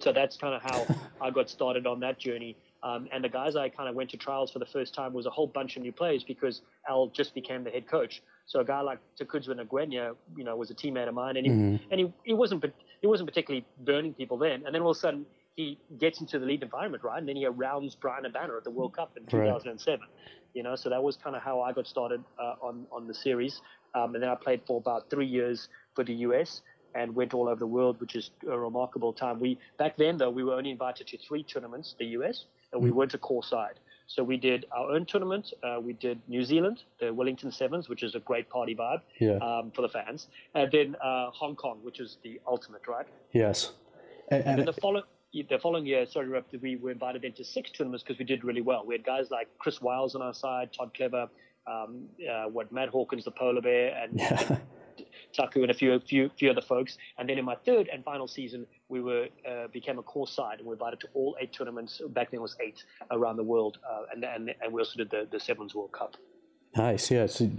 So 0.00 0.12
that's 0.12 0.36
kind 0.36 0.54
of 0.54 0.62
how 0.62 0.86
I 1.20 1.30
got 1.30 1.48
started 1.48 1.86
on 1.86 2.00
that 2.00 2.18
journey. 2.18 2.56
Um, 2.82 3.08
and 3.12 3.22
the 3.22 3.28
guys 3.28 3.56
I 3.56 3.68
kind 3.68 3.88
of 3.90 3.94
went 3.94 4.08
to 4.10 4.16
trials 4.16 4.50
for 4.50 4.58
the 4.58 4.66
first 4.66 4.94
time 4.94 5.12
was 5.12 5.26
a 5.26 5.30
whole 5.30 5.46
bunch 5.46 5.76
of 5.76 5.82
new 5.82 5.92
players 5.92 6.24
because 6.24 6.62
Al 6.88 7.08
just 7.08 7.34
became 7.34 7.62
the 7.62 7.70
head 7.70 7.86
coach. 7.86 8.22
So 8.46 8.60
a 8.60 8.64
guy 8.64 8.80
like 8.80 8.98
Takudzwa 9.20 9.54
Ngwenya, 9.54 10.16
you 10.34 10.44
know, 10.44 10.56
was 10.56 10.70
a 10.70 10.74
teammate 10.74 11.06
of 11.06 11.14
mine, 11.14 11.36
and 11.36 11.46
he 11.46 11.52
Mm-hmm. 11.52 11.90
and 11.90 12.00
he, 12.00 12.12
he 12.24 12.32
wasn't 12.32 12.64
he 13.00 13.06
wasn't 13.06 13.28
particularly 13.28 13.64
burning 13.84 14.14
people 14.14 14.38
then. 14.38 14.64
And 14.64 14.74
then 14.74 14.82
all 14.82 14.90
of 14.90 14.96
a 14.96 15.00
sudden 15.00 15.26
he 15.56 15.78
gets 15.98 16.20
into 16.20 16.38
the 16.38 16.46
lead 16.46 16.62
environment, 16.62 17.02
right? 17.04 17.18
And 17.18 17.28
then 17.28 17.36
he 17.36 17.46
rounds 17.46 17.94
Bryan 17.94 18.24
Habana 18.24 18.56
at 18.56 18.64
the 18.64 18.70
World 18.70 18.94
Cup 18.96 19.16
in 19.16 19.24
Right. 19.36 19.46
2007. 19.46 20.06
You 20.54 20.62
know, 20.64 20.74
so 20.74 20.90
that 20.90 21.02
was 21.02 21.16
kind 21.16 21.36
of 21.36 21.42
how 21.42 21.60
I 21.60 21.72
got 21.72 21.86
started 21.86 22.22
uh, 22.38 22.54
on 22.60 22.86
on 22.90 23.06
the 23.06 23.14
series. 23.14 23.60
Um, 23.94 24.14
and 24.14 24.22
then 24.22 24.30
I 24.30 24.34
played 24.34 24.62
for 24.66 24.78
about 24.78 25.08
three 25.10 25.26
years 25.26 25.68
for 25.94 26.04
the 26.04 26.14
US 26.26 26.62
and 26.94 27.14
went 27.14 27.34
all 27.34 27.48
over 27.48 27.58
the 27.60 27.66
world, 27.66 28.00
which 28.00 28.16
is 28.16 28.30
a 28.48 28.58
remarkable 28.58 29.12
time. 29.12 29.38
We 29.38 29.58
back 29.78 29.96
then 29.96 30.16
though 30.18 30.30
we 30.30 30.42
were 30.42 30.54
only 30.54 30.70
invited 30.70 31.06
to 31.08 31.18
three 31.18 31.44
tournaments, 31.44 31.94
the 31.98 32.06
US, 32.18 32.46
and 32.72 32.82
we 32.82 32.90
weren't 32.90 33.14
a 33.14 33.18
core 33.18 33.44
side. 33.44 33.78
So 34.08 34.24
we 34.24 34.36
did 34.36 34.66
our 34.72 34.90
own 34.90 35.06
tournament. 35.06 35.52
Uh, 35.62 35.78
we 35.80 35.92
did 35.92 36.20
New 36.26 36.42
Zealand, 36.42 36.82
the 36.98 37.14
Wellington 37.14 37.52
Sevens, 37.52 37.88
which 37.88 38.02
is 38.02 38.16
a 38.16 38.20
great 38.20 38.48
party 38.50 38.74
vibe 38.74 39.02
Yeah. 39.20 39.36
um, 39.36 39.70
for 39.70 39.82
the 39.82 39.88
fans, 39.88 40.26
and 40.54 40.68
then 40.72 40.96
uh, 40.96 41.30
Hong 41.30 41.54
Kong, 41.54 41.78
which 41.84 42.00
is 42.00 42.18
the 42.24 42.40
ultimate, 42.44 42.88
right? 42.88 43.06
Yes. 43.32 43.72
And, 44.32 44.42
And 44.44 44.46
then 44.46 44.58
and 44.60 44.68
the 44.68 44.72
following 44.80 45.04
the 45.32 45.58
following 45.58 45.86
year, 45.86 46.06
sorry, 46.06 46.28
we 46.60 46.76
were 46.76 46.90
invited 46.90 47.24
into 47.24 47.44
six 47.44 47.70
tournaments 47.70 48.02
because 48.02 48.18
we 48.18 48.24
did 48.24 48.44
really 48.44 48.62
well. 48.62 48.84
We 48.84 48.94
had 48.94 49.04
guys 49.04 49.30
like 49.30 49.48
Chris 49.58 49.80
Wiles 49.80 50.14
on 50.14 50.22
our 50.22 50.34
side, 50.34 50.72
Todd 50.72 50.92
Clever, 50.94 51.28
um, 51.66 52.06
uh, 52.28 52.44
what 52.44 52.72
Matt 52.72 52.88
Hawkins, 52.88 53.24
the 53.24 53.30
polar 53.30 53.60
bear, 53.60 53.96
and 54.02 54.18
yeah. 54.18 54.58
Taku 55.32 55.62
and 55.62 55.70
a 55.70 55.74
few 55.74 55.98
few 56.00 56.30
few 56.38 56.50
other 56.50 56.60
folks. 56.60 56.98
And 57.18 57.28
then 57.28 57.38
in 57.38 57.44
my 57.44 57.54
third 57.64 57.88
and 57.92 58.04
final 58.04 58.26
season, 58.26 58.66
we 58.88 59.00
were 59.00 59.28
uh, 59.48 59.68
became 59.72 59.98
a 59.98 60.02
core 60.02 60.26
side 60.26 60.58
and 60.58 60.62
we 60.62 60.68
were 60.68 60.74
invited 60.74 61.00
to 61.00 61.08
all 61.14 61.36
eight 61.40 61.52
tournaments. 61.52 62.02
Back 62.08 62.30
then 62.30 62.38
it 62.38 62.42
was 62.42 62.56
eight 62.60 62.84
around 63.10 63.36
the 63.36 63.44
world, 63.44 63.78
uh, 63.88 64.02
and, 64.12 64.24
and 64.24 64.54
and 64.60 64.72
we 64.72 64.80
also 64.80 64.96
did 64.98 65.10
the 65.10 65.28
the 65.30 65.38
Sevens 65.38 65.74
World 65.74 65.92
Cup. 65.92 66.16
Nice. 66.76 67.10
Yeah. 67.10 67.26
So 67.26 67.50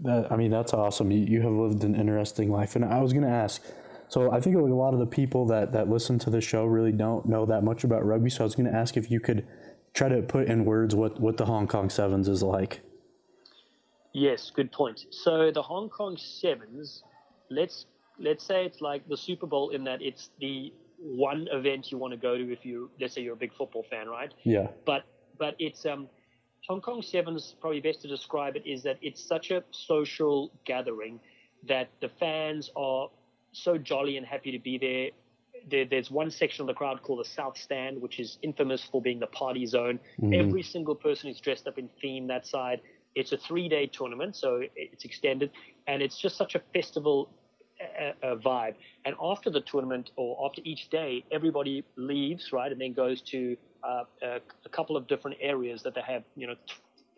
that, 0.00 0.30
I 0.30 0.36
mean, 0.36 0.50
that's 0.50 0.74
awesome. 0.74 1.10
You, 1.10 1.24
you 1.24 1.42
have 1.42 1.52
lived 1.52 1.84
an 1.84 1.94
interesting 1.94 2.50
life. 2.50 2.76
And 2.76 2.84
I 2.84 3.00
was 3.00 3.12
going 3.12 3.24
to 3.24 3.30
ask, 3.30 3.62
so 4.08 4.32
I 4.32 4.40
think 4.40 4.56
a 4.56 4.60
lot 4.60 4.94
of 4.94 5.00
the 5.00 5.06
people 5.06 5.46
that, 5.46 5.72
that 5.72 5.88
listen 5.88 6.18
to 6.20 6.30
the 6.30 6.40
show 6.40 6.64
really 6.64 6.92
don't 6.92 7.26
know 7.26 7.44
that 7.46 7.62
much 7.62 7.84
about 7.84 8.04
rugby. 8.04 8.30
So 8.30 8.42
I 8.42 8.44
was 8.44 8.54
going 8.54 8.70
to 8.70 8.76
ask 8.76 8.96
if 8.96 9.10
you 9.10 9.20
could 9.20 9.46
try 9.94 10.08
to 10.08 10.22
put 10.22 10.48
in 10.48 10.64
words 10.64 10.94
what, 10.94 11.20
what 11.20 11.36
the 11.36 11.46
Hong 11.46 11.66
Kong 11.66 11.90
Sevens 11.90 12.28
is 12.28 12.42
like. 12.42 12.80
Yes, 14.12 14.50
good 14.54 14.72
point. 14.72 15.06
So 15.10 15.50
the 15.52 15.62
Hong 15.62 15.88
Kong 15.88 16.16
Sevens, 16.16 17.04
let's 17.50 17.86
let's 18.18 18.44
say 18.44 18.64
it's 18.64 18.80
like 18.80 19.06
the 19.08 19.16
Super 19.16 19.46
Bowl 19.46 19.70
in 19.70 19.84
that 19.84 20.02
it's 20.02 20.30
the 20.40 20.72
one 20.98 21.46
event 21.52 21.92
you 21.92 21.98
want 21.98 22.12
to 22.12 22.16
go 22.16 22.36
to 22.36 22.52
if 22.52 22.64
you 22.64 22.90
let's 23.00 23.14
say 23.14 23.20
you're 23.20 23.34
a 23.34 23.36
big 23.36 23.54
football 23.54 23.84
fan, 23.90 24.08
right? 24.08 24.32
Yeah. 24.44 24.68
But 24.86 25.04
but 25.38 25.54
it's 25.58 25.84
um 25.86 26.08
Hong 26.66 26.80
Kong 26.80 27.02
Sevens 27.02 27.54
probably 27.60 27.80
best 27.80 28.02
to 28.02 28.08
describe 28.08 28.56
it 28.56 28.66
is 28.66 28.82
that 28.82 28.98
it's 29.02 29.22
such 29.22 29.50
a 29.50 29.62
social 29.70 30.50
gathering 30.64 31.20
that 31.66 31.90
the 32.00 32.08
fans 32.08 32.70
are 32.76 33.08
so 33.58 33.78
jolly 33.78 34.16
and 34.16 34.26
happy 34.26 34.50
to 34.52 34.58
be 34.58 34.78
there. 34.78 35.10
there 35.70 35.84
there's 35.84 36.10
one 36.10 36.30
section 36.30 36.62
of 36.62 36.66
the 36.66 36.74
crowd 36.74 37.02
called 37.02 37.20
the 37.20 37.28
South 37.28 37.56
Stand, 37.56 38.00
which 38.00 38.18
is 38.20 38.38
infamous 38.42 38.82
for 38.90 39.00
being 39.02 39.18
the 39.18 39.26
party 39.26 39.66
zone. 39.66 39.98
Every 40.32 40.62
single 40.62 40.94
person 40.94 41.28
is 41.30 41.40
dressed 41.40 41.66
up 41.66 41.78
in 41.78 41.88
theme 42.00 42.26
that 42.28 42.46
side. 42.46 42.80
It's 43.14 43.32
a 43.32 43.36
three-day 43.36 43.86
tournament, 43.88 44.36
so 44.36 44.62
it's 44.76 45.04
extended, 45.04 45.50
and 45.86 46.02
it's 46.02 46.18
just 46.18 46.36
such 46.36 46.54
a 46.54 46.60
festival 46.72 47.28
uh, 47.80 48.26
uh, 48.26 48.36
vibe. 48.36 48.74
And 49.04 49.14
after 49.20 49.50
the 49.50 49.60
tournament 49.60 50.10
or 50.16 50.46
after 50.46 50.60
each 50.64 50.88
day, 50.90 51.24
everybody 51.32 51.84
leaves, 51.96 52.52
right, 52.52 52.70
and 52.70 52.80
then 52.80 52.92
goes 52.92 53.20
to 53.22 53.56
uh, 53.82 54.04
a, 54.22 54.40
a 54.64 54.68
couple 54.68 54.96
of 54.96 55.06
different 55.06 55.36
areas 55.40 55.82
that 55.82 55.94
they 55.94 56.00
have, 56.02 56.22
you 56.36 56.46
know, 56.46 56.56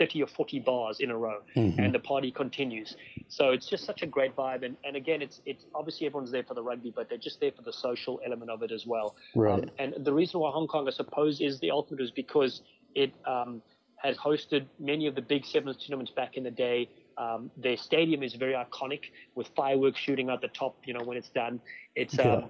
30 0.01 0.23
or 0.23 0.27
40 0.27 0.61
bars 0.61 1.01
in 1.01 1.11
a 1.11 1.17
row, 1.17 1.41
and 1.79 1.95
the 1.95 1.99
party 1.99 2.31
continues. 2.33 2.97
So 3.29 3.51
it's 3.51 3.69
just 3.69 3.85
such 3.85 4.03
a 4.03 4.07
great 4.07 4.35
vibe. 4.35 4.65
And, 4.65 4.77
and 4.83 4.97
again, 4.97 5.21
it's 5.21 5.43
it's 5.45 5.67
obviously 5.75 6.07
everyone's 6.07 6.33
there 6.33 6.43
for 6.43 6.55
the 6.55 6.63
rugby, 6.63 6.91
but 6.97 7.09
they're 7.09 7.19
just 7.19 7.39
there 7.39 7.53
for 7.53 7.63
the 7.63 7.73
social 7.73 8.19
element 8.25 8.51
of 8.51 8.63
it 8.63 8.73
as 8.73 8.87
well. 8.87 9.15
Right. 9.37 9.63
Um, 9.63 9.71
and 9.79 9.95
the 10.05 10.13
reason 10.13 10.41
why 10.41 10.51
Hong 10.51 10.67
Kong, 10.67 10.89
I 10.89 10.91
suppose, 10.91 11.41
is 11.43 11.61
the 11.61 11.71
ultimate 11.71 12.01
is 12.01 12.11
because 12.11 12.63
it 12.95 13.13
um, 13.27 13.61
has 13.97 14.17
hosted 14.17 14.65
many 14.79 15.07
of 15.07 15.15
the 15.15 15.23
big 15.23 15.45
sevens 15.45 15.77
tournaments 15.77 16.11
back 16.11 16.37
in 16.39 16.45
the 16.45 16.51
day. 16.51 16.89
Um, 17.19 17.51
their 17.59 17.77
stadium 17.77 18.23
is 18.23 18.35
very 18.35 18.55
iconic 18.55 19.03
with 19.35 19.49
fireworks 19.55 20.01
shooting 20.01 20.31
out 20.31 20.41
the 20.41 20.49
top. 20.49 20.77
You 20.87 20.95
know 20.95 21.05
when 21.05 21.19
it's 21.19 21.29
done, 21.29 21.61
it's 21.95 22.15
Yeah. 22.15 22.47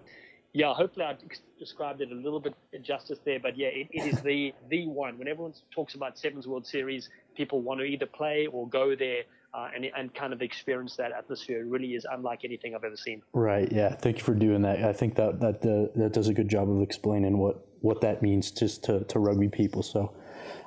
Yeah. 0.52 0.74
Hopefully, 0.74 1.06
I 1.06 1.16
described 1.58 2.00
it 2.00 2.10
a 2.10 2.14
little 2.14 2.40
bit 2.40 2.54
justice 2.82 3.18
there, 3.24 3.40
but 3.40 3.56
yeah, 3.56 3.68
it, 3.68 3.88
it 3.90 4.06
is 4.12 4.20
the 4.22 4.52
the 4.68 4.86
one. 4.86 5.18
When 5.18 5.28
everyone 5.28 5.54
talks 5.74 5.94
about 5.94 6.18
Sevens 6.18 6.46
World 6.46 6.66
Series, 6.66 7.08
people 7.36 7.60
want 7.60 7.80
to 7.80 7.84
either 7.84 8.06
play 8.06 8.46
or 8.46 8.68
go 8.68 8.94
there 8.94 9.22
uh, 9.54 9.68
and 9.74 9.86
and 9.96 10.14
kind 10.14 10.32
of 10.32 10.42
experience 10.42 10.96
that 10.96 11.12
atmosphere. 11.12 11.60
It 11.60 11.66
really 11.66 11.94
is 11.94 12.06
unlike 12.10 12.44
anything 12.44 12.74
I've 12.74 12.84
ever 12.84 12.96
seen. 12.96 13.22
Right. 13.32 13.70
Yeah. 13.70 13.94
Thank 13.94 14.18
you 14.18 14.24
for 14.24 14.34
doing 14.34 14.62
that. 14.62 14.84
I 14.84 14.92
think 14.92 15.16
that 15.16 15.40
that 15.40 15.56
uh, 15.64 15.98
that 15.98 16.12
does 16.12 16.28
a 16.28 16.34
good 16.34 16.48
job 16.48 16.70
of 16.70 16.82
explaining 16.82 17.38
what 17.38 17.66
what 17.80 18.00
that 18.02 18.22
means 18.22 18.50
just 18.50 18.84
to, 18.84 19.04
to 19.04 19.18
rugby 19.18 19.48
people. 19.48 19.82
So 19.82 20.14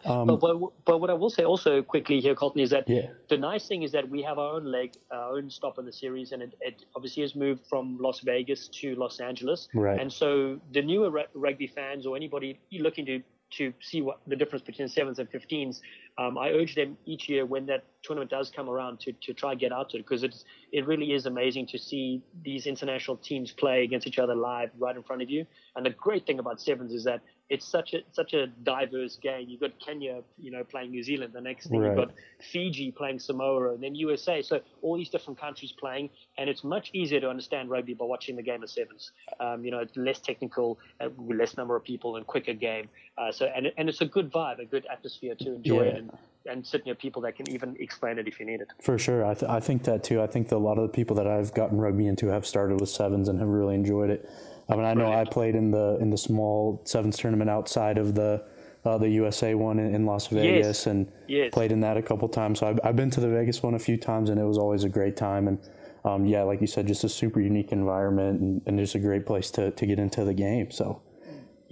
but, 0.06 0.36
but 0.38 0.58
but 0.86 1.02
what 1.02 1.10
I 1.10 1.14
will 1.14 1.30
say 1.30 1.44
also 1.44 1.82
quickly 1.82 2.20
here, 2.20 2.36
Colton, 2.36 2.62
is 2.62 2.70
that 2.72 2.88
Um, 2.90 2.94
Yeah. 2.96 3.10
the 3.30 3.38
nice 3.38 3.68
thing 3.68 3.84
is 3.84 3.92
that 3.92 4.10
we 4.10 4.22
have 4.24 4.38
our 4.38 4.56
own 4.56 4.66
leg, 4.66 4.94
our 5.12 5.36
own 5.38 5.50
stop 5.50 5.80
in 5.80 5.86
the 5.86 5.94
series, 5.94 6.32
and 6.34 6.42
it, 6.44 6.54
it 6.62 6.86
obviously 6.96 7.22
has 7.22 7.36
moved 7.36 7.66
from 7.68 7.98
Las 8.00 8.20
Vegas 8.22 8.68
to 8.80 8.96
Los 8.96 9.20
Angeles. 9.20 9.70
Right. 9.74 10.00
And 10.00 10.12
so 10.12 10.60
the 10.72 10.82
newer 10.82 11.10
ru- 11.10 11.32
rugby 11.34 11.68
fans 11.68 12.06
or 12.06 12.16
anybody 12.16 12.60
looking 12.72 13.06
to 13.06 13.24
to 13.58 13.72
see 13.82 14.02
what 14.02 14.20
the 14.26 14.36
difference 14.36 14.66
between 14.66 14.88
sevens 14.88 15.20
and 15.20 15.30
15s, 15.30 15.80
um, 16.18 16.40
I 16.40 16.50
urge 16.50 16.74
them 16.74 16.98
each 17.06 17.30
year 17.30 17.46
when 17.46 17.68
that 17.68 17.84
tournament 18.02 18.32
does 18.32 18.50
come 18.50 18.68
around 18.68 19.00
to, 19.02 19.14
to 19.14 19.32
try 19.32 19.54
get 19.54 19.72
out 19.72 19.92
to 19.92 19.98
it 19.98 20.00
because 20.00 20.24
it's 20.24 20.44
it 20.72 20.88
really 20.88 21.14
is 21.14 21.28
amazing 21.28 21.68
to 21.68 21.78
see 21.78 22.24
these 22.44 22.66
international 22.66 23.16
teams 23.18 23.52
play 23.52 23.84
against 23.84 24.08
each 24.08 24.18
other 24.18 24.34
live 24.34 24.72
right 24.80 24.96
in 24.96 25.04
front 25.04 25.22
of 25.22 25.30
you. 25.30 25.46
And 25.76 25.86
the 25.86 25.92
great 25.92 26.26
thing 26.26 26.40
about 26.40 26.62
sevens 26.62 26.94
is 26.94 27.04
that 27.04 27.22
it's 27.49 27.67
such 27.67 27.93
a 27.93 27.99
such 28.12 28.34
a 28.34 28.47
diverse 28.47 29.17
game. 29.17 29.47
You've 29.49 29.60
got 29.60 29.77
Kenya, 29.79 30.21
you 30.39 30.49
know, 30.49 30.63
playing 30.63 30.91
New 30.91 31.03
Zealand. 31.03 31.34
The 31.34 31.41
next 31.41 31.67
thing 31.67 31.79
Right. 31.79 31.89
you've 31.89 32.08
got 32.08 32.12
Fiji 32.51 32.91
playing 32.91 33.19
Samoa, 33.19 33.73
and 33.73 33.84
then 33.84 33.95
USA. 33.95 34.41
So 34.41 34.62
all 34.82 34.97
these 34.97 35.10
different 35.10 35.39
countries 35.39 35.71
playing, 35.73 36.10
and 36.38 36.49
it's 36.49 36.63
much 36.63 36.89
easier 36.93 37.19
to 37.19 37.29
understand 37.29 37.69
rugby 37.69 37.93
by 37.93 38.06
watching 38.06 38.36
the 38.36 38.41
game 38.41 38.63
of 38.63 38.69
sevens. 38.69 39.12
Um, 39.39 39.63
you 39.65 39.71
know, 39.71 39.79
it's 39.79 39.95
less 39.97 40.19
technical, 40.19 40.79
uh, 41.01 41.10
less 41.17 41.58
number 41.58 41.75
of 41.75 41.84
people, 41.84 42.15
and 42.15 42.25
quicker 42.25 42.53
game. 42.53 42.89
Uh, 43.17 43.32
so 43.32 43.45
and 43.56 43.71
and 43.77 43.89
it's 43.89 44.01
a 44.01 44.06
good 44.06 44.32
vibe, 44.32 44.60
a 44.60 44.65
good 44.65 44.86
atmosphere 44.91 45.36
to 45.36 45.53
enjoy 45.56 45.82
it, 45.82 45.93
Yeah. 45.93 45.97
and 45.99 46.12
and 46.45 46.65
sit 46.67 46.86
near 46.86 46.95
people 46.95 47.21
that 47.21 47.38
can 47.38 47.47
even 47.47 47.73
explain 47.79 48.17
it 48.19 48.27
if 48.27 48.38
you 48.39 48.45
need 48.45 48.60
it. 48.60 48.67
For 48.82 48.97
sure, 48.99 49.25
I, 49.25 49.34
th- 49.34 49.49
I 49.49 49.62
think 49.62 49.84
that 49.84 50.03
too. 50.03 50.21
I 50.21 50.27
think 50.27 50.49
that 50.49 50.58
a 50.58 50.58
lot 50.58 50.77
of 50.77 50.84
the 50.84 50.89
people 50.93 51.15
that 51.15 51.25
I've 51.27 51.53
gotten 51.53 51.77
rugby 51.77 52.06
into 52.06 52.27
have 52.27 52.45
started 52.45 52.82
with 52.82 52.89
sevens 52.89 53.29
and 53.29 53.39
have 53.39 53.47
really 53.47 53.75
enjoyed 53.75 54.10
it. 54.10 54.29
I 54.69 54.76
mean, 54.76 54.86
I 54.86 54.93
know 54.93 55.12
I 55.12 55.26
played 55.26 55.56
in 55.56 55.71
the 55.71 55.97
in 55.99 56.10
the 56.10 56.17
small 56.17 56.82
sevens 56.86 57.17
tournament 57.17 57.49
outside 57.49 57.97
of 57.97 58.15
the 58.15 58.43
uh, 58.86 58.97
the 58.97 59.10
USA 59.10 59.54
one 59.56 59.80
in, 59.80 59.93
in 59.95 60.06
Las 60.06 60.28
Vegas 60.28 60.88
and 60.88 61.12
Yes. 61.28 61.54
played 61.54 61.71
in 61.71 61.80
that 61.82 61.95
a 61.97 62.02
couple 62.02 62.28
times. 62.28 62.60
So 62.60 62.67
I've, 62.67 62.80
I've 62.84 62.95
been 62.95 63.10
to 63.12 63.21
the 63.21 63.30
Vegas 63.30 63.63
one 63.63 63.73
a 63.76 63.80
few 63.80 63.97
times 63.97 64.30
and 64.30 64.39
it 64.39 64.43
was 64.43 64.58
always 64.58 64.84
a 64.84 64.89
great 64.89 65.15
time. 65.15 65.47
And 65.47 65.58
um, 66.04 66.26
yeah, 66.26 66.43
like 66.43 66.60
you 66.60 66.67
said, 66.67 66.88
just 66.88 67.04
a 67.06 67.10
super 67.10 67.39
unique 67.39 67.71
environment 67.71 68.41
and, 68.41 68.62
and 68.65 68.78
just 68.78 68.93
a 68.95 68.99
great 68.99 69.26
place 69.26 69.49
to, 69.52 69.71
to 69.71 69.86
get 69.86 69.99
into 69.99 70.26
the 70.26 70.34
game. 70.34 70.69
So 70.71 71.02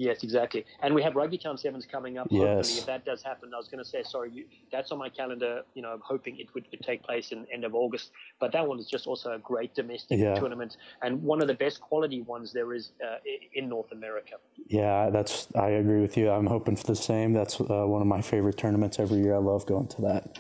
Yes, 0.02 0.24
exactly. 0.24 0.66
And 0.82 0.96
we 0.96 1.04
have 1.04 1.16
Rugby 1.16 1.38
Town 1.38 1.58
Sevens 1.60 1.86
coming 1.86 2.18
up. 2.18 2.28
Hopefully, 2.32 2.48
Yes. 2.58 2.80
if 2.80 2.86
that 2.88 3.06
does 3.06 3.22
happen, 3.22 3.54
I 3.54 3.58
was 3.58 3.68
going 3.68 3.84
to 3.84 3.90
say, 3.94 4.02
sorry, 4.02 4.32
you, 4.32 4.46
that's 4.72 4.92
on 4.92 4.98
my 4.98 5.10
calendar. 5.10 5.62
You 5.76 5.84
know, 5.84 5.90
I'm 5.96 6.02
hoping 6.04 6.40
it 6.40 6.48
would, 6.56 6.66
would 6.72 6.82
take 6.82 7.04
place 7.04 7.32
in 7.32 7.46
end 7.54 7.64
of 7.66 7.76
August. 7.76 8.10
But 8.40 8.52
that 8.54 8.68
one 8.68 8.80
is 8.80 8.88
just 8.88 9.06
also 9.06 9.34
a 9.34 9.38
great 9.38 9.76
domestic 9.76 10.18
Yeah. 10.18 10.34
tournament 10.40 10.78
and 11.04 11.22
one 11.22 11.40
of 11.44 11.48
the 11.48 11.54
best 11.54 11.82
quality 11.82 12.22
ones 12.22 12.52
there 12.52 12.74
is 12.74 12.94
uh, 13.08 13.18
in 13.54 13.70
North 13.70 13.92
America. 13.92 14.36
yeah, 14.68 15.12
that's 15.12 15.48
I 15.56 15.70
agree 15.82 16.02
with 16.02 16.18
you. 16.18 16.32
I'm 16.32 16.48
hoping 16.48 16.76
for 16.76 16.88
the 16.88 16.96
same. 17.12 17.34
That's 17.34 17.62
uh, 17.62 17.86
one 17.96 18.02
of 18.02 18.08
my 18.08 18.22
favorite 18.22 18.58
tournaments 18.58 18.98
every 18.98 19.20
year. 19.20 19.36
I 19.36 19.40
love 19.52 19.68
going 19.68 19.88
to 19.90 20.02
that. 20.10 20.40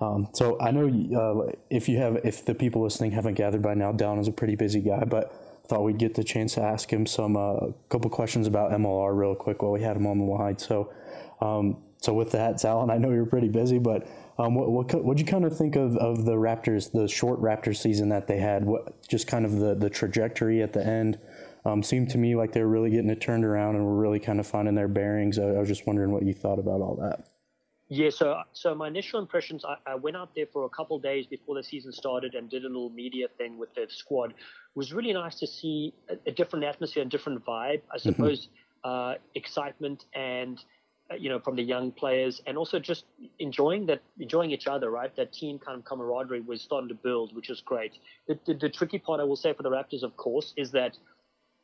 Um, 0.00 0.28
so 0.34 0.60
I 0.60 0.70
know 0.70 0.86
uh, 1.22 1.52
if 1.70 1.88
you 1.88 1.96
have, 1.98 2.16
if 2.24 2.44
the 2.44 2.54
people 2.54 2.82
listening 2.82 3.12
haven't 3.12 3.34
gathered 3.34 3.62
by 3.62 3.72
now, 3.74 3.90
Dallin 3.92 4.20
is 4.20 4.28
a 4.28 4.32
pretty 4.32 4.54
busy 4.54 4.80
guy, 4.80 5.04
but 5.04 5.24
thought 5.68 5.84
we'd 5.84 5.98
get 5.98 6.14
the 6.14 6.24
chance 6.24 6.54
to 6.54 6.62
ask 6.62 6.90
him 6.90 7.06
some 7.06 7.36
uh, 7.36 7.68
couple 7.90 8.10
questions 8.10 8.46
about 8.46 8.70
MLR 8.72 9.16
real 9.16 9.34
quick 9.34 9.62
while 9.62 9.72
we 9.72 9.82
had 9.82 9.96
him 9.96 10.06
on 10.06 10.18
the 10.18 10.24
line. 10.24 10.58
So, 10.58 10.92
um, 11.40 11.76
so 11.98 12.14
with 12.14 12.32
that, 12.32 12.56
Dallin, 12.56 12.90
I 12.90 12.96
know 12.96 13.10
you're 13.10 13.26
pretty 13.26 13.48
busy, 13.48 13.78
but 13.78 14.08
um, 14.38 14.54
what 14.54 14.70
what 14.70 15.04
would 15.04 15.20
you 15.20 15.26
kind 15.26 15.44
of 15.44 15.56
think 15.56 15.76
of, 15.76 15.96
of 15.96 16.24
the 16.24 16.34
Raptors, 16.34 16.92
the 16.92 17.08
short 17.08 17.40
Raptors 17.40 17.76
season 17.76 18.08
that 18.08 18.26
they 18.26 18.38
had? 18.38 18.64
What 18.64 19.06
just 19.08 19.26
kind 19.26 19.44
of 19.44 19.58
the 19.58 19.74
the 19.74 19.90
trajectory 19.90 20.62
at 20.62 20.72
the 20.72 20.84
end, 20.84 21.18
um, 21.64 21.82
seemed 21.82 22.08
to 22.10 22.18
me 22.18 22.34
like 22.34 22.52
they 22.52 22.62
were 22.62 22.68
really 22.68 22.90
getting 22.90 23.10
it 23.10 23.20
turned 23.20 23.44
around 23.44 23.76
and 23.76 23.84
were 23.84 23.96
really 23.96 24.20
kind 24.20 24.40
of 24.40 24.46
finding 24.46 24.74
their 24.74 24.88
bearings. 24.88 25.38
I, 25.38 25.44
I 25.44 25.58
was 25.58 25.68
just 25.68 25.86
wondering 25.86 26.12
what 26.12 26.24
you 26.24 26.32
thought 26.32 26.58
about 26.58 26.80
all 26.80 26.96
that. 27.00 27.28
Yeah, 27.90 28.10
so 28.10 28.42
so 28.52 28.74
my 28.74 28.88
initial 28.88 29.18
impressions, 29.18 29.64
I, 29.64 29.76
I 29.86 29.94
went 29.94 30.16
out 30.16 30.34
there 30.34 30.46
for 30.52 30.64
a 30.64 30.68
couple 30.68 30.98
days 30.98 31.26
before 31.26 31.54
the 31.54 31.62
season 31.62 31.92
started 31.92 32.34
and 32.34 32.48
did 32.50 32.64
a 32.64 32.68
little 32.68 32.90
media 32.90 33.28
thing 33.38 33.58
with 33.58 33.74
the 33.74 33.86
squad. 33.88 34.30
It 34.30 34.36
was 34.74 34.92
really 34.92 35.12
nice 35.14 35.38
to 35.40 35.46
see 35.46 35.94
a, 36.10 36.16
a 36.26 36.32
different 36.32 36.64
atmosphere, 36.66 37.02
a 37.02 37.06
different 37.06 37.44
vibe. 37.44 37.80
I 37.92 37.98
Mm-hmm. 38.04 38.10
suppose 38.12 38.48
uh, 38.84 39.14
excitement 39.34 40.04
and 40.14 40.62
uh, 41.10 41.14
you 41.16 41.30
know 41.30 41.38
from 41.38 41.56
the 41.56 41.62
young 41.62 41.90
players, 41.90 42.42
and 42.46 42.58
also 42.58 42.78
just 42.78 43.04
enjoying 43.38 43.86
that, 43.86 44.02
enjoying 44.20 44.50
each 44.50 44.66
other. 44.66 44.90
Right, 44.90 45.14
that 45.16 45.32
team 45.32 45.58
kind 45.58 45.78
of 45.78 45.84
camaraderie 45.84 46.40
was 46.42 46.60
starting 46.60 46.88
to 46.88 46.94
build, 46.94 47.34
which 47.34 47.48
is 47.48 47.62
great. 47.62 47.92
The, 48.26 48.38
the, 48.46 48.54
the 48.54 48.68
tricky 48.68 48.98
part, 48.98 49.20
I 49.20 49.24
will 49.24 49.36
say, 49.36 49.54
for 49.54 49.62
the 49.62 49.70
Raptors, 49.70 50.02
of 50.02 50.16
course, 50.18 50.52
is 50.58 50.70
that 50.72 50.98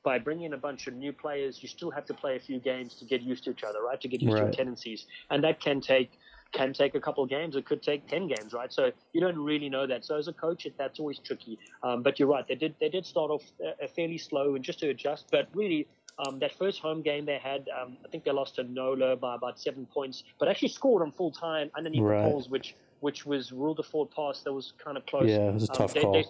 by 0.05 0.19
bringing 0.19 0.45
in 0.45 0.53
a 0.53 0.59
bunch 0.59 0.87
of 0.87 0.95
new 0.95 1.13
players, 1.13 1.63
you 1.63 1.69
still 1.69 1.91
have 1.91 2.05
to 2.07 2.15
play 2.15 2.37
a 2.37 2.39
few 2.41 2.61
games 2.61 2.95
to 2.97 3.05
get 3.07 3.23
used 3.23 3.43
to 3.45 3.51
each 3.51 3.65
other, 3.65 3.83
right? 3.83 4.01
To 4.03 4.07
get 4.07 4.21
used 4.23 4.37
to 4.37 4.43
Right. 4.43 4.49
your 4.49 4.55
tendencies, 4.55 5.07
and 5.31 5.43
that 5.43 5.61
can 5.61 5.81
take 5.81 6.11
can 6.53 6.73
take 6.73 6.95
a 6.95 7.01
couple 7.01 7.25
of 7.25 7.29
games. 7.29 7.57
It 7.57 7.65
could 7.67 7.83
take 7.83 8.07
ten 8.07 8.29
games, 8.29 8.53
right? 8.53 8.73
So 8.73 8.93
you 9.13 9.21
don't 9.21 9.37
really 9.37 9.69
know 9.69 9.89
that. 9.89 10.05
So 10.05 10.17
as 10.17 10.29
a 10.29 10.33
coach, 10.33 10.67
it, 10.67 10.75
that's 10.79 11.01
always 11.01 11.19
tricky. 11.19 11.59
Um, 11.83 12.05
but 12.05 12.21
you're 12.21 12.29
right; 12.29 12.47
they 12.47 12.55
did 12.55 12.77
they 12.79 12.89
did 12.89 13.05
start 13.05 13.31
off 13.33 13.43
uh, 13.67 13.87
fairly 13.97 14.19
slow 14.19 14.55
and 14.55 14.63
just 14.65 14.79
to 14.81 14.89
adjust. 14.91 15.25
But 15.33 15.49
really, 15.53 15.89
um, 16.21 16.39
that 16.39 16.53
first 16.57 16.79
home 16.81 17.03
game 17.03 17.25
they 17.25 17.39
had, 17.39 17.69
um, 17.77 17.97
I 18.05 18.09
think 18.09 18.23
they 18.23 18.31
lost 18.31 18.55
to 18.57 18.63
Nola 18.63 19.17
by 19.17 19.35
about 19.35 19.59
seven 19.59 19.85
points, 19.87 20.23
but 20.39 20.47
actually 20.49 20.69
scored 20.69 21.03
on 21.03 21.11
full 21.11 21.33
time 21.33 21.73
underneath 21.77 22.03
Right. 22.03 22.23
the 22.23 22.31
poles, 22.31 22.49
which 22.49 22.77
which 23.01 23.27
was 23.27 23.51
ruled 23.51 23.81
a 23.81 23.83
forward 23.83 24.13
pass 24.15 24.43
that 24.43 24.53
was 24.53 24.75
kind 24.79 24.97
of 24.97 25.05
close. 25.07 25.27
Yeah, 25.29 25.49
it 25.49 25.55
was 25.55 25.69
a 25.69 25.73
Um, 25.73 25.77
tough 25.79 25.95
they- 25.95 26.01
call. 26.03 26.13
they- 26.13 26.27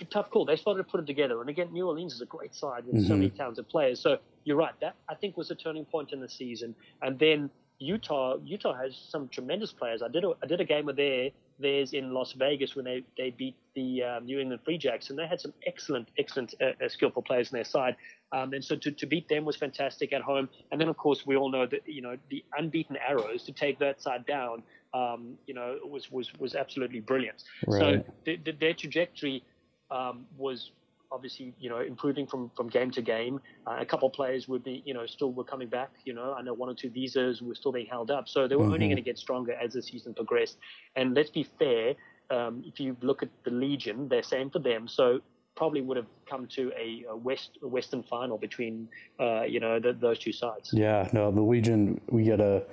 a 0.00 0.04
tough 0.04 0.30
call. 0.30 0.44
They 0.44 0.56
started 0.56 0.82
to 0.84 0.88
put 0.88 1.00
it 1.00 1.06
together, 1.06 1.40
and 1.40 1.50
again, 1.50 1.72
New 1.72 1.86
Orleans 1.86 2.14
is 2.14 2.20
a 2.20 2.26
great 2.26 2.54
side 2.54 2.84
with 2.86 3.06
so 3.06 3.14
many 3.14 3.30
talented 3.30 3.68
players. 3.68 4.00
So 4.00 4.18
you're 4.44 4.56
right. 4.56 4.74
That 4.80 4.94
I 5.08 5.14
think 5.14 5.36
was 5.36 5.50
a 5.50 5.54
turning 5.54 5.84
point 5.84 6.12
in 6.12 6.20
the 6.20 6.28
season. 6.28 6.74
And 7.02 7.18
then 7.18 7.50
Utah, 7.78 8.36
Utah 8.44 8.74
has 8.74 8.96
some 8.96 9.28
tremendous 9.28 9.72
players. 9.72 10.02
I 10.02 10.08
did 10.08 10.24
a, 10.24 10.32
I 10.42 10.46
did 10.46 10.60
a 10.60 10.64
game 10.64 10.86
with 10.86 10.96
their 10.96 11.30
theirs 11.58 11.92
in 11.92 12.12
Las 12.12 12.32
Vegas 12.32 12.74
when 12.74 12.84
they 12.84 13.02
they 13.18 13.30
beat 13.30 13.54
the 13.74 14.02
um, 14.02 14.24
New 14.24 14.38
England 14.38 14.62
Free 14.64 14.78
Jacks, 14.78 15.10
and 15.10 15.18
they 15.18 15.26
had 15.26 15.40
some 15.40 15.52
excellent, 15.66 16.08
excellent, 16.18 16.54
uh, 16.60 16.84
uh, 16.84 16.88
skillful 16.88 17.22
players 17.22 17.52
on 17.52 17.56
their 17.56 17.64
side. 17.64 17.96
Um, 18.32 18.52
and 18.54 18.64
so 18.64 18.76
to, 18.76 18.90
to 18.90 19.06
beat 19.06 19.28
them 19.28 19.44
was 19.44 19.56
fantastic 19.56 20.12
at 20.12 20.22
home. 20.22 20.48
And 20.72 20.80
then 20.80 20.88
of 20.88 20.96
course 20.96 21.26
we 21.26 21.36
all 21.36 21.50
know 21.50 21.66
that 21.66 21.82
you 21.86 22.02
know 22.02 22.16
the 22.30 22.44
unbeaten 22.56 22.96
arrows 22.96 23.42
to 23.44 23.52
take 23.52 23.78
that 23.80 24.00
side 24.00 24.26
down. 24.26 24.62
Um, 24.94 25.36
you 25.46 25.52
know 25.52 25.78
was 25.84 26.10
was 26.10 26.32
was 26.38 26.54
absolutely 26.54 27.00
brilliant. 27.00 27.42
Right. 27.66 27.80
So 28.06 28.12
the, 28.24 28.36
the, 28.36 28.52
their 28.52 28.74
trajectory 28.74 29.42
um, 29.90 30.26
was 30.36 30.70
obviously 31.12 31.54
you 31.60 31.70
know 31.70 31.78
improving 31.80 32.26
from 32.26 32.50
from 32.56 32.68
game 32.68 32.90
to 32.90 33.02
game. 33.02 33.40
Uh, 33.66 33.76
a 33.80 33.86
couple 33.86 34.08
of 34.08 34.14
players 34.14 34.48
would 34.48 34.64
be 34.64 34.82
you 34.84 34.92
know 34.94 35.06
still 35.06 35.32
were 35.32 35.44
coming 35.44 35.68
back. 35.68 35.90
You 36.04 36.14
know 36.14 36.34
I 36.34 36.42
know 36.42 36.54
one 36.54 36.68
or 36.68 36.74
two 36.74 36.90
visas 36.90 37.42
were 37.42 37.54
still 37.54 37.72
being 37.72 37.86
held 37.86 38.10
up, 38.10 38.28
so 38.28 38.48
they 38.48 38.56
were 38.56 38.64
only 38.64 38.78
Mhm. 38.78 38.90
going 38.90 38.96
to 38.96 39.02
get 39.02 39.18
stronger 39.18 39.52
as 39.52 39.72
the 39.74 39.82
season 39.82 40.14
progressed. 40.14 40.58
And 40.96 41.14
let's 41.14 41.30
be 41.30 41.44
fair, 41.58 41.94
um, 42.30 42.62
if 42.66 42.80
you 42.80 42.96
look 43.02 43.22
at 43.22 43.28
the 43.44 43.50
Legion, 43.50 44.08
they're 44.08 44.22
same 44.22 44.50
for 44.50 44.58
them. 44.58 44.88
So 44.88 45.20
probably 45.54 45.80
would 45.80 45.96
have 45.96 46.06
come 46.28 46.46
to 46.48 46.70
a, 46.76 47.04
a 47.08 47.16
west 47.16 47.58
a 47.62 47.68
Western 47.68 48.02
final 48.02 48.36
between 48.36 48.88
uh, 49.20 49.42
you 49.42 49.60
know 49.60 49.78
the, 49.78 49.92
those 49.92 50.18
two 50.18 50.32
sides. 50.32 50.70
Yeah, 50.72 51.08
no, 51.12 51.30
the 51.30 51.40
Legion, 51.42 52.00
we 52.10 52.24
get 52.24 52.40
a 52.40 52.64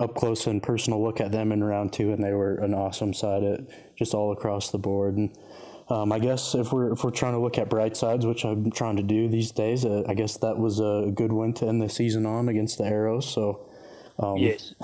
up 0.00 0.14
close 0.16 0.46
and 0.48 0.60
personal 0.62 1.00
look 1.02 1.20
at 1.20 1.30
them 1.32 1.52
in 1.52 1.62
round 1.62 1.92
two, 1.92 2.12
and 2.12 2.22
they 2.22 2.32
were 2.32 2.54
an 2.54 2.72
awesome 2.74 3.12
side 3.14 3.42
at 3.44 3.60
just 3.96 4.14
all 4.14 4.32
across 4.32 4.70
the 4.70 4.78
board. 4.78 5.16
And 5.16 5.36
um, 5.88 6.12
I 6.12 6.18
guess 6.18 6.54
if 6.54 6.72
we're 6.72 6.92
if 6.92 7.04
we're 7.04 7.10
trying 7.10 7.32
to 7.34 7.38
look 7.40 7.58
at 7.58 7.68
bright 7.68 7.96
sides, 7.96 8.24
which 8.26 8.44
I'm 8.44 8.70
trying 8.70 8.96
to 8.96 9.02
do 9.02 9.28
these 9.28 9.50
days, 9.52 9.84
uh, 9.84 10.02
I 10.08 10.14
guess 10.14 10.36
that 10.38 10.58
was 10.58 10.80
a 10.80 11.10
good 11.14 11.32
win 11.32 11.52
to 11.54 11.66
end 11.68 11.82
the 11.82 11.88
season 11.88 12.24
on 12.26 12.48
against 12.48 12.78
the 12.78 12.84
Arrows. 12.84 13.28
So 13.28 13.66
um, 14.18 14.36
Yes, 14.38 14.74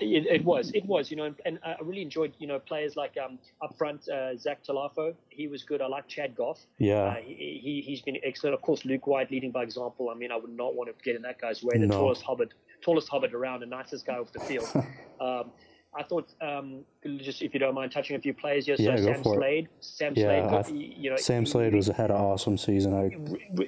it, 0.00 0.26
it 0.26 0.44
was. 0.44 0.70
It 0.72 0.84
was. 0.86 1.10
You 1.10 1.16
know, 1.16 1.24
and, 1.24 1.36
and 1.44 1.58
I 1.64 1.76
really 1.82 2.02
enjoyed. 2.02 2.32
You 2.38 2.46
know, 2.46 2.58
players 2.58 2.94
like 2.96 3.14
um, 3.22 3.38
up 3.62 3.76
front, 3.76 4.08
uh, 4.08 4.36
Zach 4.36 4.62
Talafo. 4.64 5.14
He 5.30 5.48
was 5.48 5.62
good. 5.62 5.80
I 5.80 5.86
like 5.86 6.06
Chad 6.08 6.34
Goff. 6.36 6.60
yeah, 6.78 6.94
Uh, 7.04 7.14
he, 7.16 7.60
he 7.62 7.82
he's 7.84 8.00
been 8.02 8.18
excellent. 8.22 8.54
Of 8.54 8.62
course, 8.62 8.84
Luke 8.84 9.06
White 9.06 9.30
leading 9.30 9.50
by 9.50 9.62
example. 9.62 10.10
I 10.10 10.14
mean, 10.14 10.30
I 10.30 10.36
would 10.36 10.54
not 10.56 10.74
want 10.74 10.90
to 10.96 11.04
get 11.04 11.16
in 11.16 11.22
that 11.22 11.40
guy's 11.40 11.62
way. 11.62 11.78
The 11.78 11.86
No. 11.86 11.98
tallest 12.00 12.22
hobbit, 12.22 12.52
tallest 12.82 13.08
hobbit 13.08 13.34
around, 13.34 13.60
the 13.60 13.66
nicest 13.66 14.06
guy 14.06 14.14
off 14.18 14.30
the 14.32 14.40
field. 14.40 14.66
um, 15.20 15.50
I 15.96 16.02
thought, 16.02 16.28
um, 16.40 16.84
just 17.18 17.40
if 17.42 17.54
you 17.54 17.60
don't 17.60 17.74
mind 17.74 17.92
touching 17.92 18.16
a 18.16 18.18
few 18.20 18.34
players 18.34 18.66
here. 18.66 18.76
So 18.76 18.82
Yeah, 18.82 18.96
Sam 18.96 19.22
for 19.22 19.34
it. 19.34 19.38
Slade. 19.38 19.68
Sam 19.80 20.12
Yeah, 20.16 20.48
Slade. 20.48 20.64
Th- 20.66 20.96
you 20.98 21.10
know, 21.10 21.16
Sam 21.16 21.46
Slade 21.46 21.74
was 21.74 21.86
had 21.88 22.10
an 22.10 22.16
awesome 22.16 22.58
season. 22.58 22.94
I 22.94 23.08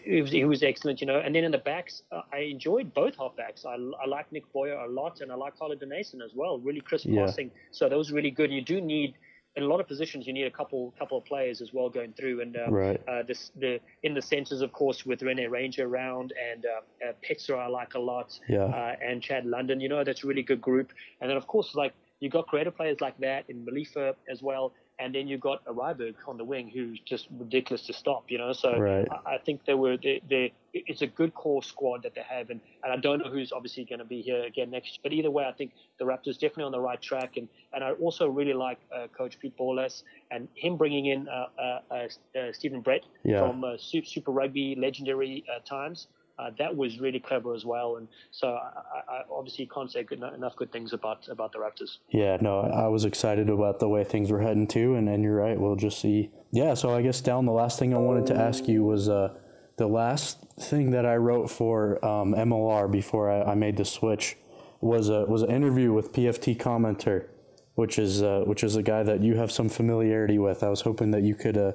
he 0.04 0.22
was, 0.22 0.30
he 0.30 0.44
was 0.44 0.62
excellent, 0.62 1.00
you 1.00 1.06
know. 1.06 1.20
And 1.20 1.34
then 1.34 1.44
in 1.44 1.52
the 1.52 1.58
backs, 1.58 2.02
uh, 2.10 2.22
I 2.32 2.38
enjoyed 2.38 2.92
both 2.94 3.16
halfbacks. 3.16 3.64
I, 3.64 3.74
I 4.02 4.06
like 4.06 4.30
Nick 4.32 4.50
Boyer 4.52 4.74
a 4.74 4.88
lot, 4.88 5.20
and 5.20 5.30
I 5.30 5.36
like 5.36 5.56
Holliday 5.58 5.86
Mason 5.86 6.20
as 6.20 6.32
well. 6.34 6.58
Really 6.58 6.80
crisp 6.80 7.06
Yeah. 7.08 7.26
passing. 7.26 7.50
So 7.70 7.88
that 7.88 7.96
was 7.96 8.10
really 8.12 8.30
good. 8.32 8.50
You 8.50 8.62
do 8.62 8.80
need, 8.80 9.14
in 9.54 9.62
a 9.62 9.66
lot 9.66 9.80
of 9.80 9.86
positions, 9.86 10.26
you 10.26 10.32
need 10.32 10.46
a 10.46 10.50
couple 10.50 10.92
couple 10.98 11.16
of 11.18 11.24
players 11.24 11.60
as 11.60 11.72
well 11.72 11.88
going 11.88 12.12
through. 12.14 12.40
And 12.40 12.56
um, 12.56 12.74
Right. 12.74 13.00
uh, 13.08 13.22
this 13.22 13.52
the 13.56 13.78
in 14.02 14.14
the 14.14 14.22
centres, 14.22 14.60
of 14.62 14.72
course, 14.72 15.06
with 15.06 15.22
Rene 15.22 15.46
Ranger 15.46 15.86
around 15.86 16.32
and 16.50 16.66
uh, 16.66 17.08
uh, 17.08 17.12
Petzer, 17.24 17.56
I 17.56 17.68
like 17.68 17.94
a 17.94 18.00
lot. 18.00 18.38
Yeah. 18.48 18.64
Uh, 18.64 18.96
and 19.00 19.22
Chad 19.22 19.46
London, 19.46 19.80
you 19.80 19.88
know, 19.88 20.02
that's 20.02 20.24
a 20.24 20.26
really 20.26 20.42
good 20.42 20.60
group. 20.60 20.92
And 21.20 21.30
then 21.30 21.36
of 21.36 21.46
course, 21.46 21.74
like 21.76 21.94
you 22.20 22.30
got 22.30 22.46
creative 22.46 22.76
players 22.76 23.00
like 23.00 23.18
that 23.18 23.44
in 23.48 23.64
Malifa 23.64 24.14
as 24.30 24.42
well. 24.42 24.72
And 24.98 25.14
then 25.14 25.28
you 25.28 25.36
got 25.36 25.60
a 25.66 25.74
Ryberg 25.74 26.14
on 26.26 26.38
the 26.38 26.44
wing 26.44 26.70
who's 26.72 26.98
just 27.00 27.28
ridiculous 27.30 27.84
to 27.88 27.92
stop, 27.92 28.30
you 28.30 28.38
know. 28.38 28.54
So 28.54 28.78
Right. 28.78 29.06
I, 29.26 29.34
I 29.34 29.38
think 29.44 29.66
they 29.66 29.74
were 29.74 29.98
they, 29.98 30.22
they 30.30 30.54
it's 30.72 31.02
a 31.02 31.06
good 31.06 31.34
core 31.34 31.62
squad 31.62 32.02
that 32.04 32.14
they 32.14 32.22
have, 32.26 32.48
and, 32.48 32.60
and 32.82 32.90
I 32.94 32.96
don't 32.96 33.18
know 33.18 33.28
who's 33.30 33.52
obviously 33.52 33.84
going 33.84 33.98
to 33.98 34.06
be 34.06 34.22
here 34.22 34.44
again 34.44 34.70
next 34.70 34.92
year. 34.92 35.00
But 35.02 35.12
either 35.12 35.30
way, 35.30 35.44
I 35.44 35.52
think 35.52 35.72
the 35.98 36.06
Raptors 36.06 36.38
definitely 36.38 36.64
on 36.64 36.72
the 36.72 36.80
right 36.80 37.00
track, 37.00 37.36
and, 37.36 37.46
and 37.74 37.84
I 37.84 37.90
also 37.92 38.26
really 38.26 38.54
like 38.54 38.78
uh, 38.94 39.08
Coach 39.08 39.38
Pete 39.38 39.54
Borlas 39.58 40.02
and 40.30 40.48
him 40.54 40.78
bringing 40.78 41.06
in 41.06 41.28
uh, 41.28 41.46
uh, 41.58 41.80
uh, 41.90 42.38
uh, 42.38 42.52
Stephen 42.52 42.80
Brett 42.80 43.02
Yeah. 43.22 43.40
from 43.40 43.64
uh, 43.64 43.76
Super 43.76 44.32
Rugby 44.32 44.76
legendary 44.76 45.44
uh, 45.54 45.58
times. 45.60 46.08
Uh, 46.38 46.50
that 46.58 46.76
was 46.76 47.00
really 47.00 47.18
clever 47.18 47.54
as 47.54 47.64
well, 47.64 47.96
and 47.96 48.08
so 48.30 48.48
I, 48.48 49.00
I 49.10 49.22
obviously 49.30 49.68
can't 49.72 49.90
say 49.90 50.02
good, 50.02 50.22
enough 50.22 50.54
good 50.56 50.70
things 50.70 50.92
about 50.92 51.28
about 51.28 51.52
the 51.52 51.58
Raptors. 51.58 51.96
Yeah, 52.10 52.36
no, 52.40 52.60
I 52.60 52.88
was 52.88 53.06
excited 53.06 53.48
about 53.48 53.80
the 53.80 53.88
way 53.88 54.04
things 54.04 54.30
were 54.30 54.42
heading 54.42 54.66
too, 54.66 54.96
and, 54.96 55.08
and 55.08 55.24
you're 55.24 55.36
right. 55.36 55.58
We'll 55.58 55.76
just 55.76 55.98
see. 55.98 56.30
Yeah, 56.52 56.74
so 56.74 56.94
I 56.94 57.00
guess 57.00 57.22
down 57.22 57.46
the 57.46 57.52
last 57.52 57.78
thing 57.78 57.94
I 57.94 57.98
wanted 57.98 58.26
to 58.26 58.36
ask 58.36 58.68
you 58.68 58.84
was 58.84 59.08
uh, 59.08 59.34
the 59.76 59.86
last 59.86 60.44
thing 60.58 60.90
that 60.90 61.06
I 61.06 61.16
wrote 61.16 61.50
for 61.50 62.04
um, 62.04 62.34
MLR 62.34 62.90
before 62.90 63.30
I, 63.30 63.52
I 63.52 63.54
made 63.54 63.76
the 63.78 63.84
switch 63.84 64.36
was 64.80 65.08
a 65.08 65.24
was 65.24 65.42
an 65.42 65.50
interview 65.50 65.92
with 65.92 66.12
PFT 66.12 66.56
commenter, 66.56 67.28
which 67.74 67.98
is 67.98 68.22
uh, 68.22 68.42
which 68.46 68.62
is 68.62 68.76
a 68.76 68.82
guy 68.82 69.02
that 69.02 69.22
you 69.22 69.36
have 69.36 69.50
some 69.50 69.68
familiarity 69.68 70.38
with. 70.38 70.62
I 70.62 70.68
was 70.68 70.82
hoping 70.82 71.12
that 71.12 71.22
you 71.22 71.34
could 71.34 71.56
uh, 71.56 71.72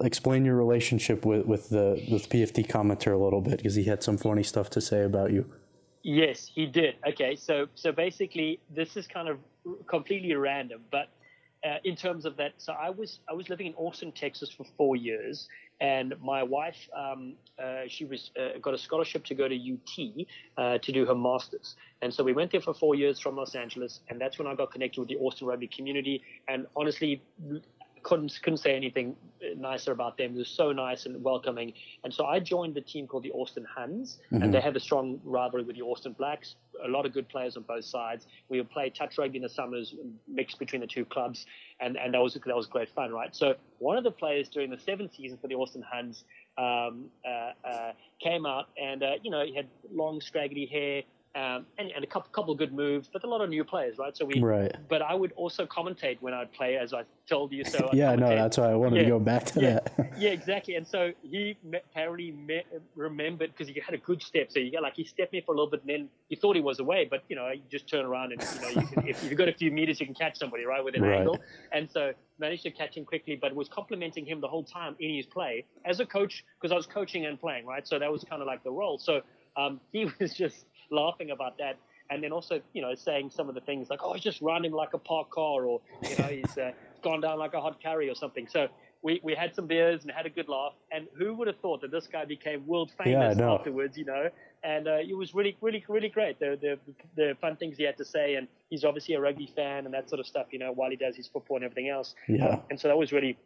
explain 0.00 0.44
your 0.44 0.56
relationship 0.56 1.24
with 1.24 1.46
with 1.46 1.70
the 1.70 2.04
with 2.10 2.28
PFT 2.28 2.66
commenter 2.66 3.12
a 3.12 3.16
little 3.16 3.40
bit 3.40 3.58
because 3.58 3.74
he 3.74 3.84
had 3.84 4.02
some 4.02 4.16
funny 4.16 4.42
stuff 4.42 4.70
to 4.70 4.80
say 4.80 5.04
about 5.04 5.32
you. 5.32 5.50
Yes, 6.02 6.50
he 6.54 6.66
did. 6.66 6.96
Okay, 7.08 7.34
so 7.36 7.66
so 7.74 7.90
basically, 7.92 8.60
this 8.74 8.96
is 8.96 9.06
kind 9.06 9.28
of 9.28 9.38
completely 9.86 10.34
random, 10.34 10.82
but 10.90 11.08
uh, 11.64 11.76
in 11.84 11.96
terms 11.96 12.26
of 12.26 12.36
that, 12.36 12.52
so 12.58 12.74
I 12.74 12.90
was 12.90 13.20
I 13.28 13.32
was 13.32 13.48
living 13.48 13.68
in 13.68 13.74
Austin, 13.74 14.12
Texas 14.12 14.50
for 14.50 14.66
four 14.76 14.96
years, 14.96 15.48
and 15.80 16.12
my 16.22 16.42
wife 16.42 16.76
um, 16.94 17.34
uh, 17.58 17.82
she 17.88 18.04
was 18.04 18.30
uh, 18.38 18.58
got 18.60 18.74
a 18.74 18.78
scholarship 18.78 19.24
to 19.24 19.34
go 19.34 19.48
to 19.48 19.56
UT 19.56 20.26
uh, 20.58 20.78
to 20.78 20.92
do 20.92 21.06
her 21.06 21.14
masters, 21.14 21.76
and 22.02 22.12
so 22.12 22.22
we 22.22 22.34
went 22.34 22.52
there 22.52 22.60
for 22.60 22.74
four 22.74 22.94
years 22.94 23.18
from 23.18 23.36
Los 23.36 23.54
Angeles, 23.54 24.00
and 24.10 24.20
that's 24.20 24.38
when 24.38 24.46
I 24.46 24.54
got 24.54 24.72
connected 24.72 25.00
with 25.00 25.08
the 25.08 25.16
Austin 25.16 25.46
rugby 25.46 25.68
community, 25.68 26.22
and 26.48 26.66
honestly. 26.76 27.22
Couldn't 28.04 28.38
couldn't 28.42 28.58
say 28.58 28.76
anything 28.76 29.16
nicer 29.56 29.92
about 29.92 30.16
them. 30.16 30.34
They're 30.34 30.44
so 30.44 30.72
nice 30.72 31.06
and 31.06 31.22
welcoming. 31.22 31.72
And 32.04 32.12
so 32.12 32.24
I 32.26 32.38
joined 32.38 32.74
the 32.74 32.80
team 32.80 33.06
called 33.06 33.24
the 33.24 33.32
Austin 33.32 33.64
Huns, 33.64 34.18
and 34.30 34.54
they 34.54 34.60
have 34.60 34.76
a 34.76 34.80
strong 34.80 35.20
rivalry 35.24 35.64
with 35.64 35.76
the 35.76 35.82
Austin 35.82 36.12
Blacks. 36.12 36.56
A 36.84 36.88
lot 36.88 37.06
of 37.06 37.12
good 37.12 37.28
players 37.28 37.56
on 37.56 37.62
both 37.62 37.84
sides. 37.84 38.26
We 38.48 38.58
would 38.58 38.70
play 38.70 38.90
touch 38.90 39.18
rugby 39.18 39.38
in 39.38 39.42
the 39.42 39.48
summers, 39.48 39.94
mixed 40.28 40.58
between 40.58 40.80
the 40.80 40.86
two 40.86 41.04
clubs, 41.04 41.46
and, 41.80 41.96
and 41.96 42.14
that 42.14 42.20
was 42.20 42.34
that 42.34 42.56
was 42.56 42.66
great 42.66 42.90
fun, 42.90 43.12
right? 43.12 43.34
So 43.34 43.54
one 43.78 43.96
of 43.96 44.04
the 44.04 44.10
players 44.10 44.48
during 44.48 44.70
the 44.70 44.78
seventh 44.78 45.14
season 45.14 45.38
for 45.40 45.48
the 45.48 45.54
Austin 45.54 45.82
Huns 45.82 46.24
um, 46.58 47.06
uh, 47.26 47.52
uh, 47.66 47.92
came 48.22 48.46
out, 48.46 48.68
and 48.80 49.02
uh, 49.02 49.12
you 49.22 49.30
know 49.30 49.44
he 49.44 49.54
had 49.54 49.66
long, 49.92 50.20
scraggly 50.20 50.66
hair. 50.66 51.02
Um, 51.34 51.66
and, 51.78 51.90
and 51.90 52.04
a 52.04 52.06
couple 52.06 52.30
couple 52.30 52.54
good 52.54 52.72
moves, 52.72 53.08
but 53.12 53.24
a 53.24 53.26
lot 53.26 53.40
of 53.40 53.50
new 53.50 53.64
players, 53.64 53.98
right? 53.98 54.16
So 54.16 54.24
we, 54.24 54.40
Right. 54.40 54.72
But 54.88 55.02
I 55.02 55.14
would 55.14 55.32
also 55.32 55.66
commentate 55.66 56.18
when 56.20 56.32
I'd 56.32 56.52
play, 56.52 56.76
as 56.76 56.94
I 56.94 57.02
told 57.28 57.52
you. 57.52 57.64
So 57.64 57.90
Yeah, 57.92 58.14
no, 58.14 58.28
that's 58.28 58.56
why 58.56 58.70
I 58.70 58.74
wanted 58.76 59.02
to 59.02 59.08
go 59.08 59.18
back 59.18 59.44
to 59.46 59.60
yeah, 59.60 59.80
that. 59.96 60.12
yeah, 60.18 60.30
exactly. 60.30 60.76
And 60.76 60.86
so 60.86 61.12
he 61.22 61.56
apparently 61.74 62.30
me- 62.30 62.62
remembered 62.94 63.50
because 63.52 63.68
he 63.68 63.80
had 63.84 63.94
a 63.94 63.98
good 63.98 64.22
step. 64.22 64.52
So 64.52 64.60
he 64.60 64.70
got 64.70 64.82
like 64.82 64.94
he 64.94 65.04
stepped 65.04 65.32
me 65.32 65.40
for 65.40 65.52
a 65.52 65.56
little 65.56 65.70
bit, 65.70 65.80
and 65.80 65.90
then 65.90 66.08
he 66.28 66.36
thought 66.36 66.54
he 66.54 66.62
was 66.62 66.78
away, 66.78 67.06
but 67.10 67.24
you 67.28 67.34
know, 67.34 67.50
you 67.50 67.62
just 67.70 67.88
turn 67.88 68.04
around 68.04 68.32
and 68.32 68.40
you 68.40 68.60
know, 68.60 68.80
you 68.80 68.86
can, 68.86 69.08
if 69.08 69.22
you've 69.24 69.36
got 69.36 69.48
a 69.48 69.54
few 69.54 69.72
meters, 69.72 69.98
you 69.98 70.06
can 70.06 70.14
catch 70.14 70.38
somebody 70.38 70.64
right 70.64 70.84
with 70.84 70.94
an 70.94 71.02
Right. 71.02 71.18
angle. 71.18 71.40
And 71.72 71.90
so 71.90 72.12
managed 72.38 72.62
to 72.62 72.70
catch 72.70 72.96
him 72.96 73.04
quickly, 73.04 73.36
but 73.36 73.54
was 73.54 73.68
complimenting 73.68 74.24
him 74.24 74.40
the 74.40 74.48
whole 74.48 74.64
time 74.64 74.96
in 75.00 75.14
his 75.14 75.26
play 75.26 75.64
as 75.84 76.00
a 76.00 76.06
coach 76.06 76.44
because 76.60 76.72
I 76.72 76.76
was 76.76 76.86
coaching 76.86 77.26
and 77.26 77.40
playing, 77.40 77.66
right? 77.66 77.86
So 77.86 77.98
that 77.98 78.10
was 78.10 78.24
kind 78.24 78.40
of 78.40 78.46
like 78.46 78.62
the 78.64 78.70
role. 78.70 78.98
So 78.98 79.22
um, 79.56 79.80
he 79.92 80.06
was 80.20 80.34
just 80.34 80.66
laughing 80.94 81.30
about 81.30 81.58
that. 81.58 81.76
And 82.10 82.22
then 82.22 82.32
also, 82.32 82.60
you 82.74 82.82
know, 82.82 82.94
saying 82.94 83.30
some 83.30 83.48
of 83.48 83.54
the 83.54 83.62
things 83.62 83.88
like, 83.88 84.00
"Oh, 84.02 84.12
he's 84.12 84.22
just 84.22 84.42
running 84.42 84.72
like 84.72 84.92
a 84.92 84.98
park 84.98 85.30
car," 85.30 85.64
or 85.64 85.80
you 86.02 86.16
know, 86.18 86.24
he's 86.24 86.58
uh, 86.58 86.72
gone 87.02 87.20
down 87.20 87.38
like 87.38 87.54
a 87.54 87.60
hot 87.60 87.80
carry 87.82 88.10
or 88.10 88.14
something. 88.14 88.46
So 88.46 88.68
we, 89.02 89.20
we 89.22 89.34
had 89.34 89.54
some 89.54 89.66
beers 89.66 90.02
and 90.02 90.10
had 90.10 90.26
a 90.26 90.30
good 90.30 90.48
laugh. 90.48 90.72
And 90.90 91.06
who 91.16 91.34
would 91.34 91.46
have 91.46 91.58
thought 91.58 91.80
that 91.82 91.90
this 91.90 92.06
guy 92.06 92.24
became 92.24 92.66
world 92.66 92.90
Yeah, 92.98 93.04
famous 93.04 93.38
know. 93.38 93.54
afterwards? 93.54 93.96
You 93.96 94.04
know, 94.06 94.28
and 94.62 94.86
uh, 94.86 94.96
it 94.96 95.16
was 95.16 95.34
really, 95.34 95.56
really, 95.62 95.84
really 95.88 96.08
great. 96.10 96.38
The, 96.38 96.58
the 96.60 96.78
the 97.16 97.36
fun 97.40 97.56
things 97.56 97.78
he 97.78 97.84
had 97.84 97.96
to 97.98 98.04
say, 98.04 98.34
and 98.34 98.48
he's 98.68 98.84
obviously 98.84 99.14
a 99.14 99.20
rugby 99.20 99.50
fan 99.56 99.86
and 99.86 99.94
that 99.94 100.08
sort 100.10 100.20
of 100.20 100.26
stuff. 100.26 100.46
You 100.50 100.58
know, 100.58 100.72
while 100.72 100.90
he 100.90 100.96
does 100.96 101.16
his 101.16 101.28
football 101.28 101.56
and 101.56 101.64
everything 101.64 101.88
else. 101.88 102.14
Yeah. 102.28 102.60
And 102.70 102.78
so 102.78 102.88
that 102.88 102.98
was 102.98 103.12
really 103.12 103.38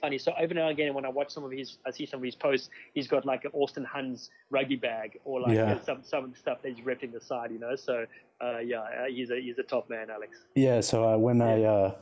funny. 0.00 0.18
So 0.18 0.32
every 0.38 0.54
now 0.54 0.68
and 0.68 0.78
again, 0.78 0.94
when 0.94 1.04
I 1.04 1.08
watch 1.08 1.30
some 1.32 1.44
of 1.44 1.50
his, 1.50 1.78
I 1.86 1.90
see 1.90 2.06
some 2.06 2.20
of 2.20 2.24
his 2.24 2.34
posts, 2.34 2.70
he's 2.94 3.08
got 3.08 3.24
like 3.26 3.44
an 3.44 3.50
Austin 3.54 3.84
Huns 3.84 4.30
rugby 4.50 4.76
bag 4.76 5.18
or 5.24 5.40
like 5.40 5.52
Yeah. 5.52 5.80
some 5.82 6.02
some 6.02 6.34
stuff 6.34 6.62
that 6.62 6.72
he's 6.72 6.84
ripping 6.84 7.12
the 7.12 7.20
side, 7.20 7.50
you 7.50 7.58
know. 7.58 7.76
So 7.76 8.06
uh, 8.40 8.58
yeah, 8.58 8.80
uh, 8.80 9.04
he's 9.08 9.30
a 9.30 9.40
he's 9.40 9.58
a 9.58 9.62
top 9.62 9.88
man, 9.90 10.10
Alex. 10.10 10.38
Yeah, 10.54 10.80
so 10.80 11.04
uh, 11.08 11.16
when 11.16 11.40
I 11.42 11.62
uh, 11.64 11.94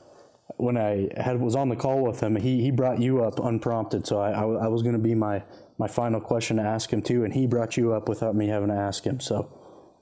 when 0.57 0.76
I 0.76 1.09
had 1.16 1.40
was 1.40 1.57
on 1.57 1.68
the 1.68 1.76
call 1.76 2.03
with 2.03 2.20
him, 2.20 2.36
he, 2.36 2.61
he 2.62 2.70
brought 2.70 3.01
you 3.01 3.24
up 3.24 3.38
unprompted. 3.38 4.07
So 4.07 4.18
I, 4.20 4.30
I, 4.32 4.42
I 4.42 4.68
was 4.68 4.82
going 4.82 4.92
to 4.92 4.99
be 5.01 5.14
my, 5.14 5.42
my 5.78 5.88
final 5.88 6.20
question 6.20 6.59
to 6.59 6.62
ask 6.62 6.92
him 6.92 7.01
too, 7.01 7.24
and 7.24 7.32
he 7.32 7.47
brought 7.47 7.78
you 7.78 7.95
up 7.95 8.11
without 8.11 8.34
me 8.36 8.49
having 8.49 8.68
to 8.68 8.74
ask 8.74 9.05
him. 9.05 9.20
So 9.20 9.49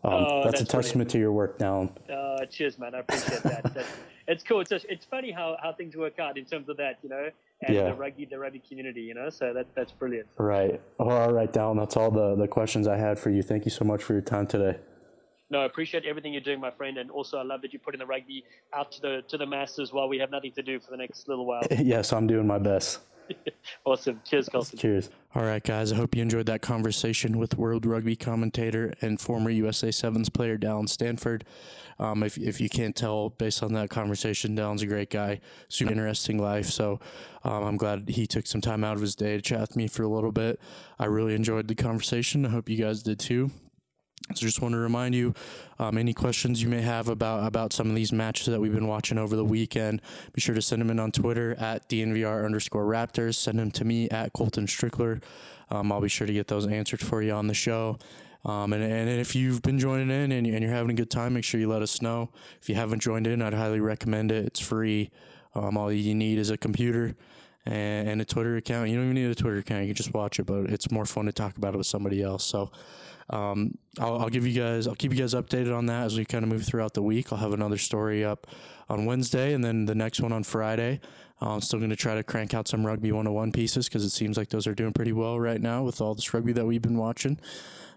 um, 0.03 0.13
Oh, 0.13 0.43
that's, 0.45 0.61
a 0.61 0.65
that's 0.65 0.73
testament 0.73 1.11
to 1.11 1.19
your 1.19 1.31
work, 1.31 1.59
Dallin. 1.59 1.91
Uh, 2.11 2.45
cheers, 2.47 2.77
man. 2.77 2.93
I 2.95 2.99
appreciate 2.99 3.43
that. 3.45 3.87
It's 4.29 4.43
cool. 4.45 4.61
It's 4.61 4.71
just, 4.71 4.87
it's 4.89 5.05
funny 5.05 5.31
how, 5.33 5.57
how 5.63 5.73
things 5.73 5.97
work 5.97 6.19
out 6.19 6.39
in 6.39 6.45
terms 6.45 6.69
of 6.69 6.77
that, 6.77 6.99
you 7.03 7.09
know, 7.09 7.29
and 7.67 7.75
Yeah. 7.75 7.85
the 7.85 7.95
rugby 7.95 8.25
the 8.25 8.39
rugby 8.39 8.61
community, 8.67 9.03
you 9.03 9.15
know. 9.15 9.31
So 9.31 9.53
that 9.53 9.67
that's 9.75 9.93
brilliant. 9.93 10.29
Right. 10.39 10.81
Oh, 10.99 11.09
all 11.11 11.33
right, 11.33 11.53
Dallin. 11.53 11.79
That's 11.79 11.97
all 11.97 12.11
the, 12.11 12.35
the 12.37 12.49
questions 12.49 12.87
I 12.89 12.97
had 12.97 13.19
for 13.19 13.31
you. 13.31 13.43
Thank 13.43 13.65
you 13.65 13.71
so 13.71 13.85
much 13.85 14.03
for 14.03 14.13
your 14.13 14.23
time 14.23 14.47
today. 14.47 14.79
No, 15.51 15.61
I 15.61 15.67
appreciate 15.67 16.07
everything 16.07 16.33
you're 16.33 16.41
doing, 16.41 16.61
my 16.61 16.71
friend, 16.71 16.97
and 16.97 17.11
also 17.11 17.37
I 17.37 17.43
love 17.43 17.61
that 17.61 17.75
you're 17.75 17.81
putting 17.81 17.99
the 17.99 18.07
rugby 18.07 18.43
out 18.75 18.91
to 18.93 19.01
the 19.03 19.23
to 19.29 19.37
the 19.37 19.45
masses 19.47 19.93
while 19.93 20.09
we 20.09 20.19
have 20.19 20.31
nothing 20.31 20.53
to 20.53 20.63
do 20.63 20.81
for 20.81 20.91
the 20.93 20.97
next 20.97 21.29
little 21.29 21.45
while. 21.45 21.63
yes, 21.79 22.13
I'm 22.13 22.27
doing 22.27 22.47
my 22.47 22.59
best. 22.59 23.01
awesome. 23.85 24.21
Cheers, 24.25 24.49
Colton. 24.49 24.79
Cheers. 24.79 25.11
All 25.35 25.43
right, 25.43 25.63
guys. 25.63 25.93
I 25.93 25.97
hope 25.97 26.15
you 26.15 26.23
enjoyed 26.23 26.47
that 26.47 26.63
conversation 26.63 27.39
with 27.39 27.57
World 27.57 27.87
Rugby 27.87 28.17
commentator 28.17 28.93
and 29.01 29.21
former 29.21 29.51
USA 29.51 29.91
Sevens 29.91 30.29
player 30.29 30.59
Dallin 30.59 30.89
Stanford. 30.89 31.45
Um, 31.99 32.23
if, 32.23 32.37
if 32.39 32.61
you 32.61 32.69
can't 32.69 32.97
tell 32.97 33.31
based 33.31 33.63
on 33.63 33.73
that 33.75 33.91
conversation, 33.91 34.57
Dallin's 34.57 34.83
a 34.83 34.87
great 34.87 35.11
guy, 35.11 35.41
super 35.69 35.93
interesting 35.93 36.39
life. 36.39 36.67
So 36.67 37.01
um, 37.45 37.65
I'm 37.65 37.77
glad 37.77 38.09
he 38.09 38.27
took 38.27 38.47
some 38.47 38.61
time 38.61 38.85
out 38.85 38.97
of 38.97 39.03
his 39.03 39.15
day 39.15 39.37
to 39.37 39.43
chat 39.43 39.61
with 39.61 39.77
me 39.77 39.87
for 39.87 40.03
a 40.03 40.09
little 40.09 40.33
bit. 40.33 40.61
I 40.99 41.07
really 41.07 41.35
enjoyed 41.35 41.69
the 41.69 41.75
conversation. 41.75 42.45
I 42.47 42.51
hope 42.51 42.69
you 42.69 42.83
guys 42.83 43.03
did 43.03 43.19
too. 43.19 43.51
So 44.37 44.47
just 44.47 44.61
want 44.61 44.73
to 44.73 44.79
remind 44.79 45.15
you, 45.15 45.35
um, 45.79 45.99
any 45.99 46.15
questions 46.15 46.63
you 46.63 46.69
may 46.69 46.81
have 46.81 47.09
about 47.09 47.47
about 47.47 47.73
some 47.73 47.89
of 47.89 47.97
these 47.97 48.13
matches 48.13 48.47
that 48.47 48.61
we've 48.61 48.75
been 48.75 48.87
watching 48.87 49.19
over 49.19 49.37
the 49.37 49.45
weekend, 49.45 50.01
be 50.33 50.41
sure 50.41 50.55
to 50.55 50.63
send 50.63 50.81
them 50.81 50.91
in 50.91 50.99
on 50.99 51.13
Twitter 51.13 51.55
at 51.59 51.89
DNVR 51.89 52.45
underscore 52.45 52.85
Raptors. 52.85 53.35
Send 53.35 53.59
them 53.59 53.71
to 53.73 53.85
me 53.85 54.09
at 54.11 54.33
Colton 54.33 54.67
Strickler. 54.67 55.23
Um, 55.71 55.91
I'll 55.91 56.01
be 56.01 56.09
sure 56.09 56.27
to 56.27 56.33
get 56.33 56.49
those 56.49 56.67
answered 56.67 57.01
for 57.01 57.23
you 57.23 57.33
on 57.33 57.47
the 57.47 57.55
show. 57.55 57.99
Um, 58.45 58.73
and, 58.73 58.83
and 58.83 59.09
if 59.09 59.37
you've 59.37 59.63
been 59.63 59.79
joining 59.79 60.11
in 60.11 60.33
and, 60.33 60.47
and 60.47 60.63
you're 60.63 60.73
having 60.73 60.91
a 60.91 60.95
good 60.95 61.11
time, 61.11 61.35
make 61.35 61.45
sure 61.45 61.61
you 61.61 61.69
let 61.69 61.83
us 61.83 62.03
know. 62.03 62.31
If 62.61 62.69
you 62.69 62.75
haven't 62.75 63.01
joined 63.01 63.27
in, 63.27 63.41
I'd 63.41 63.55
highly 63.55 63.81
recommend 63.81 64.33
it. 64.33 64.47
It's 64.47 64.61
free. 64.61 65.11
Um, 65.55 65.77
all 65.77 65.93
you 65.93 66.15
need 66.15 66.39
is 66.39 66.51
a 66.51 66.57
computer 66.57 67.15
and, 67.65 68.09
and 68.09 68.21
a 68.21 68.25
Twitter 68.25 68.57
account. 68.57 68.89
You 68.89 68.97
don't 68.97 69.05
even 69.05 69.15
need 69.15 69.31
a 69.31 69.35
Twitter 69.35 69.59
account. 69.59 69.83
You 69.83 69.89
can 69.89 69.97
just 69.97 70.13
watch 70.13 70.41
it, 70.41 70.47
but 70.47 70.65
it's 70.65 70.91
more 70.91 71.05
fun 71.05 71.27
to 71.27 71.33
talk 71.33 71.57
about 71.57 71.75
it 71.75 71.79
with 71.79 71.87
somebody 71.87 72.23
else. 72.23 72.45
So 72.45 72.73
um, 73.33 73.79
I'll, 73.99 74.21
I'll 74.21 74.29
give 74.29 74.47
you 74.47 74.61
guys, 74.61 74.87
I'll 74.87 74.95
keep 74.95 75.13
you 75.13 75.19
guys 75.19 75.35
updated 75.35 75.77
on 75.77 75.87
that 75.87 76.05
as 76.05 76.19
we 76.19 76.25
kind 76.25 76.45
of 76.45 76.51
move 76.51 76.65
throughout 76.65 76.95
the 76.95 77.03
week. 77.03 77.33
I'll 77.33 77.39
have 77.39 77.53
another 77.53 77.79
story 77.79 78.25
up 78.25 78.47
on 78.89 79.07
Wednesday 79.07 79.55
and 79.55 79.65
then 79.65 79.87
the 79.87 79.95
next 79.95 80.21
one 80.21 80.33
on 80.33 80.45
Friday. 80.45 81.01
Uh, 81.41 81.55
I'm 81.55 81.61
still 81.61 81.79
going 81.79 81.91
to 81.91 81.97
try 81.97 82.15
to 82.15 82.23
crank 82.23 82.55
out 82.55 82.69
some 82.69 82.87
Rugby 82.87 83.11
101 83.11 83.53
pieces 83.53 83.89
because 83.89 84.05
it 84.05 84.11
seems 84.11 84.37
like 84.37 84.51
those 84.51 84.67
are 84.67 84.75
doing 84.75 84.93
pretty 84.93 85.13
well 85.13 85.41
right 85.41 85.61
now 85.61 85.83
with 85.83 86.01
all 86.01 86.15
this 86.15 86.33
rugby 86.33 86.53
that 86.53 86.65
we've 86.65 86.83
been 86.83 86.99
watching. 86.99 87.41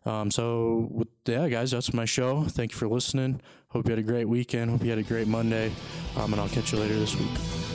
Um, 0.06 0.32
so, 0.32 0.88
with, 0.92 1.08
yeah, 1.26 1.48
guys, 1.50 1.72
that's 1.72 1.94
my 1.94 2.06
show. 2.06 2.44
Thank 2.44 2.72
you 2.72 2.78
for 2.78 2.88
listening. 2.88 3.42
Hope 3.70 3.86
you 3.88 3.92
had 3.92 4.00
a 4.00 4.04
great 4.04 4.30
weekend. 4.30 4.72
Hope 4.72 4.84
you 4.84 4.90
had 4.90 5.00
a 5.00 5.04
great 5.04 5.28
Monday. 5.28 5.72
Um, 6.16 6.32
and 6.34 6.42
I'll 6.42 6.50
catch 6.50 6.72
you 6.72 6.80
later 6.80 6.98
this 6.98 7.16
week. 7.16 7.75